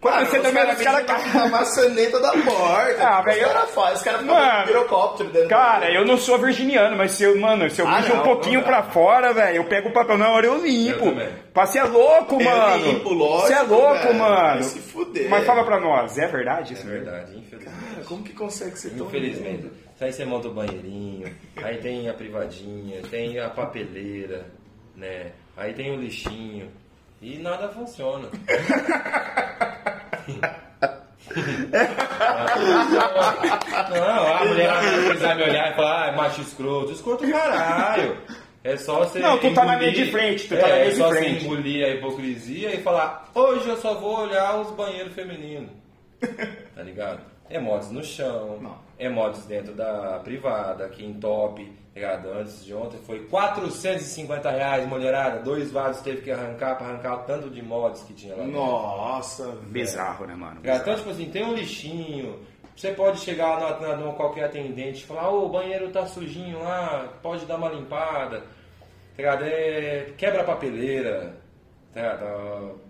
[0.00, 1.02] Quando Cara, você também, os caras.
[1.06, 3.06] mijam na maçaneta da porta.
[3.06, 6.96] Ah, velho, Os caras fazem, os caras ficam pirocóptero dentro Cara, eu não sou virginiano,
[6.96, 9.90] mas se eu, mano, se eu Ah, um pouquinho não pra fora, velho, eu pego
[9.90, 11.04] o papel na hora eu limpo.
[11.04, 11.28] Eu também.
[11.52, 12.86] Pra ser louco, Eu mano.
[12.86, 14.14] limpo, lógico, Você é louco, velho.
[14.18, 14.62] mano.
[14.62, 15.28] Se fuder.
[15.28, 16.86] Mas fala pra nós, é verdade É isso?
[16.86, 17.64] verdade, infelizmente.
[17.92, 19.06] Cara, como que consegue ser tão...
[19.06, 19.70] Infelizmente.
[20.00, 21.30] Aí você monta o banheirinho,
[21.62, 24.46] aí tem a privadinha, tem a papeleira,
[24.96, 25.32] né?
[25.54, 26.70] Aí tem o lixinho.
[27.22, 28.28] E nada funciona.
[33.90, 34.70] Não, a mulher
[35.18, 36.92] vai me olhar e falar, ah, é macho escroto.
[36.92, 38.16] Escroto caralho.
[38.62, 39.20] É só você.
[39.20, 41.08] Não, tu tá na linha de frente, tu tá na é, linha é de só
[41.10, 41.40] frente.
[41.40, 45.70] você engolir a hipocrisia e falar, hoje eu só vou olhar os banheiros femininos.
[46.74, 47.20] Tá ligado?
[47.50, 48.89] É mods no chão, Não.
[49.00, 52.30] É mods dentro da privada, aqui em top, tá ligado?
[52.32, 55.40] Antes de ontem foi 450 reais, mulherada.
[55.40, 58.44] Dois vasos teve que arrancar pra arrancar o tanto de mods que tinha lá.
[58.44, 58.60] dentro.
[58.60, 59.58] Nossa, velho.
[59.68, 60.60] Bizarro, né, mano?
[60.60, 62.38] Cara, Então, tipo assim, tem um lixinho.
[62.76, 66.62] Você pode chegar na, na, numa qualquer atendente e falar, ô, o banheiro tá sujinho
[66.62, 68.40] lá, pode dar uma limpada.
[68.40, 68.44] Tá
[69.16, 69.44] ligado?
[69.44, 71.34] É, quebra a papeleira.
[71.92, 72.80] Tá ligado?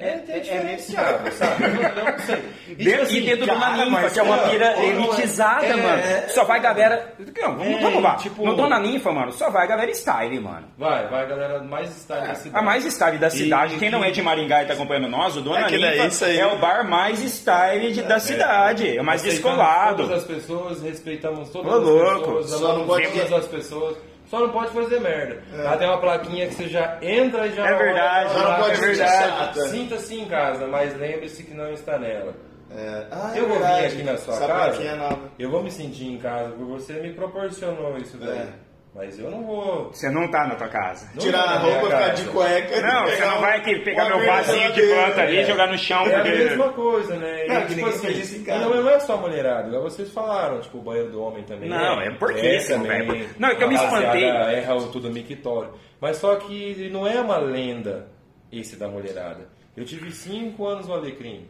[0.00, 1.64] É, é, diferenciado, sabe?
[1.64, 2.36] Eu, não sei.
[2.36, 4.86] E, tipo Dentro, assim, e dentro de uma cara, ninfa, que é uma pira é-
[4.86, 6.02] elitizada, é, mano.
[6.02, 7.12] é, só vai galera.
[7.18, 8.14] Não, vamos, É, vamos lá.
[8.16, 10.66] tipo- No Dona Ninfa, mano, só vai galera style, mano.
[10.78, 12.56] Vai, vai, galera mais style da cidade.
[12.56, 13.74] A mais style da cidade.
[13.74, 16.24] E- Quem não é de Maringá e tá acompanhando nós, o Dona É Ninfa isso
[16.24, 18.96] aí- é o bar mais style de- da cidade.
[18.96, 20.04] É o mais descolado.
[20.04, 22.36] Todas as pessoas, respeitamos todas Ô, as louco.
[22.38, 23.96] pessoas, Só não pode todas as pessoas.
[24.30, 25.42] Só não pode fazer merda.
[25.52, 28.74] Lá tem uma plaquinha que você já entra e já É verdade, olha, não pode
[28.74, 29.68] é verdade.
[29.70, 32.32] Sinta-se em casa, mas lembre-se que não está nela.
[32.70, 33.06] É.
[33.10, 33.86] Ah, eu é vou vir verdade.
[33.86, 35.18] aqui na sua Essa casa, é nova.
[35.36, 38.46] eu vou me sentir em casa por você me proporcionou isso daí.
[38.94, 38.98] É.
[38.98, 39.92] Mas eu não vou.
[39.92, 41.10] Você não tá na tua casa.
[41.14, 42.80] não Tirar a roupa, ficar de cueca.
[42.80, 46.06] Não, você não vai aqui pegar meu vasinho de planta ali e jogar no chão.
[46.06, 46.38] É a porque...
[46.38, 47.46] mesma coisa, né?
[47.46, 50.82] Não, E, que tipo assim, não, não é só mulherada, igual vocês falaram, tipo, o
[50.82, 51.68] banheiro do homem também.
[51.68, 53.06] Não, é porquíssimo, também.
[53.06, 53.30] velho.
[53.38, 54.24] Não, é que eu me A espantei.
[54.24, 55.72] Erra o tudo mictório.
[56.00, 58.08] Mas só que não é uma lenda
[58.50, 59.48] esse da mulherada.
[59.76, 61.48] Eu tive cinco anos no Alecrim.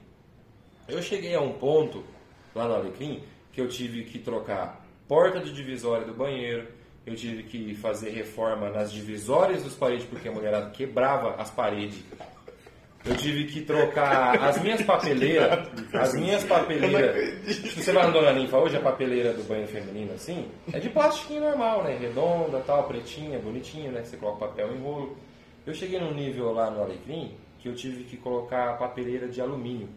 [0.88, 2.04] Eu cheguei a um ponto
[2.54, 3.22] lá no Alecrim
[3.52, 6.68] que eu tive que trocar porta de divisória do banheiro,
[7.10, 12.02] eu tive que fazer reforma nas divisórias dos paredes porque a mulherada quebrava as paredes.
[13.04, 17.34] Eu tive que trocar as minhas papeleiras, as minhas papeleiras.
[17.74, 21.40] Você vai no Dona Ninfa hoje, a papeleira do banho feminino assim, é de plastiquinho
[21.40, 21.96] normal, né?
[21.98, 24.02] Redonda, tal, pretinha, bonitinha, né?
[24.04, 25.16] Você coloca papel em rolo.
[25.66, 29.40] Eu cheguei num nível lá no Alecrim que eu tive que colocar a papeleira de
[29.40, 29.88] alumínio.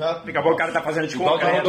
[0.00, 1.44] Ah, Daqui a pouco o cara tá fazendo de de conta.
[1.46, 1.60] né?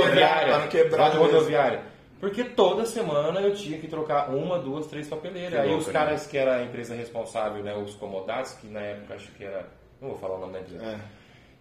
[1.12, 1.93] de rodoviária.
[2.24, 5.59] Porque toda semana eu tinha que trocar uma, duas, três papeleiras.
[5.59, 5.91] Aí louco, os né?
[5.91, 9.67] caras que era a empresa responsável, né, os comodados, que na época acho que era.
[9.99, 10.86] Não vou falar o nome da empresa.
[10.86, 10.99] É.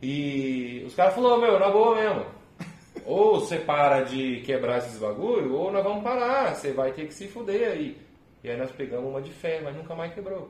[0.00, 2.26] E os caras falaram, meu, na boa mesmo.
[3.04, 6.54] Ou você para de quebrar esses bagulho, ou nós vamos parar.
[6.54, 8.00] Você vai ter que se fuder aí.
[8.44, 10.48] E aí nós pegamos uma de fé, mas nunca mais quebrou.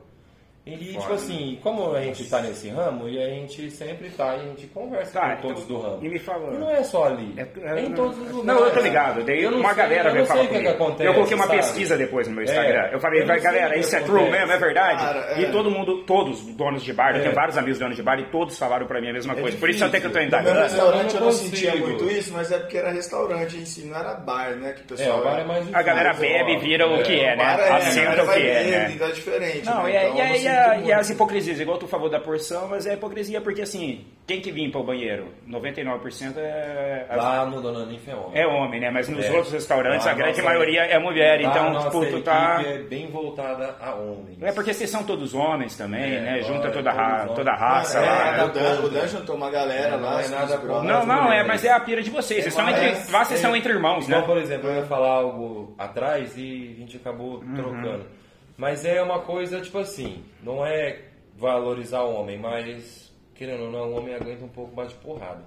[0.64, 1.14] E, tipo Foda.
[1.14, 4.68] assim, como a gente tá nesse ramo, e a gente sempre tá, e a gente
[4.68, 5.98] conversa Tá, com todos então, do ramo.
[6.04, 7.34] e me fala- E não é só ali.
[7.36, 8.44] É, É, em todos os lugares.
[8.44, 9.24] Não, eu tô ligado.
[9.24, 10.74] Daí Eu uma sei- galera eu veio falar sei o que, comigo.
[10.84, 11.04] acontece.
[11.08, 11.56] eu coloquei uma sabe?
[11.58, 12.88] pesquisa depois no meu É, Instagram.
[12.92, 14.18] eu falei, eu galera, isso é acontece.
[14.20, 15.02] true mesmo, é verdade?
[15.02, 15.40] Cara, é.
[15.40, 17.22] E todo mundo, todos os donos de bar, eu É.
[17.22, 19.58] tenho vários amigos donos de bar e todos falaram pra mim a mesma É coisa.
[19.58, 22.32] Por isso até que eu tô indo No restaurante eu eu não sentia muito isso,
[22.32, 24.74] mas é porque era restaurante em si, não era bar, né?
[24.74, 25.76] Que o É, pessoal o bar é mais difícil.
[25.76, 27.42] A galera bebe e vira o que é, né?
[27.42, 28.92] é, a Assenta o que é, né?
[28.94, 29.66] então é diferente.
[29.66, 29.90] Não, né?
[29.92, 33.62] e, a- Então, e, as hipocrisias, igual tu falou da porção, mas é hipocrisia porque
[33.62, 35.28] assim, quem que limpa o banheiro?
[35.48, 38.40] 99% é, Lá no Dona Ninfa é homem.
[38.42, 38.90] é homem, né?
[38.90, 39.30] Mas nos É.
[39.32, 42.62] outros restaurantes Lá a grande nossa- maioria é mulher, então, tipo, tu tá...
[42.64, 44.42] é bem voltada a homens.
[44.42, 46.42] É porque vocês são todos homens também, É, né?
[46.42, 48.24] Junta toda, a ra- toda a raça É, lá.
[48.32, 48.88] nada o Dan, o.
[48.88, 50.22] Dan juntou uma galera Não lá.
[50.22, 50.56] é nada.
[50.58, 52.42] Não, não, é, mas é a pira de vocês.
[52.44, 54.22] Vocês estão entre, lá vocês estão entre irmãos, né?
[54.22, 57.54] por exemplo, eu ia falar algo atrás e a gente acabou Uhum.
[57.54, 58.21] trocando.
[58.56, 63.92] Mas é uma coisa, tipo assim, não é valorizar o homem, mas, querendo ou não,
[63.92, 65.44] o homem aguenta um pouco mais de porrada.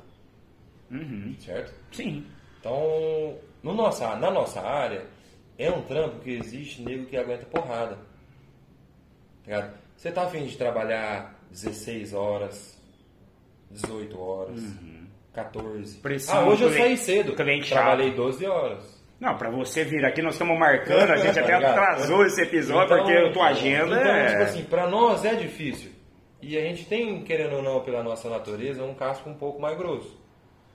[0.91, 1.35] Uhum.
[1.39, 1.73] Certo?
[1.91, 2.25] Sim.
[2.59, 5.05] Então, no nossa, na nossa área,
[5.57, 7.97] é um trampo que existe nego que aguenta porrada.
[9.45, 9.73] Tá?
[9.95, 12.81] Você tá afim de trabalhar 16 horas,
[13.71, 14.61] 18 horas,
[15.33, 15.95] 14.
[15.95, 16.01] Uhum.
[16.01, 17.33] Pressão, ah, hoje eu saí cedo.
[17.69, 18.94] Trabalhei 12 horas.
[19.19, 22.97] Não, pra você vir aqui, nós estamos marcando, a gente até Tá atrasou esse episódio,
[22.97, 24.27] porque a tua agenda então, é...
[24.27, 25.91] tipo assim, pra nós é difícil.
[26.41, 29.77] E a gente tem, querendo ou não, pela nossa natureza, um casco um pouco mais
[29.77, 30.15] grosso.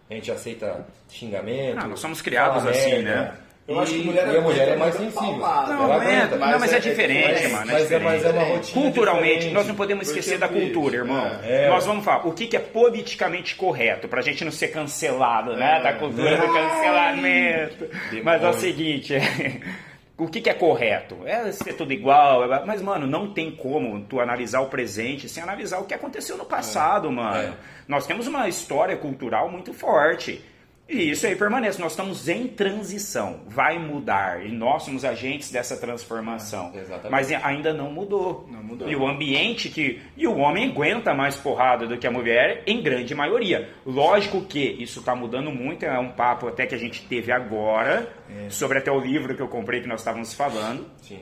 [0.08, 1.78] A gente aceita xingamento.
[1.78, 3.14] Ah, nós somos criados assim, merda.
[3.22, 3.38] né?
[3.70, 5.36] Eu acho que E- mulher e a mulher é mais sensível.
[5.38, 7.70] Não, Ela é, aguenta, não, mas é, é- diferente, mas- mano.
[7.70, 8.56] é Mas é, mas é uma diferente.
[8.56, 9.54] rotina Culturalmente, diferente.
[9.54, 11.38] nós não podemos esquecer da Porque, cultura, bicho, irmão.
[11.44, 11.68] é.
[11.68, 15.78] Nós vamos falar o que, que é politicamente correto, pra gente não ser cancelado, né?
[15.78, 15.82] É.
[15.82, 17.88] Da cultura do cancelamento.
[18.24, 19.14] Mas é o seguinte,
[20.18, 21.18] o que, que é correto?
[21.24, 25.42] É ser tudo igual, é- mas, mano, não tem como tu analisar o presente sem
[25.42, 27.36] analisar o que aconteceu no passado, mano.
[27.36, 27.52] É.
[27.86, 30.44] Nós temos uma história cultural muito forte.
[30.90, 31.80] E isso aí permanece.
[31.80, 33.42] Nós estamos em transição.
[33.46, 34.44] Vai mudar.
[34.44, 36.72] E nós somos agentes dessa transformação.
[36.74, 37.10] Exatamente.
[37.10, 38.44] Mas ainda não mudou.
[38.50, 38.88] Não mudou.
[38.90, 40.02] E o ambiente que.
[40.16, 43.70] E o homem aguenta mais porrada do que a mulher, em grande maioria.
[43.86, 45.84] Lógico que isso está mudando muito.
[45.84, 48.12] É um papo até que a gente teve agora.
[48.28, 48.50] É.
[48.50, 50.86] Sobre até o livro que eu comprei que nós estávamos falando.
[51.02, 51.20] Sim,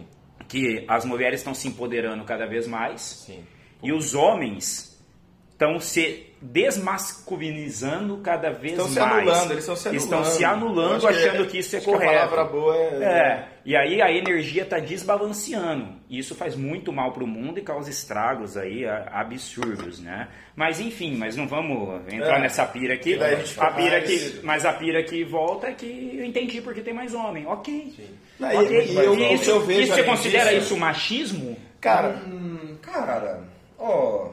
[0.49, 3.03] Que as mulheres estão se empoderando cada vez mais.
[3.27, 3.45] sim.
[3.83, 4.88] E os homens
[5.59, 9.13] estão se desmasculinizando cada vez Estão se mais.
[9.29, 10.05] anulando, eles estão se anulando.
[10.05, 12.13] Estão se anulando, que achando é- que isso é que a correto.
[12.13, 15.89] palavra boa é- É, e aí a energia está desbalanceando.
[16.09, 20.29] E isso faz muito mal para o mundo e causa estragos aí absurdos, né?
[20.55, 22.41] Mas enfim, mas não vamos entrar É.
[22.41, 23.19] nessa pira aqui.
[23.59, 26.95] A A pira que, mas a pira que volta é que eu entendi porque tem
[26.95, 27.45] mais homem.
[27.49, 27.95] Ok.
[28.39, 31.57] Não, e- e eu- E isso, que eu vejo isso você considera disso- isso machismo?
[31.81, 33.41] Cara, Hum, cara,
[33.77, 34.29] ó,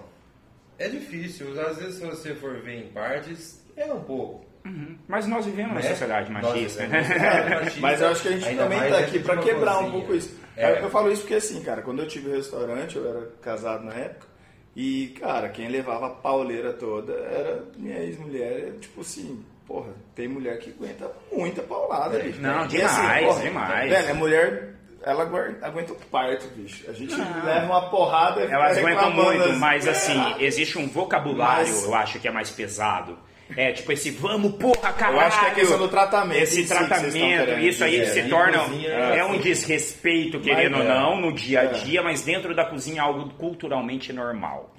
[0.78, 1.59] é difícil.
[1.59, 4.45] Às vezes, se você for ver em partes, é um pouco.
[4.65, 4.97] Uhum.
[5.07, 5.89] Mas nós vivemos numa né?
[5.89, 6.84] sociedade Nós machista.
[6.84, 9.80] sociedade machista, Mas eu acho que a gente ainda também tá dentro aqui uma quebrar
[9.80, 10.39] um pouco isso.
[10.57, 10.82] É.
[10.82, 14.28] Eu falo isso porque assim, cara, quando eu tive restaurante, eu era casado na época,
[14.76, 20.59] e, cara, quem levava a pauleira toda era minha ex-mulher, tipo assim, porra, tem mulher
[20.59, 22.41] que aguenta muita paulada, bicho.
[22.41, 23.89] Não, E demais, demais.
[23.89, 24.76] Velho, a mulher,
[25.06, 25.24] ela
[25.62, 26.89] aguenta o parto, bicho.
[26.89, 27.45] A gente Não.
[27.45, 31.93] leva uma porrada e Elas aguentam muito, mas "É, assim, existe um vocabulário, Mas- eu
[31.95, 33.18] acho que é mais pesado.
[33.56, 35.18] É tipo esse vamos, porra, caralho.
[35.18, 38.08] Eu acho que é questão do tratamento Esse si tratamento, isso aí dizer.
[38.08, 38.58] se E torna.
[38.58, 39.39] cozinha, É um assim.
[39.41, 40.88] desrespeito, querendo ou é.
[40.88, 41.68] não, no dia a É.
[41.68, 44.74] dia, mas dentro da cozinha é algo culturalmente normal.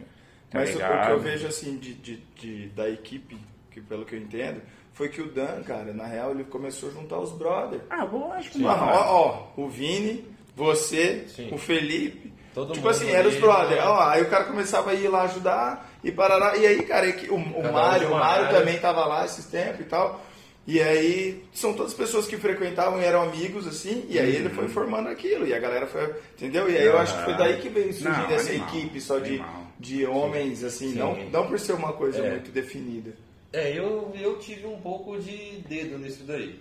[0.50, 1.10] Tá Mas o- o que ligado?
[1.10, 3.36] eu vejo assim de, de- de- da equipe,
[3.70, 4.60] que pelo que eu entendo,
[4.96, 7.82] foi que o Dan, cara, na real, ele começou a juntar os brothers.
[7.90, 8.82] Ah, lógico, mano.
[8.82, 10.24] ó, ó, o Vini,
[10.56, 11.50] você, Sim.
[11.52, 12.32] o Felipe.
[12.54, 13.78] Todo tipo mundo assim, eram os brothers.
[13.78, 13.86] né?
[13.86, 16.56] Ó, aí o cara começava a ir lá ajudar e parará.
[16.56, 19.80] E aí, cara, é que o, o Mário, o Mário também tava lá esses tempos
[19.80, 20.24] e tal.
[20.66, 24.54] E aí, são todas pessoas que frequentavam e eram amigos, assim, e aí ele Uhum.
[24.54, 26.68] foi formando aquilo, e a galera foi, entendeu?
[26.68, 29.18] E aí eu acho que foi daí que veio surgir Não, essa animal, equipe só
[29.20, 29.62] de, animal.
[29.78, 30.98] de homens, assim, Sim.
[30.98, 32.30] não, não por ser uma coisa É.
[32.30, 33.12] muito definida.
[33.56, 36.60] É, eu, eu tive um pouco de dedo nisso daí.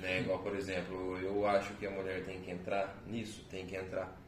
[0.00, 0.20] Né?
[0.20, 4.20] Igual, por exemplo, eu acho que a mulher tem que entrar nisso, tem que entrar.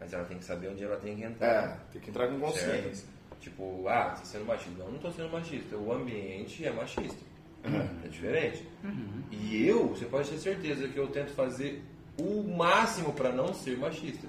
[0.00, 1.48] Mas ela tem que saber onde ela tem que entrar.
[1.48, 2.94] É, tem que entrar com consciência.
[2.96, 3.16] Certo?
[3.38, 4.82] Tipo, ah, você sendo machista.
[4.82, 5.76] Não, não tô sendo machista.
[5.76, 7.24] O ambiente é machista.
[8.04, 8.68] É diferente.
[9.30, 11.80] E eu, você pode ter certeza que eu tento fazer
[12.18, 14.26] o máximo para não ser machista.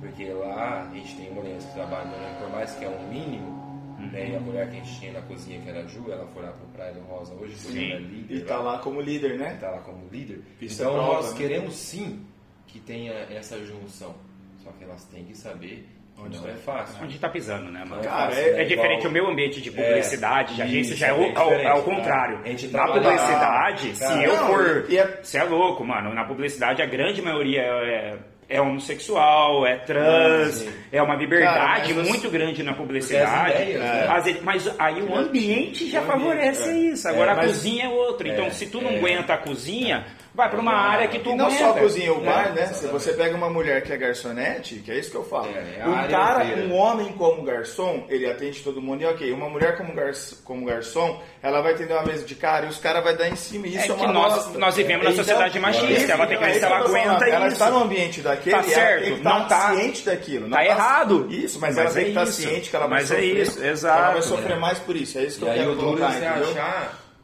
[0.00, 3.67] Porque lá a gente tem mulheres que trabalham, né, por mais que é um mínimo,
[4.14, 6.42] e a mulher que a gente tinha na cozinha, que era a Ju, ela foi
[6.42, 7.90] lá pro Praia do Rosa hoje, foi Sim.
[7.90, 8.34] ela é líder.
[8.36, 9.56] E tá lá como líder, né?
[9.60, 10.40] tá lá como líder.
[10.60, 11.36] Isso então é prova, nós né?
[11.38, 12.24] queremos sim
[12.66, 14.14] que tenha essa junção.
[14.62, 16.52] Só que elas têm que saber que Onde não vai.
[16.52, 17.02] é fácil.
[17.04, 18.02] Onde tá pisando, né, mano?
[18.02, 18.62] Não Cara, é- né?
[18.62, 21.12] É diferente Igual- o meu ambiente de publicidade, de É, agência, isso, já é, é
[21.12, 22.36] o, ao, é o diferente, contrário.
[22.38, 22.42] tá?
[22.44, 24.86] A gente Na trabalha- publicidade, se Cara, eu não, for.
[24.90, 26.12] e é- Você é louco, mano.
[26.12, 28.18] Na publicidade, a grande maioria é,
[28.48, 30.72] é homossexual, é trans, sim.
[30.90, 33.52] é uma liberdade Cara, muito grande na publicidade.
[33.52, 34.40] As ideias, né?
[34.42, 37.06] Mas aí o ambiente já favorece isso.
[37.08, 38.26] Agora É, a cozinha é outra.
[38.26, 38.96] Então, É, se tu não é.
[38.96, 40.06] aguenta a cozinha,
[40.38, 41.64] vai pra uma área que tu E não aguenta.
[41.64, 42.24] só cozinha, o É.
[42.24, 42.66] bar, né?
[42.68, 45.48] Se você pega uma mulher que é garçonete, que é isso que eu falo.
[45.48, 46.62] É, é um cara, inteira.
[46.68, 49.32] um homem como garçom, ele atende todo mundo e ok.
[49.32, 52.78] Uma mulher como, garçom, como garçom, ela vai atender uma mesa de cara e os
[52.78, 53.66] caras vão dar em cima.
[53.66, 54.58] E isso É é, uma que nós- bosta.
[54.58, 57.08] nós vivemos na Então, sociedade machista, ela tem que ver é se isso ela aguenta
[57.08, 57.22] falando.
[57.24, 57.52] Ela isso.
[57.54, 60.48] está no ambiente daquele Tá e ela certo, que estar não tá- ciente daquilo.
[60.48, 61.26] não tá errado.
[61.30, 62.32] Isso, mas, Mas ela é tem que estar isso.
[62.42, 63.36] ciente que ela vai Mas é sofrer.
[63.42, 64.12] isso, que Ela exato.
[64.12, 65.18] vai sofrer mais por isso.
[65.18, 66.54] É isso que eu aí quero colocar, é entendeu?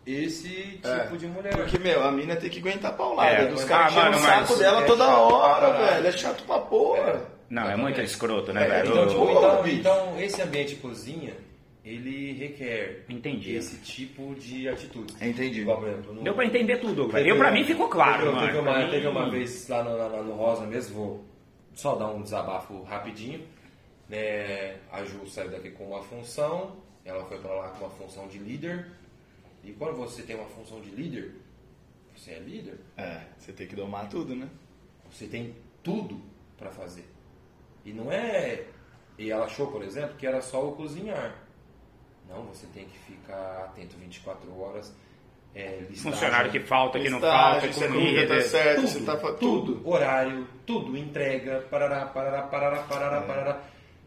[0.07, 0.49] Esse
[0.83, 1.17] tipo É.
[1.17, 1.57] de mulher.
[1.57, 3.31] Porque, meu, a mina tem que aguentar a paulada.
[3.31, 6.07] É, Os ah, caras tiram o mano, saco mas dela é toda pra hora, velho.
[6.07, 7.23] É chato pra porra.
[7.51, 8.91] Não, é muito escroto, né, É, velho?
[8.91, 11.35] Então, tipo, então, então, esse ambiente cozinha,
[11.85, 13.55] ele requer Entendi.
[13.55, 15.15] esse tipo de atitude.
[15.21, 15.61] Entendi.
[15.61, 17.13] Igual, por exemplo, no- Deu pra entender tudo, velho.
[17.13, 18.47] Teve- Eu, pra mim, ficou claro, teve, mano.
[18.47, 21.25] Teve uma, mim- teve uma vez lá no, lá no Rosa mesmo, vou
[21.75, 23.41] só dar um desabafo rapidinho.
[24.09, 24.77] Né?
[24.93, 28.39] A Ju saiu daqui com uma função, ela foi pra lá com uma função de
[28.39, 28.87] líder.
[29.65, 31.35] E quando você tem uma função de líder,
[32.15, 34.49] você é líder, É, você tem que domar tudo, né?
[35.11, 36.21] você tem tudo
[36.59, 37.05] pra fazer.
[37.85, 38.65] E não é.
[39.19, 41.37] E ela achou, por exemplo, que era só o cozinhar.
[42.29, 44.93] Não, você tem que ficar atento 24 horas.
[45.55, 48.89] É, listagem, Funcionário que falta, que não Listagem, falta, se a comida tá certa, tudo,
[48.89, 49.89] você tá tudo, tudo.
[49.89, 53.27] horário, tudo, entrega, parará, parará, parará, parará, É.
[53.27, 53.63] parará.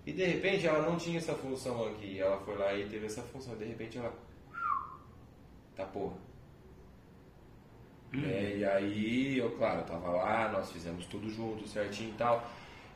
[0.06, 3.22] E de repente ela não tinha essa função aqui, ela foi lá e teve essa
[3.22, 4.14] função, de repente ela.
[5.78, 6.16] Tá porra.
[8.14, 8.24] Hum.
[8.26, 12.50] É, e aí, eu, claro, eu tava lá, nós fizemos tudo junto, certinho e tal.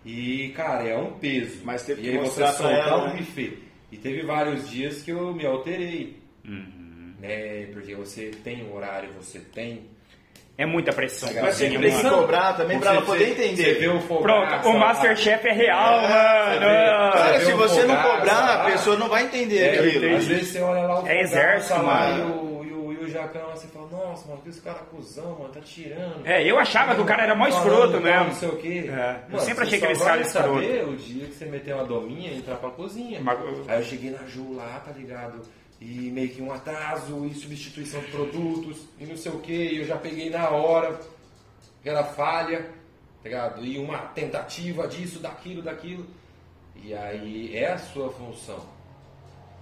[0.03, 1.61] E, cara, é um peso.
[1.63, 3.17] Mas teve e que aí você soltar ela, um né?
[3.19, 3.57] buffet.
[3.91, 6.19] E teve vários dias que eu me alterei.
[6.43, 7.13] Uhum.
[7.19, 7.67] né?
[7.71, 9.86] Porque você tem um horário, você tem.
[10.57, 11.29] É muita pressão.
[11.34, 13.55] Mas cozinha, tem que cobrar também pra ela poder entender.
[13.55, 17.13] Você vê o fogaço, Pronto, o Masterchef é real, mano.
[17.13, 20.15] Cara, se você não cobrar, a pessoa não vai entender É, aquilo.
[20.17, 22.41] Às vezes você olha lá o É exército, lá mano.
[23.12, 26.26] Jacão você fala, nossa, mano, que esse cara cuzão, mano, tá tirando.
[26.26, 28.26] É, eu achava que o cara era mó escroto mesmo.
[28.26, 28.86] Não sei o quê.
[28.89, 30.53] É, eu Mano, sempre achei aquele só cara escroto.
[30.53, 33.20] saber o dia que você meter uma dominha e entrar pra cozinha.
[33.22, 33.39] Mas-
[33.70, 35.41] Aí eu cheguei na Ju lá, tá ligado?
[35.80, 39.51] E meio que um atraso e substituição de produtos e não sei o que.
[39.53, 40.99] E eu já peguei na hora,
[41.82, 43.66] que era falha, tá ligado?
[43.66, 46.05] E uma tentativa disso, daquilo, daquilo.
[46.76, 48.59] E aí é a sua função.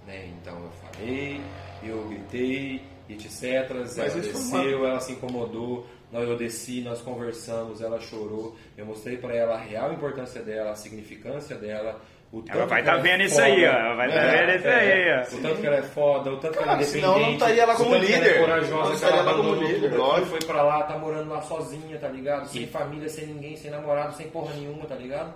[0.06, 0.28] Né?
[0.40, 1.40] Então eu falei,
[1.82, 2.82] eu gritei,
[3.14, 3.42] etc.
[3.70, 5.86] Ela Mas foi desceu, ela se incomodou.
[6.12, 8.56] Nós, eu desci, nós conversamos, ela chorou.
[8.76, 12.00] Eu mostrei pra ela a real importância dela, a significância dela.
[12.32, 13.46] O Ela tanto vai que tá ela é vendo isso foda.
[13.46, 13.70] aí, ó.
[13.72, 15.22] Ela vai tá É, vendo isso É, aí, ó.
[15.36, 16.90] O tanto que ela é foda, o tanto que ela é Cara, independente.
[17.06, 18.30] senão não estaria lá como que ela líder.
[18.36, 20.26] é corajosa, Não estaria ela lá como líder, tudo, lógico.
[20.28, 22.46] Foi pra lá, tá morando lá sozinha, tá ligado?
[22.46, 25.34] Sem família, sem ninguém, sem namorado, sem porra nenhuma, tá ligado?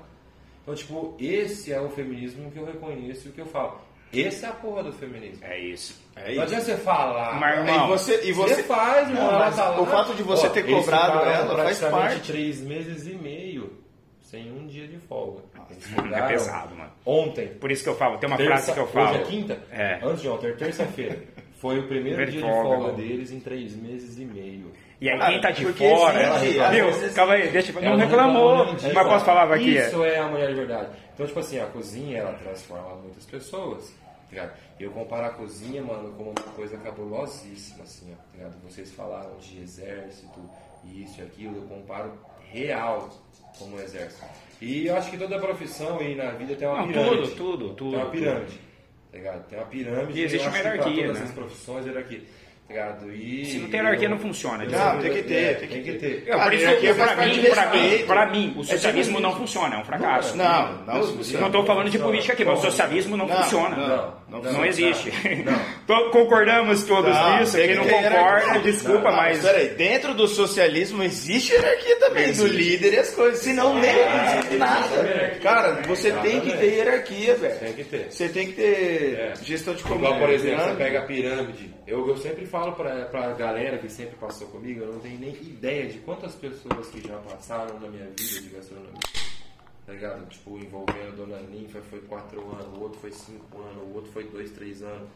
[0.63, 3.81] Então, tipo, esse é o feminismo que eu reconheço e o que eu falo.
[4.23, 5.45] Esse é a porra do feminismo.
[5.45, 6.03] É isso.
[6.17, 6.43] É Não isso.
[6.43, 7.35] adianta você falar.
[7.41, 9.25] Mas, irmão, E você, e Você você faz, irmão.
[9.25, 12.33] Não, ela mas tá o fato de você Ó, ter cobrado ela faz praticamente parte.
[12.33, 13.73] três meses e meio
[14.21, 15.43] sem um dia de folga.
[15.71, 16.91] Eles É pesado, mano.
[17.07, 17.49] Ontem.
[17.49, 19.11] Por isso que eu falo, tem uma Terça- frase que eu falo.
[19.11, 19.59] Hoje é quinta?
[19.71, 19.99] É.
[20.03, 21.19] Antes de ontem, terça-feira.
[21.57, 22.93] Foi o primeiro dia de de folga, né?
[22.93, 24.71] deles em três meses e meio.
[25.01, 26.87] E aí quem tá de fora, existe, viu?
[26.87, 27.81] vezes- Calma aí, deixa eu...
[27.83, 29.77] Não Ela reclamou, mas posso falar aqui?
[29.77, 30.89] Isso é a mulher de verdade.
[31.15, 33.93] Então, tipo assim, a cozinha, ela transforma muitas pessoas,
[34.33, 34.55] tá?
[34.79, 38.61] Eu comparo a cozinha, mano, como uma coisa cabulosíssima, assim, ó, tá ligado?
[38.63, 40.41] Vocês falaram de exército,
[40.85, 42.13] isso e aquilo, eu comparo
[42.51, 43.09] real
[43.59, 44.25] como um exército.
[44.61, 47.17] E eu acho que toda profissão aí na vida tem uma Não, pirâmide.
[47.17, 48.13] tudo, tudo, tudo, Tem uma tudo.
[48.13, 48.61] pirâmide,
[49.11, 49.49] tá ligado?
[49.49, 50.19] Tem uma pirâmide.
[50.19, 51.25] E existe uma hierarquia, todas né?
[51.25, 52.23] as profissões, hierarquia.
[52.69, 53.13] Ligado?
[53.13, 54.65] E Se não tem hierarquia, eu- não funciona.
[54.65, 56.25] Não, tem que ter, É, tem que ter.
[56.27, 59.77] É, por isso faz pra mim, pra mim, pra mim, o É socialismo não funciona,
[59.77, 60.35] é um fracasso.
[60.35, 61.41] Não, não Não, funciona.
[61.41, 63.77] Não estou falando de política aqui, mas o socialismo não, funciona.
[64.29, 65.13] não, Não, não existe.
[65.45, 65.61] Não.
[65.87, 67.57] To- Concordamos todos Tá, nisso.
[67.59, 69.43] Quem que não ter concorda, desculpa, Não, mas.
[69.43, 73.41] Peraí, dentro do socialismo existe hierarquia também, do líder e as coisas.
[73.41, 75.39] Senão nem existe nada.
[75.43, 77.59] Cara, você tem que ter hierarquia, velho.
[77.59, 78.11] Tem que ter.
[78.11, 79.35] Você tem que ter É.
[79.43, 80.21] gestão de Igual, comando.
[80.21, 81.75] por exemplo, você pega a pirâmide.
[81.87, 85.33] Eu, eu sempre falo pra, pra galera que sempre passou comigo, eu não tenho nem
[85.33, 89.01] ideia de quantas pessoas que já passaram na minha vida de gastronomia.
[89.87, 90.27] Tá ligado?
[90.31, 94.11] Tipo, envolvendo a dona Ninfa foi 4 anos, o outro foi 5 anos, o outro
[94.13, 95.09] foi 2, 3 anos.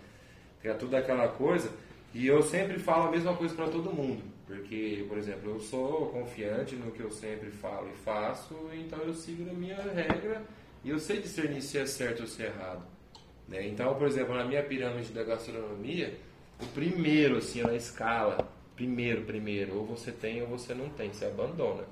[0.63, 0.79] Ligado?
[0.79, 1.71] Tudo aquela coisa.
[2.15, 4.23] E eu sempre falo a mesma coisa pra todo mundo.
[4.47, 9.13] Porque, por exemplo, eu sou confiante no que eu sempre falo e faço, então eu
[9.13, 10.43] sigo a minha regra
[10.83, 12.83] e eu sei discernir se é certo ou se é errado.
[13.47, 13.69] Né?
[13.69, 16.19] Então, por exemplo, na minha pirâmide da gastronomia,
[16.63, 21.27] o primeiro, assim, na escala, primeiro, primeiro, ou você tem ou você não tem, você
[21.27, 21.85] abandona,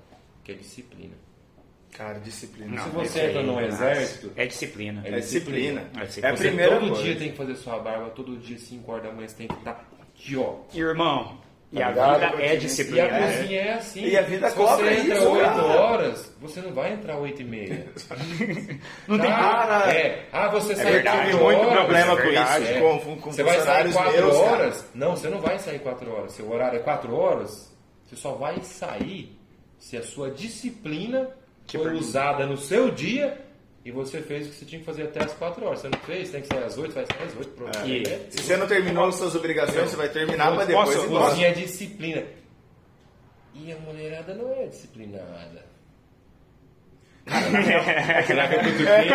[0.43, 1.26] que é disciplina.
[1.93, 2.77] Cara, disciplina.
[2.77, 5.03] Não, Se você esse aí, entra no exército, É disciplina.
[5.05, 5.91] É disciplina.
[5.97, 6.29] É É disciplina.
[6.33, 7.03] a você primeira todo coisa.
[7.03, 9.55] dia tem que fazer sua barba, todo dia, 5 horas da manhã, você tem que
[9.55, 10.57] estar aqui, ó.
[10.75, 11.39] Irmão,
[11.73, 12.13] e a ligado?
[12.15, 12.55] vida é Continência.
[12.55, 13.07] E disciplina.
[13.07, 13.37] a né?
[13.39, 14.01] cozinha é assim.
[14.05, 15.63] E a vida Se cobra você entra isso, 8 cara.
[15.65, 17.87] horas, você não vai entrar 8 e meia.
[19.09, 20.27] Não tem Cara, é.
[20.33, 22.81] Ah, você sai verdade, quatro Tem muito horas, problema é com verdade, isso, é.
[22.81, 24.51] com, com Você vai sair funcionários 4 meus, cara.
[24.53, 24.91] horas?
[24.95, 26.33] Não, você não vai sair 4 horas.
[26.33, 27.75] Seu horário é 4 horas,
[28.05, 29.37] você só vai sair
[29.79, 31.29] se a sua disciplina
[31.73, 32.05] foi pergunta.
[32.05, 33.39] usada no seu dia
[33.85, 35.81] e você fez o que você tinha que fazer até as 4 horas.
[35.81, 37.49] Você não fez, tem que sair às 8, vai sair às 8.
[37.51, 37.79] Pronto.
[37.87, 38.27] E- É.
[38.31, 41.09] Se você não terminou suas obrigações, você vai terminar pra depois Posso-.
[41.09, 42.23] Cozinha é disciplina.
[43.55, 45.65] E a mulherada não é disciplinada.
[48.27, 49.11] Será que eu cutuquei?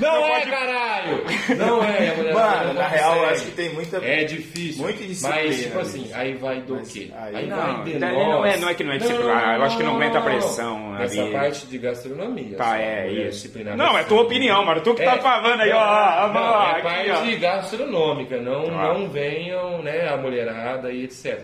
[0.00, 1.24] Não é, caralho!
[1.56, 3.96] Não é, a mulherada Mano, na real, eu acho que tem muita.
[3.98, 4.82] É difícil.
[4.84, 7.10] Muita indisciplina Mas, tipo assim, aí vai do Mas quê?
[7.16, 8.28] aí- vai Não, de daí nós.
[8.28, 10.96] não é- não é que não é disciplinar, eu acho que não aguenta a pressão
[11.00, 11.36] Essa vida.
[11.38, 12.56] parte de gastronomia.
[12.56, 13.50] Tá, é mulher isso.
[13.76, 14.08] Não, é assim.
[14.08, 14.80] tua opinião, mano.
[14.82, 15.18] Tu que tá É.
[15.18, 15.78] falando aí, ó.
[15.80, 17.20] Não, ó, não, ó, é aqui, parte ó.
[17.22, 18.98] de gastronômica, não, Claro.
[19.00, 21.40] não venham né, a mulherada e etc.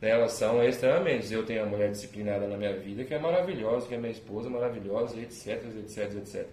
[0.00, 1.32] Né, Elas são extremamente.
[1.32, 4.48] Eu tenho a mulher disciplinada na minha vida que é maravilhosa, que é minha esposa
[4.48, 6.46] maravilhosa, etc, etc, etc.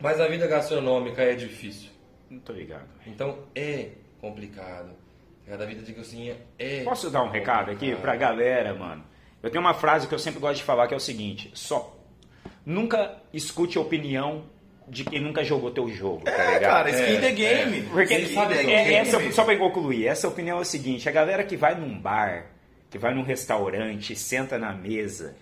[0.00, 1.90] Mas a vida gastronômica é difícil.
[2.30, 2.88] Não tô ligado.
[3.06, 3.90] Então é
[4.20, 4.90] complicado.
[5.50, 6.84] A vida de cozinha é.
[6.84, 8.02] Posso dar um recado aqui complicado.
[8.02, 9.02] pra galera, mano?
[9.42, 11.96] Eu tenho uma frase que eu sempre gosto de falar que é o seguinte: só
[12.66, 14.44] nunca escute a opinião
[14.90, 16.70] de quem nunca jogou teu jogo, tá É, ligado?
[16.70, 17.82] cara, skin É, the game.
[17.82, 19.32] Porque Ele sabe é- é- é essa, game.
[19.32, 22.46] só pra concluir, essa opinião é o seguinte: a galera que vai num bar,
[22.90, 25.36] que vai num restaurante, senta na mesa,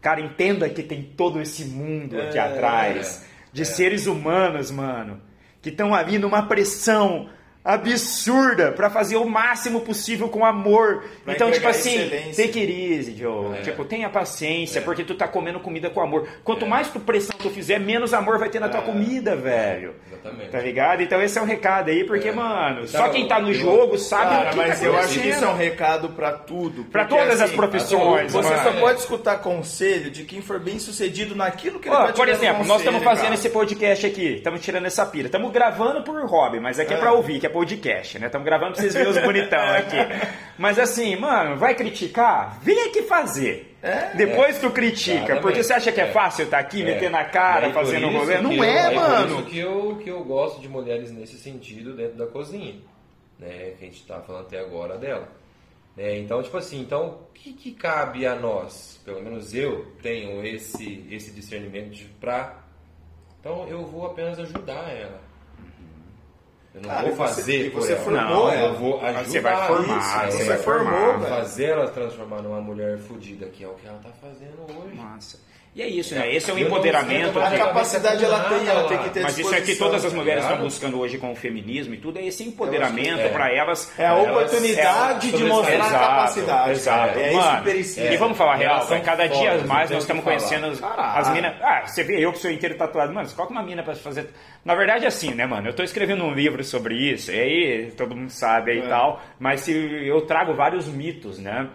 [0.00, 5.20] cara, entenda que tem todo esse mundo aqui É, atrás de seres humanos, mano,
[5.62, 7.28] que estão ali numa pressão
[7.64, 11.04] absurda pra fazer o máximo possível com amor.
[11.24, 12.46] Pra então, tipo assim, excelência.
[12.46, 13.58] take it easy, Joe.
[13.58, 13.62] É.
[13.62, 16.26] Tipo, tenha paciência, porque tu tá comendo comida com amor.
[16.42, 18.84] Quanto mais tu pressão tu fizer, menos amor vai ter na tua É.
[18.84, 19.94] comida, velho.
[20.10, 20.50] Exatamente.
[20.50, 21.02] Tá ligado?
[21.02, 24.46] Então esse é um recado aí, porque, mano, só quem tá no jogo sabe Cara,
[24.48, 26.84] o que mas tá eu acho que isso é um recado pra tudo.
[26.84, 28.62] Pra porque, todas as assim, profissões, Você mano.
[28.62, 32.28] só pode escutar conselho de quem for bem sucedido naquilo que ele Ó, tá por
[32.28, 33.34] exemplo, nós conselho, estamos fazendo cara.
[33.34, 35.26] esse podcast aqui, estamos tirando essa pira.
[35.26, 37.00] Estamos gravando por hobby, mas aqui é, É.
[37.00, 38.26] pra ouvir, que é podcast, né?
[38.26, 39.96] Estamos gravando pra vocês verem os bonitão aqui.
[40.58, 42.58] Mas assim, mano, vai criticar?
[42.62, 43.76] Vem aqui fazer.
[43.82, 44.14] É.
[44.14, 45.42] Depois tu critica, Exatamente.
[45.42, 46.12] porque você acha que é, É.
[46.12, 46.84] fácil estar aqui, É.
[46.84, 48.38] meter na cara, fazendo isso rolê?
[48.40, 49.34] Não eu- é, aí Por mano.
[49.40, 52.74] isso que eu, que eu gosto de mulheres nesse sentido dentro da cozinha,
[53.38, 53.72] né?
[53.78, 55.28] Que a gente tá falando até agora dela.
[55.96, 59.00] É, então, tipo assim, então, o que, que cabe a nós?
[59.04, 62.58] Pelo menos eu tenho esse, esse discernimento de pra...
[63.40, 65.20] Então, eu vou apenas ajudar ela.
[66.72, 68.02] Eu não Cara, vou você- fazer e por você ela.
[68.02, 68.68] formou não, ela.
[68.68, 69.24] eu vou ajudar.
[69.24, 69.98] Você vai formar,
[70.28, 71.34] isso, você eu vai vou formou, velho.
[71.34, 74.94] fazer ela transformar numa mulher fodida, que é o que ela tá fazendo hoje.
[74.94, 75.38] Nossa.
[75.72, 76.34] E é isso, né?
[76.34, 77.32] Esse é o empoderamento.
[77.32, 80.12] sei A capacidade ela tem, ela tem que ter Mas isso é que todas as
[80.12, 83.28] mulheres estão buscando hoje com o feminismo e tudo, é esse empoderamento é.
[83.28, 83.92] pra elas.
[83.96, 86.70] É a oportunidade elas- de mostrar Exato, a capacidade.
[86.72, 87.18] Exato.
[87.20, 88.12] É isso Mano, que merecia.
[88.12, 91.54] E vamos falar real, velho, cada dia mais nós estamos conhecendo as, as minas.
[91.62, 93.12] Ah, você vê eu que sou inteiro tatuado.
[93.12, 94.28] Mano, você coloca uma mina pra fazer.
[94.64, 95.68] Na verdade, é assim, né, mano?
[95.68, 98.88] Eu tô escrevendo um livro sobre isso, e aí todo mundo sabe aí e É.
[98.88, 101.68] tal, mas se eu trago vários mitos, né?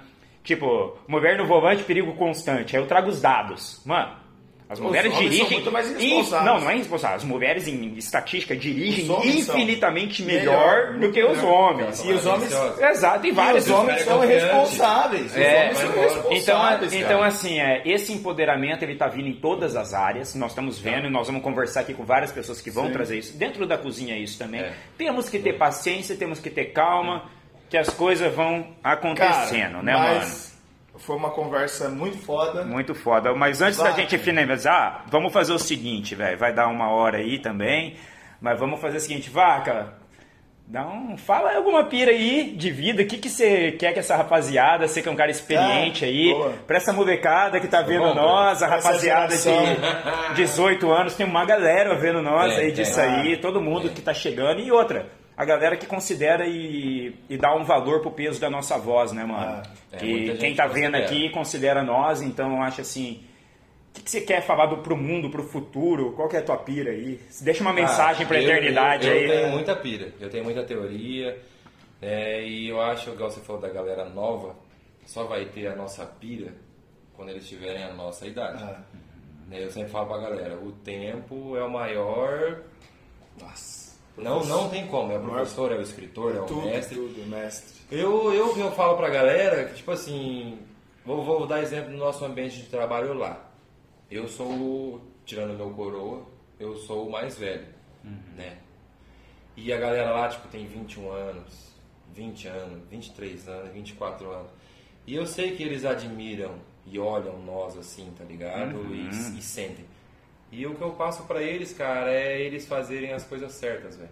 [0.45, 2.77] Tipo, mulher no volante, perigo constante.
[2.77, 3.81] Aí eu trago os dados.
[3.85, 4.23] Mano.
[4.67, 5.57] As mulheres homens são dirigem.
[5.59, 6.45] muito mais in- irresponsáveis.
[6.55, 7.17] Não, não é irresponsável.
[7.17, 12.03] As mulheres em estatística dirigem infinitamente melhor, melhor do que os homens.
[12.03, 14.43] E os homens- Exato, e E vários os homens são confiantes.
[14.43, 15.25] irresponsáveis.
[15.31, 16.01] Os É, homens são embora.
[16.01, 17.13] irresponsáveis, então, cara.
[17.15, 20.33] então assim, é, esse empoderamento ele tá vindo em todas as áreas.
[20.33, 22.93] Nós estamos vendo e nós vamos conversar aqui com várias pessoas que vão Sim.
[22.93, 23.37] trazer isso.
[23.37, 24.61] Dentro da cozinha é isso também.
[24.61, 24.73] É.
[24.97, 27.29] Temos que ter paciência, temos que ter calma,
[27.69, 30.55] que as coisas vão acontecendo, Cara, né, mas
[30.97, 32.59] Foi uma conversa muito foda.
[32.61, 32.71] mano?
[32.71, 33.33] Muito foda.
[33.35, 34.01] Mas antes da Vai.
[34.01, 36.37] gente finalizar, vamos fazer o seguinte, velho.
[36.37, 37.95] Vai dar uma hora aí também.
[38.39, 39.93] Mas vamos fazer o seguinte, vaca.
[40.67, 44.15] Dá um, fala alguma pira aí de vida, o que, que você quer que essa
[44.15, 46.53] rapaziada, você que é um cara experiente Ah, aí, boa.
[46.65, 51.45] pra essa molecada que tá vendo bom, nós, a rapaziada de 18 anos, tem uma
[51.45, 53.03] galera vendo nós Tem, aí disso tem.
[53.05, 55.05] aí, todo mundo que tá chegando, e outra,
[55.37, 59.23] a galera que considera e, e dá um valor pro peso da nossa voz, né,
[59.25, 59.61] mano?
[59.61, 61.05] Ah, é, que muita quem tá vendo considera.
[61.05, 63.23] aqui considera nós, então eu acho assim.
[63.91, 66.11] O que, que você quer falar do, pro mundo, pro futuro?
[66.13, 67.17] Qual que é a tua pira aí?
[67.41, 69.27] Deixa uma mensagem pra Ah, eu- eternidade eu, eu, aí.
[69.29, 71.37] tenho muita pira, eu tenho muita teoria,
[72.01, 74.53] é, e eu acho, igual você falou da galera nova,
[75.05, 76.51] só vai ter a nossa pira
[77.15, 78.61] quando eles tiverem a nossa idade.
[78.63, 78.81] Ah,
[79.47, 82.59] Né, Eu sempre falo pra galera, o tempo é o maior.
[83.39, 83.84] nossa.
[84.17, 86.95] Não, não tem como, é o professor, é o escritor, é o Tudo, mestre.
[86.95, 87.81] tudo, mestre.
[87.91, 90.57] Eu, eu, eu falo pra galera que, tipo assim,
[91.05, 93.49] vou, vou dar exemplo do nosso ambiente de trabalho lá.
[94.09, 96.23] Eu sou, tirando meu coroa,
[96.59, 97.67] eu sou o mais velho,
[98.37, 98.57] né?
[99.57, 101.71] E a galera lá, tipo, tem 21 anos,
[102.13, 104.51] 20 anos, 23 anos, 24 anos.
[105.07, 106.55] E eu sei que eles admiram
[106.85, 108.77] e olham nós assim, tá ligado?
[108.93, 109.09] E,
[109.39, 109.85] e sentem.
[110.57, 114.09] E o que eu passo pra eles, cara, é eles fazerem as coisas certas, velho.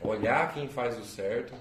[0.00, 1.52] Olhar quem faz o certo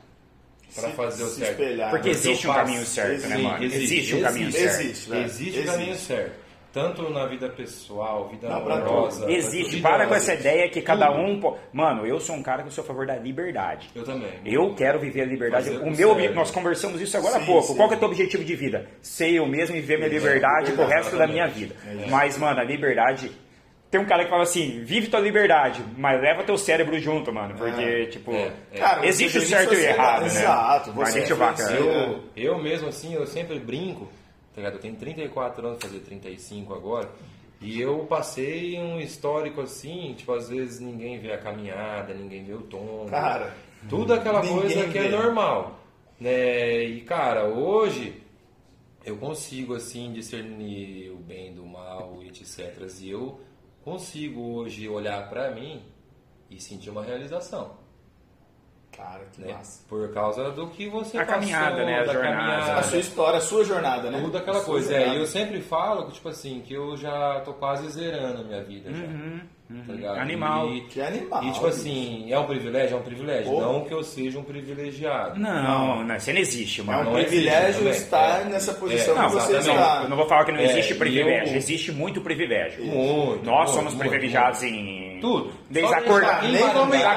[0.74, 1.52] pra Se- fazer o se certo.
[1.62, 1.90] espelhar.
[1.92, 3.64] Porque eu existe um passo- caminho certo, né, Sim, mano?
[3.64, 4.64] existe, Existe um caminho existe.
[4.68, 4.82] certo.
[4.82, 5.26] Existe, velho.
[5.26, 5.72] Existe o Existe.
[5.78, 6.42] caminho certo.
[6.74, 9.30] Tanto na vida pessoal, vida Não, amorosa.
[9.30, 11.20] Existe, vida- para com essa ideia que cada Tudo.
[11.20, 11.40] um.
[11.42, 13.90] po- Mano, eu sou um cara que sou a favor da liberdade.
[13.94, 14.32] Eu também.
[14.46, 15.66] Eu quero viver a liberdade.
[15.70, 17.68] Fazer O meu, nós conversamos isso agora há pouco.
[17.68, 17.76] sim.
[17.76, 18.88] Qual que é o teu objetivo de vida?
[19.02, 21.76] Ser eu mesmo e viver minha liberdade pro resto da minha vida.
[22.10, 23.30] Mas, mano, a liberdade.
[23.92, 27.56] Tem um cara que fala assim: vive tua liberdade, mas leva teu cérebro junto, mano.
[27.56, 28.80] Porque, tipo, É, é.
[28.80, 30.28] Cara, existe o certo e o sociedade, errado, né?
[30.28, 31.62] Exato, você vaca.
[31.62, 31.76] influencia.
[31.76, 34.06] Eu, eu mesmo assim, eu sempre brinco,
[34.56, 34.76] tá ligado?
[34.76, 37.10] Eu tenho 34 anos, fazer 35 agora.
[37.60, 42.54] E eu passei um histórico assim, tipo, às vezes ninguém vê a caminhada, ninguém vê
[42.54, 43.06] o tom.
[43.10, 43.54] Cara,
[43.90, 45.80] Tudo aquela coisa que é normal.
[46.18, 46.84] Né?
[46.86, 48.22] E cara, hoje
[49.04, 52.88] eu consigo assim discernir o bem do mal, etc.
[53.02, 53.40] E eu
[53.84, 55.84] consigo hoje olhar pra mim
[56.50, 57.80] e sentir uma realização.
[58.92, 59.54] Cara, que Né?
[59.54, 59.84] massa.
[59.88, 62.00] Por causa do que você A caminhada, passou, né?
[62.02, 62.36] A da jornada.
[62.38, 62.80] caminhada.
[62.80, 64.20] A sua história, a sua jornada, né?
[64.22, 64.94] Tudo aquela coisa.
[64.94, 65.18] É, jornada.
[65.18, 68.62] e eu sempre falo que, tipo assim, que eu já tô quase zerando a minha
[68.64, 69.06] vida já.
[69.88, 70.16] Tá ligado?
[70.16, 70.70] Uhum, Animal.
[70.74, 71.44] E, Que animal.
[71.44, 72.96] e tipo assim, é um privilégio?
[72.96, 73.52] É um privilégio.
[73.52, 73.62] Pô.
[73.62, 75.40] Não que eu seja um privilegiado.
[75.40, 77.00] Não, não, você não existe, É mano.
[77.02, 77.92] um Não existe privilégio também.
[77.94, 78.44] estar É.
[78.46, 80.00] nessa posição É, que você está.
[80.04, 82.84] Eu não vou falar que não É, existe privilégio, eu- existe muito privilégio.
[82.84, 85.20] Muito, Nós muito, somos muito, privilegiados em.
[85.22, 85.52] Tudo.
[85.70, 86.70] Desde a cor, da, nem da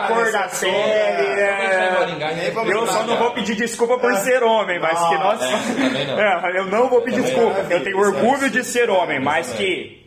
[0.08, 0.48] cor da né?
[0.62, 2.50] É, né?
[2.54, 5.40] vamos eu só não vou pedir desculpa por ser homem, mas que nós.
[5.42, 6.14] É, não.
[6.54, 7.62] É, eu não vou pedir desculpa.
[7.62, 7.70] não.
[7.70, 10.03] Eu tenho orgulho de ser homem, mas que.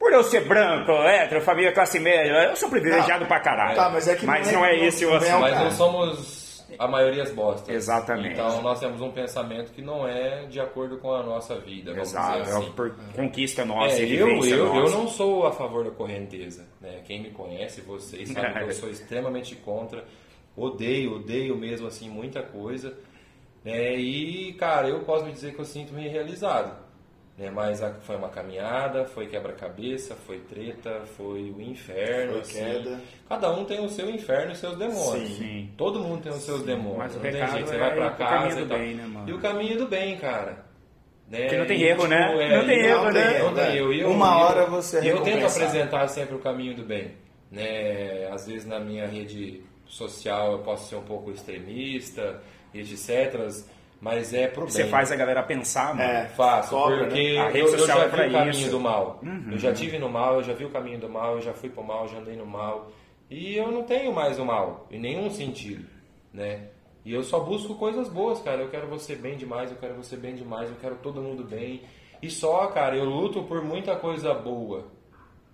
[0.00, 3.28] Por eu ser branco, hétero, família classe média, eu sou privilegiado Não.
[3.28, 3.76] pra caralho.
[3.76, 5.36] Tá, mas é que Mas não não é- é esse o não é assunto.
[5.36, 7.68] um Mas não somos a maioria as bostas.
[7.74, 8.32] Exatamente.
[8.32, 12.08] Então nós temos um pensamento que não é de acordo com a nossa vida, vamos
[12.08, 12.72] Exato, dizer é assim.
[12.72, 14.96] por conquista nossa É, eu, eu, eu nossa.
[14.96, 16.66] não sou a favor da correnteza.
[16.80, 17.02] Né?
[17.04, 20.02] Quem me conhece, vocês, sabem que eu sou extremamente contra.
[20.56, 22.94] Odeio, odeio mesmo assim muita coisa.
[23.62, 23.96] Né?
[23.96, 26.88] E, cara, eu posso me dizer que eu sinto-me realizado.
[27.40, 27.50] Né?
[27.50, 32.32] Mas a- foi uma caminhada, foi quebra-cabeça, foi treta, foi o inferno.
[32.32, 32.58] Foi assim.
[32.58, 33.00] queda.
[33.26, 35.30] Cada um tem o seu inferno e seus demônios.
[35.38, 35.70] Sim.
[35.74, 36.98] Todo mundo tem os seus demônios.
[36.98, 37.68] Mas o não tem recado jeito.
[37.68, 38.78] Você é vai pra o casa caminho e do tal.
[38.78, 39.28] bem, né, mano?
[39.28, 40.64] E o caminho do bem, cara.
[41.30, 41.46] Né?
[41.48, 42.18] Que não tem erro, né?
[42.44, 43.24] é, Não tem erro, não né?
[43.26, 43.44] tem erro.
[43.46, 43.92] não tem erro.
[43.94, 47.12] Eu- Uma eu- hora você é eu tento apresentar sempre o caminho do bem.
[47.50, 48.28] Né?
[48.32, 52.40] Às vezes na minha rede social eu posso ser um pouco extremista,
[52.74, 53.48] e etc.
[54.00, 54.70] Mas é pro bem.
[54.70, 56.00] Você faz a galera pensar, mano.
[56.00, 56.28] É.
[56.28, 57.38] Faço, Cobra, porque né?
[57.38, 58.70] A rede eu, eu social já é pra vi o caminho isso.
[58.70, 59.20] do mal.
[59.22, 59.48] Uhum.
[59.52, 61.68] Eu já tive no mal, eu já vi o caminho do mal, eu já fui
[61.68, 62.90] pro mal, já andei no mal.
[63.28, 65.86] E eu não tenho mais o mal, em nenhum sentido,
[66.32, 66.68] né?
[67.04, 68.62] E eu só busco coisas boas, cara.
[68.62, 71.82] Eu quero você bem demais, eu quero você bem demais, eu quero todo mundo bem.
[72.22, 74.86] E só, cara, eu luto por muita coisa boa.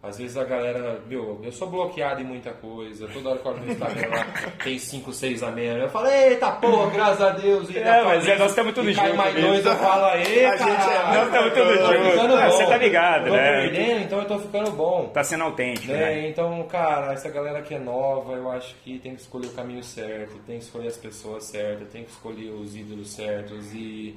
[0.03, 3.09] Às vezes a galera, meu, eu sou bloqueado em muita coisa.
[3.09, 4.25] Toda hora que eu olho no Instagram lá,
[4.63, 5.83] tem 5, 6 a menos.
[5.83, 7.69] Eu falo, eita porra, graças a Deus.
[7.71, 9.47] E É, mas é, nós estamos tudo e cai junto mais nisso.
[9.49, 12.37] dois, eu falo, aê, A gente é- nós estamos tudo junto.
[12.37, 13.61] Ah, você tá ligado, tô né?
[13.63, 15.09] perdendo, então eu tô ficando bom.
[15.09, 15.99] Tá sendo autêntico, Né?
[15.99, 16.29] né?
[16.29, 19.83] Então, cara, essa galera que é nova, eu acho que tem que escolher o caminho
[19.83, 24.15] certo, tem que escolher as pessoas certas, tem que escolher os ídolos certos e,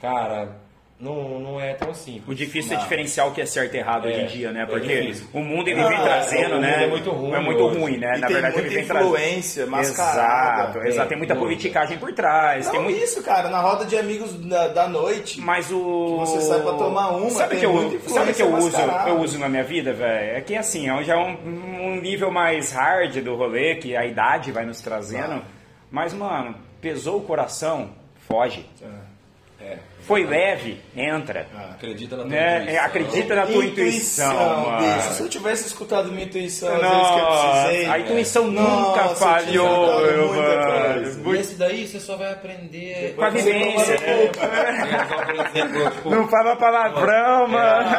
[0.00, 0.56] cara,
[1.00, 2.28] não, não é tão simples.
[2.28, 4.62] O difícil é diferenciar o que é certo e errado hoje É, em dia, né?
[4.62, 5.26] é Porque difícil.
[5.32, 6.84] o mundo ele Ah, vem trazendo, o né?
[6.84, 7.78] é muito ruim É muito hoje.
[7.78, 8.16] ruim, né?
[8.16, 9.06] E Na tem verdade, muita ele vem trazendo.
[9.08, 10.62] influência mascarada.
[10.70, 11.08] Exato, exato.
[11.08, 11.46] Tem muita muita.
[11.48, 12.66] politicagem por trás.
[12.66, 12.98] Não tem muito...
[13.02, 13.48] isso, cara.
[13.48, 15.40] Na roda de amigos da, da noite.
[15.40, 16.18] Mas o.
[16.18, 18.76] Você sai pra tomar uma, Sabe que eu, sabe que eu uso,
[19.08, 20.36] eu uso na minha vida, velho?
[20.36, 23.96] É que assim, é um- já é um, um nível mais hard do rolê, que
[23.96, 25.42] a idade vai nos trazendo.
[25.90, 27.90] Mas, mano, pesou o coração,
[28.28, 28.64] foge.
[29.60, 29.76] É,
[30.10, 31.46] Foi leve, entra.
[31.72, 32.58] acredita na tua Né?
[32.64, 32.74] intuição.
[32.74, 35.12] É, acredita na tua intuição, bicho.
[35.14, 37.86] Se eu tivesse escutado minha intuição, às vezes que eu Nossa, precisei.
[37.86, 40.00] a intuição Nossa, nunca eu tinha falhou,
[40.34, 41.36] muita mano.
[41.36, 44.30] E esse daí você só vai aprender Com a vivência, né?
[45.54, 47.90] Exemplo, tipo, Não fala palavrão, mano.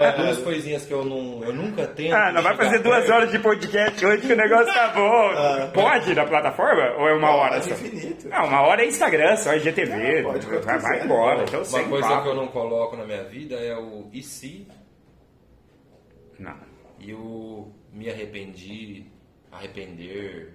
[0.00, 2.14] é, duas coisinhas que eu não, eu nunca tento.
[2.14, 3.12] Ah, não vai fazer duas perto.
[3.14, 5.70] horas de podcast hoje que o negócio tá bom.
[5.74, 6.92] Pode na plataforma?
[6.98, 7.74] Ou é uma hora Pode só?
[7.74, 8.28] infinito.
[8.28, 10.22] Não, uma hora é Instagram, só IGTV.
[10.22, 11.04] Não, pode vai, vai quiser.
[11.04, 11.47] embora.
[11.48, 12.22] Então, Uma coisa papo.
[12.22, 14.66] que eu não coloco na minha vida é o e se
[16.38, 16.56] Não.
[17.00, 19.06] e o me arrependi,
[19.50, 20.54] arrepender.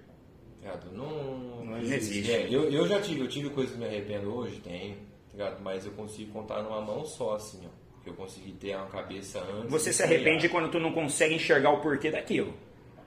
[0.62, 0.92] Ligado?
[0.94, 2.32] Não, Não existe.
[2.32, 4.98] É, eu, eu já tive, eu tive coisas que me arrependo hoje, tem,
[5.34, 5.62] ligado?
[5.62, 7.84] mas eu consigo contar numa mão só, assim, ó.
[8.06, 9.72] Eu consegui ter uma cabeça antes.
[9.72, 12.54] Você se arrepende quando tu não consegue enxergar o porquê daquilo,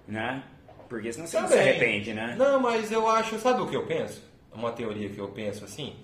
[0.08, 0.42] né?
[0.88, 1.68] Porque senão você não se Também.
[1.70, 2.34] arrepende, né?
[2.38, 4.22] Não, mas eu acho, sabe o que eu penso?
[4.52, 5.96] Uma teoria que eu penso assim.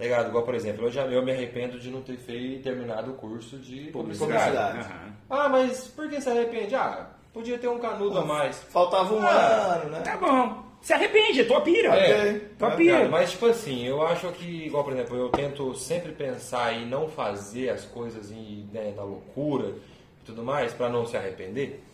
[0.00, 0.28] Tá Ligado?
[0.30, 3.58] Igual, por exemplo, eu, já, eu me arrependo de não ter feito terminado o curso
[3.58, 4.32] de publicidade.
[4.32, 4.78] Publicidade.
[4.78, 5.12] Aham.
[5.28, 6.74] Ah, mas por que se arrepende?
[6.74, 8.56] Ah, podia ter um canudo a mais.
[8.70, 10.00] Faltava um Ah, ano, né?
[10.00, 10.64] Tá bom.
[10.80, 11.94] Se arrepende, é tua pira.
[11.94, 12.32] É.
[12.58, 13.08] Tua Tá pira.
[13.10, 17.06] Mas, tipo assim, eu acho que, igual, por exemplo, eu tento sempre pensar em não
[17.06, 19.74] fazer as coisas em, né, na loucura
[20.22, 21.84] e tudo mais, pra não se arrepender.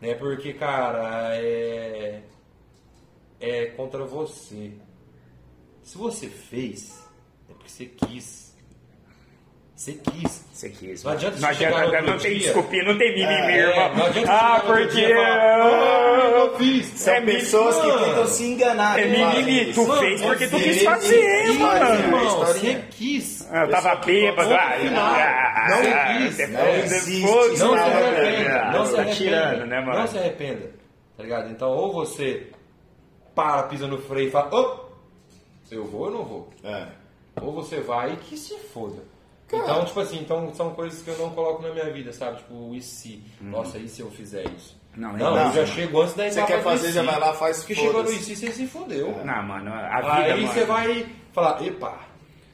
[0.00, 0.14] Né?
[0.14, 2.22] Porque, cara, é.
[3.38, 4.72] É contra você.
[5.82, 7.05] Se você fez,
[7.50, 8.46] é porque você quis.
[9.74, 10.44] Você quis.
[10.52, 11.04] Você quis.
[11.04, 11.18] Não mano.
[11.26, 13.94] adianta não você chegar adianta, não outro tem desculpinha, não tem mimimi, É, irmão.
[13.96, 14.86] não adianta Ah, porque.
[14.94, 18.04] dia e falar, "Ah, eu fiz." São é pessoas que mano.
[18.06, 18.98] tentam se enganar.
[18.98, 21.94] É que mimimi, tu fez porque tu quis fazer, mano.
[21.94, 22.78] Irmão, historinha.
[22.78, 23.48] você quis.
[23.52, 24.54] Ah, Eu tava bêbado.
[24.54, 28.70] Ah, Não ah, quis, depois- não Não se Não, arrependa.
[28.72, 29.66] Não se arrependa.
[29.66, 29.98] né, mano?
[30.00, 30.70] Não se arrependa.
[31.18, 31.50] Tá ligado?
[31.50, 32.46] Então, ou você
[33.34, 34.86] para, pisa no freio e fala, ô,
[35.70, 36.50] eu vou ou não vou?
[36.64, 36.86] É.
[37.40, 39.02] Ou você vai e que se foda.
[39.46, 42.38] Então, tipo assim, então, são coisas que eu não coloco na minha vida, sabe?
[42.38, 43.22] Tipo, e se?
[43.40, 44.76] Nossa, e se eu fizer isso?
[44.96, 47.20] Não, Não, não, eu já chego antes da Você etapa quer do fazer, já vai
[47.20, 49.14] lá, faz, Porque chegou no e se, você se fodeu.
[49.24, 50.52] Não, mano, a vida, Aí mano.
[50.52, 52.00] você vai falar, epa.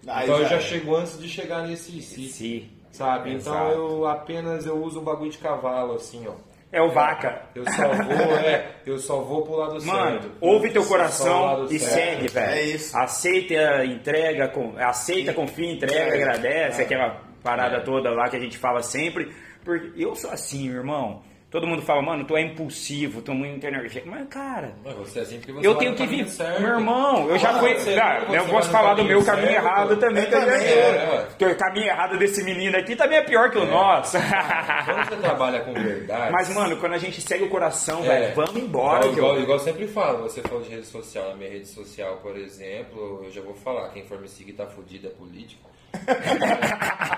[0.06, 0.60] Aí então eu já já é.
[0.60, 2.70] chego antes de chegar nesse e se.
[2.90, 3.34] Sabe?
[3.34, 3.72] Então Exato.
[3.74, 6.34] eu apenas eu uso um bagulho de cavalo, assim, ó.
[6.72, 7.42] É o vaca.
[7.54, 10.32] Eu só vou, é, eu só vou pro lado Mano, certo.
[10.40, 11.92] ouve teu coração e certo.
[11.94, 12.50] segue, velho.
[12.54, 12.96] É isso.
[12.96, 16.22] Aceita, entrega, com, aceita, confia, entrega, É.
[16.22, 16.84] agradece, É.
[16.84, 17.80] aquela parada É.
[17.80, 19.30] toda lá que a gente fala sempre.
[19.62, 21.22] Porque eu sou assim, irmão.
[21.52, 24.08] Todo mundo fala, mano, tu é impulsivo, tu é muito energético.
[24.08, 26.26] Mas, cara, Mas você é assim porque você eu tenho que vir.
[26.58, 27.74] Meu irmão, eu já Ah, fui.
[27.74, 29.66] você- Cara, você eu vai posso falar do meu caminho certo.
[29.66, 30.22] errado também.
[30.24, 33.50] Eu que também, é- é, que o caminho errado desse menino aqui também é pior
[33.50, 34.16] que o nosso.
[34.16, 36.32] Quando você trabalha com verdade.
[36.32, 38.08] Mas, mano, quando a gente segue o coração, É.
[38.08, 39.00] velho, vamos embora.
[39.06, 41.50] Igual, que eu- igual, igual eu sempre falo, você falou de rede social, na minha
[41.50, 45.10] rede social, por exemplo, eu já vou falar, quem for me seguir tá fudido, é
[45.10, 45.70] político.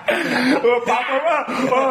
[0.63, 0.79] Ô,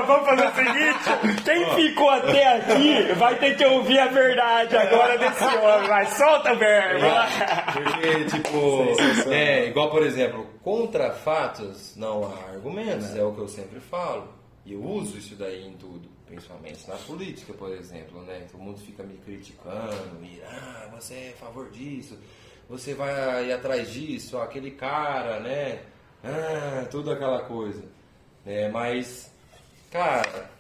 [0.07, 5.19] vamos fazer o seguinte: quem ficou até aqui vai ter que ouvir a verdade agora
[5.19, 5.89] desse homem.
[5.89, 7.07] Vai, solta o verbo.
[7.73, 13.49] Porque, tipo, é, igual por exemplo, contra fatos não há argumentos, é o que eu
[13.49, 14.29] sempre falo.
[14.65, 18.47] E eu uso isso daí em tudo, principalmente na política, por exemplo, né?
[18.51, 22.19] Todo mundo fica me criticando, e ah, você é a favor disso,
[22.69, 25.81] você vai ir atrás disso, aquele cara, né?
[26.25, 27.83] Ah, tudo aquela coisa.
[28.47, 29.33] É, mas,
[29.91, 30.51] cara,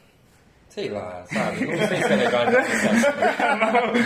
[0.68, 1.66] sei lá, sabe?
[1.66, 2.42] Não sei se é legal.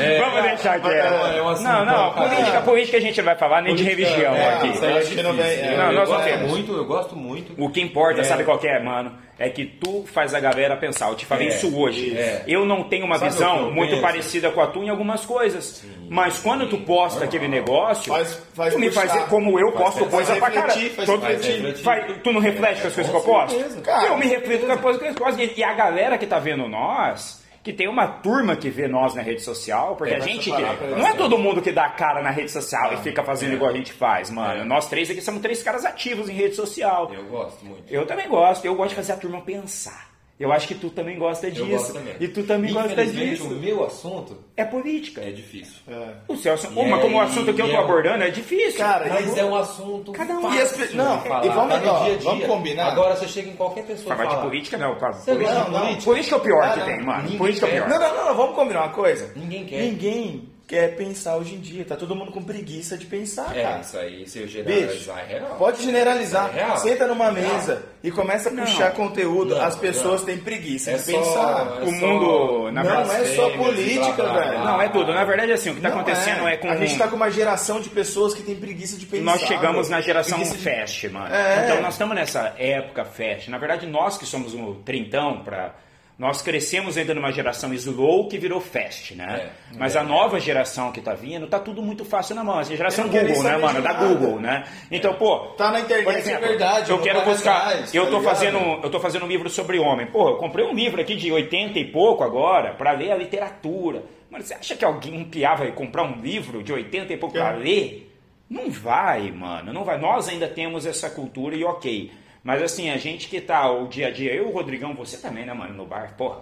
[0.01, 1.07] É, Vamos deixar quieto.
[1.13, 2.29] é um assunto, não, não, cara.
[2.29, 4.69] política, política a gente não vai favar nem de Política, religião é, aqui.
[4.69, 5.93] Isso aí é não é.
[5.93, 6.51] Nós não temos.
[6.51, 7.55] muito, eu gosto muito.
[7.63, 8.25] O que importa, É.
[8.25, 9.17] sabe qual que é, mano?
[9.39, 11.09] É que tu faz a galera pensar.
[11.09, 12.17] Eu te falei É, isso hoje.
[12.17, 12.43] é.
[12.47, 14.03] Eu não tenho uma Sabe visão muito penso?
[14.03, 15.85] parecida com a tua em algumas coisas.
[16.11, 19.09] Mas quando tu posta aquele negócio, Faz- faz tu me puxar.
[19.09, 20.11] faz como eu Faz posto pensar.
[20.11, 20.69] coisa pra caralho.
[20.73, 21.53] refletir, faz Todo- refletir.
[21.57, 21.83] refletir.
[21.85, 23.81] faz- tu não reflete com as coisas que eu posto?
[23.83, 25.41] Cara, eu me reflito com as coisas que eu posto.
[25.41, 29.21] E a galera que tá vendo nós, que tem uma turma que vê nós na
[29.21, 30.51] rede social, porque Tem, a gente.
[30.51, 33.53] pra Não é todo mundo que dá a cara na rede social e fica fazendo
[33.53, 34.65] igual a gente faz, mano.
[34.65, 37.11] Nós três aqui somos três caras ativos em rede social.
[37.13, 37.83] Eu gosto muito.
[37.93, 40.08] Eu também gosto, eu gosto de fazer a turma pensar.
[40.39, 41.67] Eu acho que tu também gosta Eu disso.
[41.67, 42.15] gosto também.
[42.21, 43.45] E tu também gosta disso.
[43.49, 45.21] o meu assunto É política.
[45.21, 45.75] é difícil.
[45.89, 46.11] É.
[46.29, 48.79] O Celso, E mas é- como o assunto que eu tô é- abordando é difícil.
[48.79, 51.91] Cara, Mas é um assunto Cada um- fácil E não, falar, e vamos- tá no
[51.91, 52.31] ó, dia a dia.
[52.31, 52.87] vamos combinar?
[52.87, 55.13] Agora você chega em qualquer pessoa Falar de política não, cara.
[55.15, 56.05] Você Política, de não, política?
[56.05, 57.31] política é o pior que Cara, tem, mano.
[57.39, 57.89] Política é o pior.
[57.89, 59.33] Não, não, não, não, vamos combinar uma coisa.
[59.35, 59.83] Ninguém quer.
[59.83, 61.83] Ninguém quer pensar hoje em dia.
[61.83, 63.81] Tá todo mundo com preguiça de pensar, É, cara.
[63.81, 65.57] isso aí, se eu Bicho, generalizar, é real.
[65.59, 66.51] pode generalizar.
[66.55, 66.77] É real.
[66.77, 67.55] Senta numa É real.
[67.55, 68.65] mesa e começa a Não.
[68.65, 69.55] puxar conteúdo.
[69.55, 70.27] Não, As pessoas não.
[70.27, 71.79] têm preguiça É de só- pensar.
[71.81, 74.59] é O mundo, na Não, verdade, é só política, blá, blá, velho.
[74.65, 75.15] Não, é tudo.
[75.15, 76.69] Na verdade, assim, o que tá Não acontecendo é, com...
[76.71, 79.25] A gente tá com uma geração de pessoas que tem preguiça de pensar.
[79.25, 79.91] Nós chegamos velho.
[79.99, 81.35] na geração Preguiça de- fast, mano.
[81.35, 81.65] É.
[81.65, 83.51] Então nós estamos nessa época fast.
[83.51, 85.75] Na verdade, nós que somos um trintão para
[86.19, 89.53] nós crescemos ainda numa geração slow que virou fast, né?
[89.73, 89.77] É.
[89.79, 92.59] Mas a nova geração que tá vindo, tá tudo muito fácil na mão.
[92.59, 93.81] A geração Eu não quero Google, né, mano?
[93.83, 93.93] Da.
[93.93, 94.65] Google, né?
[94.91, 98.11] Então, pô, Tá na internet, por é exemplo, verdade, Eu quero buscar, atrás, eu tá
[98.11, 100.07] tô fazendo, eu tô fazendo um livro sobre homem.
[100.09, 104.03] Pô, eu comprei um livro aqui de 80 e pouco agora para ler a literatura.
[104.29, 107.37] Mano, você acha que alguém um piá vai comprar um livro de 80 e pouco
[107.37, 107.59] para É.
[107.59, 108.13] ler?
[108.51, 109.99] Não vai, mano, não vai.
[109.99, 112.11] Nós ainda temos essa cultura e ok.
[112.49, 115.45] Mas assim, a gente que tá o dia a dia, eu, o Rodrigão, você também,
[115.45, 116.41] né, mano, no bar, porra,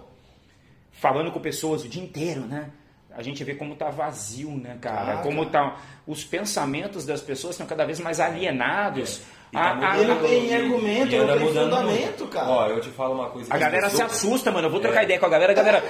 [0.91, 2.69] falando com pessoas o dia inteiro, né?
[3.13, 5.15] A gente vê como tá vazio, né, cara?
[5.15, 5.75] Ah, como tá.
[6.07, 9.21] Os pensamentos das pessoas estão cada vez mais alienados.
[9.51, 12.27] E tá A- a- mudando, E não tem argumento, não tem fundamento, muito.
[12.27, 12.47] cara.
[12.49, 13.53] Ó, eu te falo uma coisa.
[13.53, 14.67] A galera se assusta, mano.
[14.67, 15.03] Eu vou trocar É.
[15.03, 15.51] ideia com a galera.
[15.51, 15.83] A galera.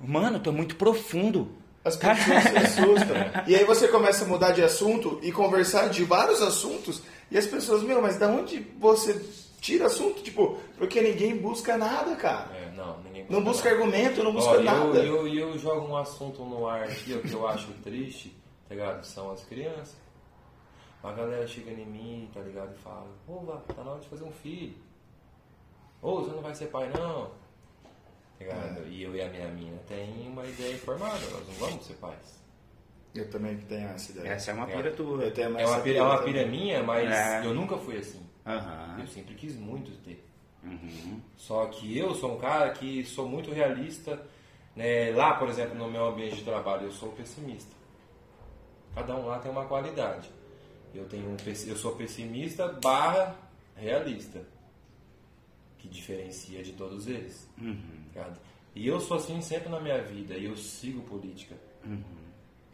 [0.00, 1.52] Mano, tu é muito profundo.
[1.84, 3.16] As pessoas se assustam.
[3.46, 7.02] E aí você começa a mudar de assunto e conversar de vários assuntos.
[7.30, 9.20] E as pessoas, meu, mas da onde você
[9.62, 10.22] tira assunto?
[10.22, 12.54] Tipo, porque ninguém busca nada, cara.
[12.54, 14.98] É, não, ninguém Não busca argumento, não busca Ó, nada.
[14.98, 18.36] eu, eu, eu jogo um assunto no ar aqui, o que eu acho triste,
[18.68, 19.04] tá ligado?
[19.04, 19.96] São as crianças.
[21.02, 22.74] A galera chega em mim, tá ligado?
[22.74, 24.74] E fala, ô, Vá, tá na hora de fazer um filho.
[26.02, 27.26] Ô, você não vai ser pai, não.
[27.26, 28.86] Tá ligado?
[28.88, 32.42] E eu e a minha mina tem uma ideia formada, nós não vamos ser pais.
[33.14, 34.32] Eu também tenho essa ideia.
[34.32, 34.76] Essa é uma É.
[34.76, 35.22] pira tua.
[35.24, 37.44] Eu tenho É uma pira, é uma pira minha, mas É.
[37.46, 38.21] eu nunca fui assim.
[38.46, 38.96] Aham.
[39.00, 40.24] Eu sempre quis muito ter.
[40.62, 41.20] Uhum.
[41.36, 44.24] Só que eu sou um cara que sou muito realista.
[44.76, 45.10] né?
[45.12, 47.72] Lá, por exemplo, no meu ambiente de trabalho, eu sou pessimista.
[48.94, 50.30] Cada um lá tem uma qualidade.
[50.94, 51.36] Eu tenho um,
[51.66, 53.34] eu sou pessimista barra
[53.74, 54.44] realista,
[55.78, 57.48] que diferencia de todos eles.
[58.08, 58.38] ligado?
[58.74, 60.36] E eu sou assim sempre na minha vida.
[60.36, 61.54] E eu sigo política.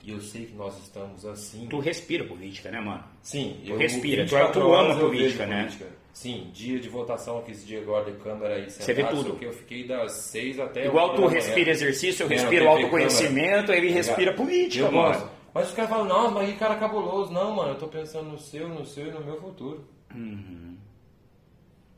[0.09, 1.67] E eu sei que nós estamos assim.
[1.69, 3.05] Tu respira política, né, mano?
[3.21, 5.69] Sim, Tu respira, tu- 24 tu ama eu política, né?
[6.15, 9.35] Sim, dia de votação, que esse dia agora de câmera aí Você vê tudo.
[9.37, 13.71] que eu fiquei das 6 até Igual tu respira exercício, eu Vendo respiro TV autoconhecimento,
[13.71, 15.09] ele respira política, eu mano.
[15.09, 15.31] gosto.
[15.53, 17.31] Mas os caras falam, nossa, mas que cara cabuloso.
[17.31, 19.85] Não, mano, eu tô pensando no seu, no seu e no meu futuro.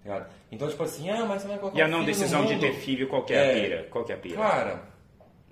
[0.05, 0.31] Ligado?
[0.51, 3.07] Então, tipo assim, ah, mas você vai colocar E a não decisão de ter filho,
[3.09, 3.61] qual que é a É.
[3.61, 3.87] pira?
[3.91, 4.37] Qual é a pira?
[4.37, 4.83] Cara,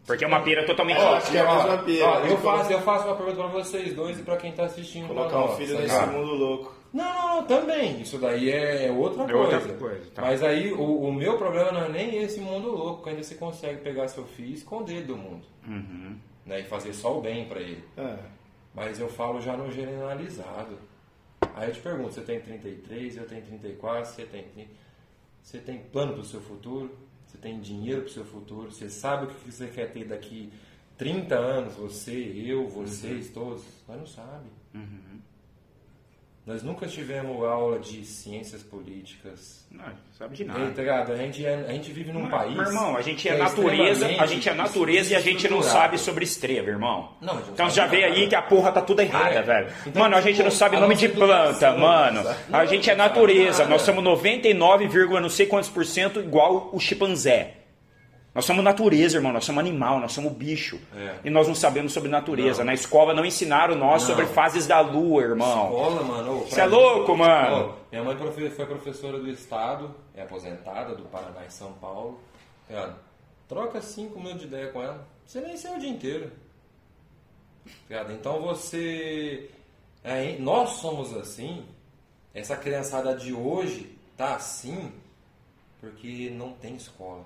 [0.06, 1.00] Porque é uma pira totalmente.
[1.00, 2.06] Eu acho que é a mesma pira.
[2.06, 5.08] ó, eu, faço, eu faço uma pergunta pra vocês dois e pra quem tá assistindo.
[5.08, 6.74] Colocar um filho nesse mundo louco.
[6.92, 8.00] Não, não, não, também.
[8.00, 9.56] Isso daí é outra É coisa.
[9.58, 10.22] outra coisa, tá.
[10.22, 13.34] Mas aí o, o meu problema não é nem esse mundo louco, que ainda você
[13.34, 15.44] consegue pegar seu filho e esconder ele do mundo.
[15.66, 16.16] Uhum.
[16.46, 17.84] Né, e fazer só o bem pra ele.
[17.94, 18.16] É.
[18.74, 20.78] Mas eu falo já no generalizado.
[21.54, 24.70] Aí eu te pergunto, você tem 33, eu tenho 34, você tem 30.
[25.42, 26.90] Você tem plano pro seu futuro?
[27.40, 28.70] Tem dinheiro pro seu futuro?
[28.70, 30.52] Você sabe o que você quer ter daqui
[30.96, 31.74] 30 anos?
[31.74, 33.62] Você, eu, vocês, todos?
[33.86, 34.52] Nós não sabemos.
[36.48, 39.66] Nós nunca tivemos aula de ciências políticas.
[39.70, 39.84] Não,
[40.18, 40.70] sabe de nada.
[40.70, 41.12] tá ligado?
[41.12, 42.56] A gente, é- a gente vive num Meu país.
[42.56, 45.98] irmão, a gente é, que natureza, a gente é natureza e a gente não sabe
[45.98, 47.10] sobre estrela, irmão.
[47.20, 48.14] Não, não então sabe já vê nada.
[48.14, 49.42] aí que a porra tá tudo errada, É.
[49.42, 49.68] velho.
[49.86, 52.22] Então, mano, a gente tipo, não sabe a nome de planta, mano.
[52.22, 52.38] sabe?
[52.50, 54.88] A gente é Não sabe natureza, nós somos 99,
[55.20, 57.57] não sei quantos por cento igual o chimpanzé.
[58.38, 60.78] Nós somos natureza, irmão, nós somos animal, nós somos bicho.
[60.94, 61.16] É.
[61.24, 62.58] E nós não sabemos sobre natureza.
[62.60, 62.66] Não.
[62.66, 64.10] Na escola não ensinaram nós Não.
[64.10, 65.64] sobre fases da lua, irmão.
[65.64, 66.42] Escola, mano.
[66.42, 67.74] ô, Cê pra é mim- louco, mano.
[67.90, 72.20] Minha mãe foi professora do Estado, é aposentada do Paraná em São Paulo.
[72.68, 72.96] Cara,
[73.48, 75.04] troca 5 mil de ideia com ela.
[75.26, 76.30] Você nem saiu o dia inteiro.
[77.88, 79.50] Cara, então você.
[80.04, 81.64] é, nós somos assim.
[82.32, 84.92] Essa criançada de hoje tá assim
[85.80, 87.24] porque não tem escola.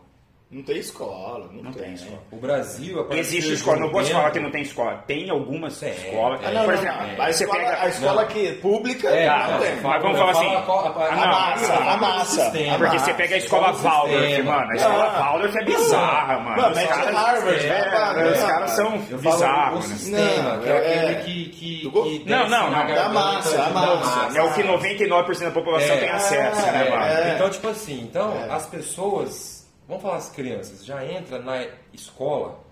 [0.53, 1.85] Não tem escola, não, Não tem.
[1.85, 2.19] tem escola.
[2.31, 5.03] O Brasil, a partir Existe escola, não posso falar que não tem escola.
[5.07, 6.43] Tem algumas Tem, escolas.
[6.43, 7.25] não, Por não, exemplo, não.
[7.25, 7.83] A escola, pega.
[7.83, 8.29] a escola Não.
[8.29, 9.77] que pública É, não tá, tem.
[9.81, 12.75] mas vamos falar assim, a, a, não, massa, a massa, sistema.
[12.75, 14.71] a Porque você pega a escola Waldorf, mano.
[14.71, 15.31] A escola Ah.
[15.31, 16.57] Waldorf é bizarra, mano.
[16.57, 19.95] Mano, Os mete caras, Harvard, é, os caras são bizarros, o né?
[19.97, 21.91] sistema, Não, que é, é- aquele que,
[22.27, 22.87] Não, não, não.
[22.95, 24.39] Da massa, a massa.
[24.39, 25.99] É o que 99% da população É.
[25.99, 27.05] tem acesso, né, É, mano?
[27.07, 27.35] é.
[27.37, 28.53] Então, tipo assim, então É.
[28.53, 29.52] as pessoas,
[29.87, 32.63] vamos falar as crianças, já entra na escola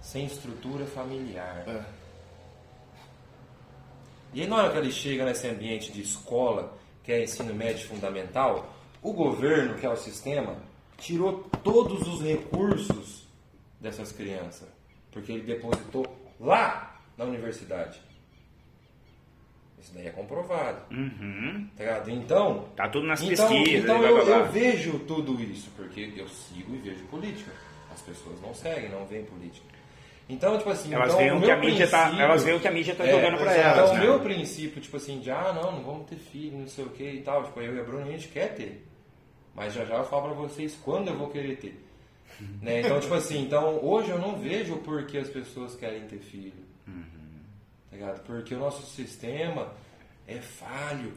[0.00, 1.64] sem estrutura familiar.
[1.66, 1.84] É.
[4.34, 7.86] E aí na hora que ele chega nesse ambiente de escola, que é ensino médio
[7.86, 10.56] fundamental, o governo, que é o sistema,
[10.96, 13.26] tirou todos os recursos
[13.80, 14.68] dessas crianças,
[15.10, 16.06] porque ele depositou
[16.38, 18.00] lá na universidade.
[19.82, 20.78] Isso daí é comprovado.
[20.94, 21.66] Uhum.
[21.76, 22.04] Tá?
[22.06, 23.82] Então, Tá tudo nas então, pesquisas.
[23.82, 27.50] então eu, eu vejo tudo isso, porque eu sigo e vejo política.
[27.92, 29.66] As pessoas não seguem, não veem política.
[30.28, 32.60] Então, tipo assim, Elas então, veem o que meu a mídia tá, elas veem o
[32.60, 34.00] que a mídia tá É, jogando pra elas, Então, o né?
[34.04, 37.04] meu princípio, tipo assim, de ah, não, não vamos ter filho, não sei o que
[37.04, 37.42] e tal.
[37.44, 38.86] Tipo, eu e a Bruna, a gente quer ter.
[39.54, 41.84] Mas já já eu falo pra vocês quando eu vou querer ter.
[42.62, 42.80] né?
[42.80, 46.52] Então, tipo assim, então hoje eu não vejo por que as pessoas querem ter filho.
[46.86, 46.92] Tá
[47.96, 48.22] ligado?
[48.24, 49.72] Porque o nosso sistema
[50.26, 51.12] é falho.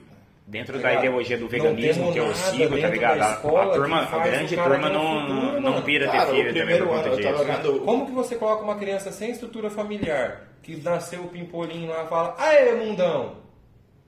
[0.48, 3.22] Dentro Tá da ideologia do veganismo que eu nada sigo, tá ligado?
[3.22, 6.88] A, escola a turma, a grande turma não, futuro, não pira ter filho também por
[6.88, 7.80] conta eu disso.
[7.84, 12.08] Como que você coloca uma criança sem estrutura familiar, que nasceu o pimpolinho lá e
[12.08, 13.44] fala, aê, mundão!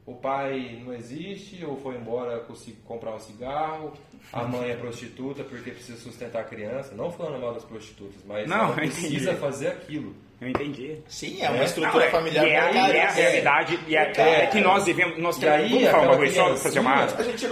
[0.05, 2.45] O pai não existe, ou foi embora
[2.85, 3.91] comprar um cigarro,
[4.31, 6.95] a mãe é prostituta porque precisa sustentar a criança.
[6.95, 10.15] Não falando mal das prostitutas, mas Não, eu precisa fazer aquilo.
[10.39, 10.97] Eu entendi.
[11.07, 11.65] Sim, é uma É.
[11.65, 14.43] estrutura Não, é- familiar e é, é a realidade, e é, É.
[14.43, 16.95] é que nós vivemos, nós temos, aí, vamos falar uma coisa só, fazer uma,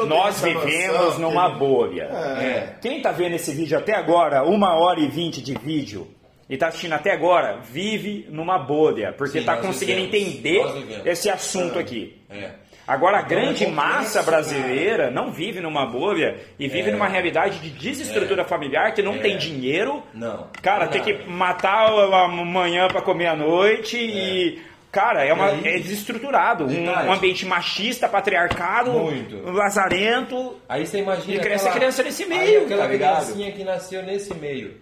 [0.08, 2.04] nós noção vivemos que numa gente- bolha.
[2.04, 2.76] É.
[2.82, 6.08] Quem tá vendo esse vídeo até agora, uma hora e vinte de vídeo,
[6.48, 10.36] e tá assistindo até agora, vive numa bolha, porque tá nós conseguindo vivemos.
[10.36, 12.22] entender esse assunto aqui.
[12.30, 12.52] É.
[12.88, 16.92] Agora, a Então, grande é complexo, massa brasileira não vive numa bolha e vive É.
[16.92, 19.20] numa realidade de desestrutura familiar que não É.
[19.20, 20.04] tem dinheiro.
[20.14, 20.48] Não.
[20.62, 20.92] Cara, Não.
[20.92, 24.62] tem que matar a manhã pra comer à noite e.
[24.92, 26.66] Cara, é, uma, aí- é desestruturado.
[26.68, 29.42] Um, um ambiente machista, patriarcado, Muito.
[29.52, 30.56] lazarento.
[30.70, 31.36] Aí você imagina.
[31.36, 34.80] E cresce aquela- a criança nesse aí meio, aquela tá criancinha que nasceu nesse meio.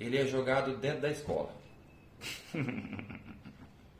[0.00, 1.50] Ele é jogado dentro da escola.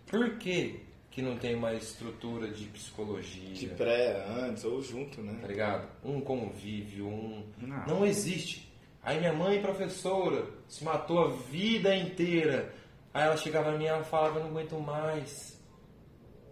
[0.07, 0.81] Por que,
[1.13, 3.53] que não tem mais estrutura de psicologia?
[3.53, 5.37] De pré, antes ou junto, né?
[5.41, 5.87] Tá ligado?
[6.03, 7.45] Um convívio, um.
[7.59, 7.87] Não.
[7.87, 8.07] Não.
[8.07, 8.73] existe.
[9.03, 12.75] Aí minha mãe, professora, se matou a vida inteira.
[13.13, 15.61] Aí ela chegava na mim e ela falava: Eu não aguento mais.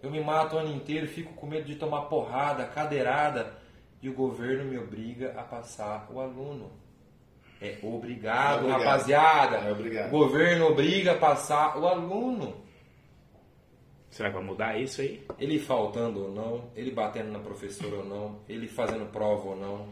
[0.03, 3.59] Eu me mato o ano inteiro, fico com medo de tomar porrada, cadeirada.
[4.01, 6.71] E o governo me obriga a passar o aluno.
[7.59, 8.79] É obrigado, É obrigado.
[8.83, 9.57] rapaziada.
[9.57, 10.07] É obrigado.
[10.07, 12.60] O governo obriga a passar o aluno.
[14.11, 15.23] Será que vai mudar isso aí?
[15.39, 19.87] Ele faltando ou não, ele batendo na professora ou não, ele fazendo prova ou não.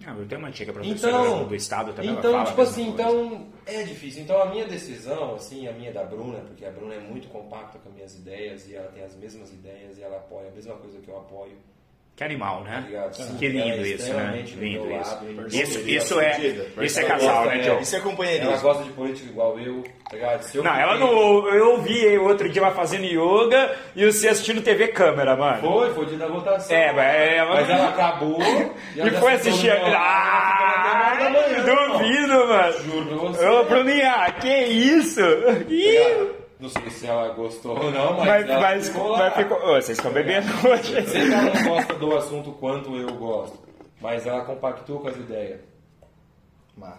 [0.00, 2.10] Não, eu tenho uma antiga professora Então, do Estado também.
[2.12, 4.22] então tipo assim, então é difícil.
[4.22, 7.78] Então a minha decisão, assim, a minha da Bruna, porque a Bruna é muito compacta
[7.78, 10.74] com as minhas ideias e ela tem as mesmas ideias e ela apoia a mesma
[10.76, 11.58] coisa que eu apoio.
[12.16, 12.84] Que animal, né?
[13.12, 14.44] Sim, que lindo ela é isso, né?
[14.58, 15.10] Lindo isso.
[15.10, 16.84] lado, Isso, Perfeita, isso é, perfeita.
[16.84, 17.80] isso é Ela casal, gosta, né, é, Joe?
[17.80, 18.60] Isso é Ela companheirismo.
[18.60, 20.42] gosta de política igual eu, tá ligado?
[20.42, 21.48] Se eu Não, ela não.
[21.48, 25.62] Eu vi outro dia ela fazendo yoga e você assistindo TV câmera, mano.
[25.62, 26.76] Foi, foi dia da votação.
[26.76, 28.38] É, mas ela- Mas ela acabou.
[28.94, 29.70] E ela foi assistir.
[29.70, 32.72] Ah, ela manhã, duvido, mano.
[32.84, 33.46] Juro pra você.
[33.46, 35.20] Ô, Bruninha, que isso?
[35.70, 36.30] Ih,
[36.60, 39.58] Não sei se ela gostou ou não, mas, mas, mas, ficou mas ficou.
[39.60, 41.06] Vocês estão bebendo hoje.
[41.08, 43.58] Sei que ela não gosta do assunto quanto eu gosto,
[44.00, 45.60] mas ela compactua com as ideias.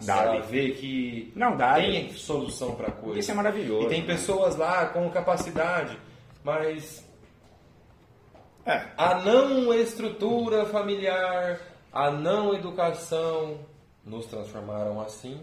[0.06, 0.24] Dá.
[0.24, 1.76] Ela vê que Não, dá.
[1.76, 3.20] tem solução pra coisa.
[3.20, 3.86] Isso é maravilhoso.
[3.86, 5.98] E tem pessoas lá com capacidade,
[6.44, 7.04] mas
[8.66, 8.84] É.
[8.98, 11.60] a não estrutura familiar,
[11.92, 13.60] a não educação
[14.06, 15.40] nos transformaram assim.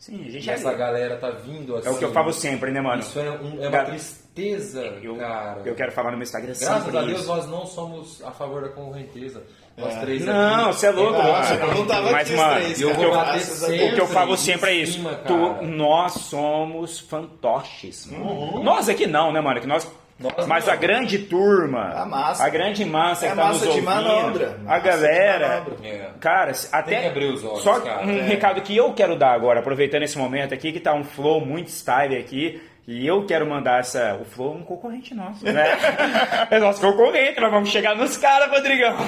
[0.00, 1.86] Sim, a gente E essa galera tá vindo assim.
[1.86, 3.02] É o que eu falo sempre, né, mano?
[3.02, 5.60] Isso é, um- é uma tristeza, Eu, cara.
[5.62, 7.28] eu quero falar no meu Instagram Graças sempre a Deus isso.
[7.28, 9.42] nós não somos a favor da correnteza.
[9.76, 10.74] Nós três Não, aqui.
[10.78, 11.44] você é louco, mano.
[11.44, 13.84] você não tava Mas, mano, três, eu vou bater sempre.
[13.90, 14.92] O que eu falo em sempre é isso.
[14.94, 18.06] cima, Tu- nós somos fantoches.
[18.06, 18.62] mano.
[18.62, 19.60] Nós aqui não, né, mano?
[19.60, 19.86] Que nós,
[20.20, 20.72] Nós mas não.
[20.74, 22.44] a grande turma, A massa.
[22.44, 24.56] a grande massa É que tá massa nos de ouvindo, manobra.
[24.58, 25.64] a Massa de galera.
[25.82, 26.08] É.
[26.20, 28.04] cara, até que abrir os olhos, só cara.
[28.06, 28.22] um É.
[28.22, 31.68] recado que eu quero dar agora, aproveitando esse momento aqui que tá um flow muito
[31.70, 32.60] style aqui.
[32.88, 34.16] E eu quero mandar essa.
[34.20, 35.78] O Flow é um concorrente nosso, né?
[36.50, 38.94] é nosso concorrente, nós vamos chegar nos caras, Rodrigão.
[38.98, 39.06] Os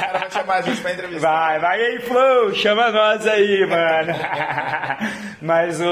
[0.00, 1.30] caras vão chamar a gente pra entrevistar.
[1.30, 4.12] Vai, vai aí, Flow, chama nós aí, mano.
[5.40, 5.86] Mas o,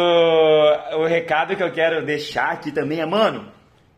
[0.99, 3.47] o recado que eu quero deixar aqui também é, mano,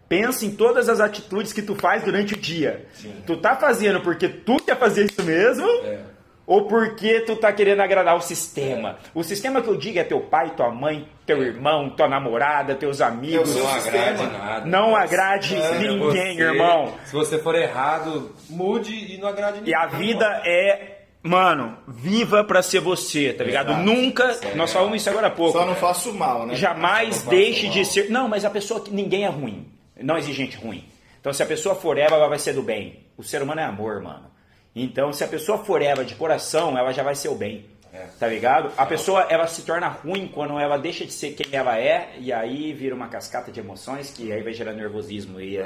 [0.09, 2.87] pensa em todas as atitudes que tu faz durante o dia.
[3.27, 5.67] Tu tá fazendo porque tu quer fazer isso mesmo?
[5.85, 5.99] É.
[6.47, 8.99] Ou porque tu tá querendo agradar o sistema?
[9.15, 13.01] O sistema que eu digo é teu pai, tua mãe, teu irmão, tua namorada, teus
[13.01, 13.55] amigos.
[13.57, 14.67] Não agrade nada.
[14.67, 16.43] Não agrade Seja ninguém, você.
[16.43, 16.93] irmão.
[17.07, 19.73] Se você for errado, mude e não agrade ninguém.
[19.73, 23.71] E a vida é, mano, viva pra ser você, tá ligado?
[23.71, 23.83] Exato.
[23.83, 24.57] Nunca, Sério.
[24.59, 25.59] nós falamos isso agora há pouco.
[25.59, 26.55] Só não faço mal, né?
[26.57, 27.85] Jamais deixe de mal.
[27.87, 28.11] ser.
[28.11, 29.67] Não, mas a pessoa que ninguém é ruim.
[30.01, 30.85] Não existe gente ruim.
[31.21, 33.07] Então se a pessoa for Eva, ela vai ser do bem.
[33.17, 34.31] O ser humano é amor, mano.
[34.75, 37.67] Então se a pessoa for Eva de coração, ela já vai ser o bem.
[37.93, 38.09] É.
[38.19, 38.73] Tá ligado?
[38.77, 42.33] A pessoa ela se torna ruim quando ela deixa de ser quem ela é e
[42.33, 45.57] aí vira uma cascata de emoções que aí vai gerar nervosismo e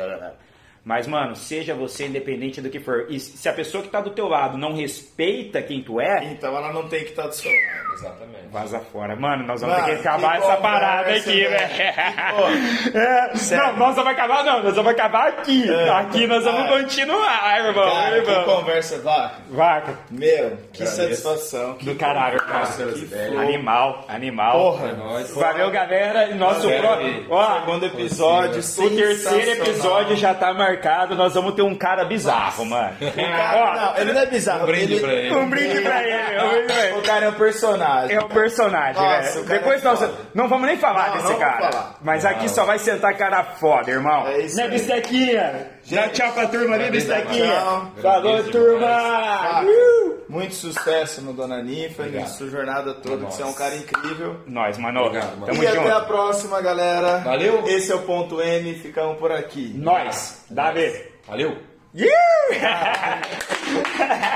[0.89, 3.05] mas mano, seja você independente do que for.
[3.11, 6.57] E se a pessoa que tá do teu lado não respeita quem tu é, Então
[6.57, 7.93] ela não tem que estar do seu lado.
[7.93, 8.47] Exatamente.
[8.51, 9.15] Vaza fora.
[9.15, 11.69] Mano, nós vamos Mano, ter que acabar que essa parada aqui, velho.
[12.95, 13.67] É, sério.
[13.67, 15.71] não, nós vamos acabar não, nós vamos acabar aqui.
[15.71, 15.91] É.
[15.91, 17.91] Aqui nós vamos continuar, irmão.
[17.91, 18.45] Cara, que irmão.
[18.45, 19.35] conversa, Vaca.
[19.51, 19.99] Vaca.
[20.11, 20.97] Meu, que Agradeço.
[20.97, 21.75] satisfação.
[21.75, 22.67] Que Do caralho, cara.
[22.67, 23.37] Que.
[23.37, 24.53] Animal, animal.
[24.53, 24.89] Porra.
[24.89, 25.35] É nóis.
[25.35, 26.31] Valeu, galera.
[26.31, 27.27] E Nosso aí.
[27.29, 30.78] Ó, Segundo episódio, o terceiro episódio já tá marcado.
[31.15, 32.97] Nós vamos ter um cara bizarro, mano.
[33.01, 34.63] Cara, não, ele não é bizarro.
[34.63, 35.01] Um brinde ele...
[35.01, 35.35] pra ele.
[35.37, 36.41] Um brinde pra ele.
[36.43, 36.99] Um brinde pra ele.
[36.99, 38.17] O cara é um personagem.
[38.17, 40.13] É um personagem, Nossa, cara Depois é nós foda.
[40.35, 41.71] não vamos nem falar Não, desse não cara.
[41.71, 41.95] falar.
[42.03, 44.27] Mas aqui só vai sentar cara foda, irmão.
[44.29, 44.71] É isso Né, aí.
[44.71, 45.67] Bistequinha?
[45.91, 47.91] Dá tchau pra turma ali, Bistequinha.
[48.03, 49.63] Falou, turma.
[49.63, 50.19] Uh!
[50.29, 52.13] Muito sucesso no Dona Obrigado.
[52.13, 54.37] na sua jornada toda, que você é um cara incrível.
[54.47, 55.01] Nós, mano.
[55.01, 55.47] Obrigado, mano.
[55.47, 56.07] Tamo e até a junto.
[56.07, 57.19] próxima, galera.
[57.19, 57.67] Valeu.
[57.67, 59.73] Esse é o ponto M, ficamos por aqui.
[59.75, 60.45] Nós.
[60.51, 60.93] Davi.
[61.27, 61.57] Valeu.
[61.95, 63.23] Yeah!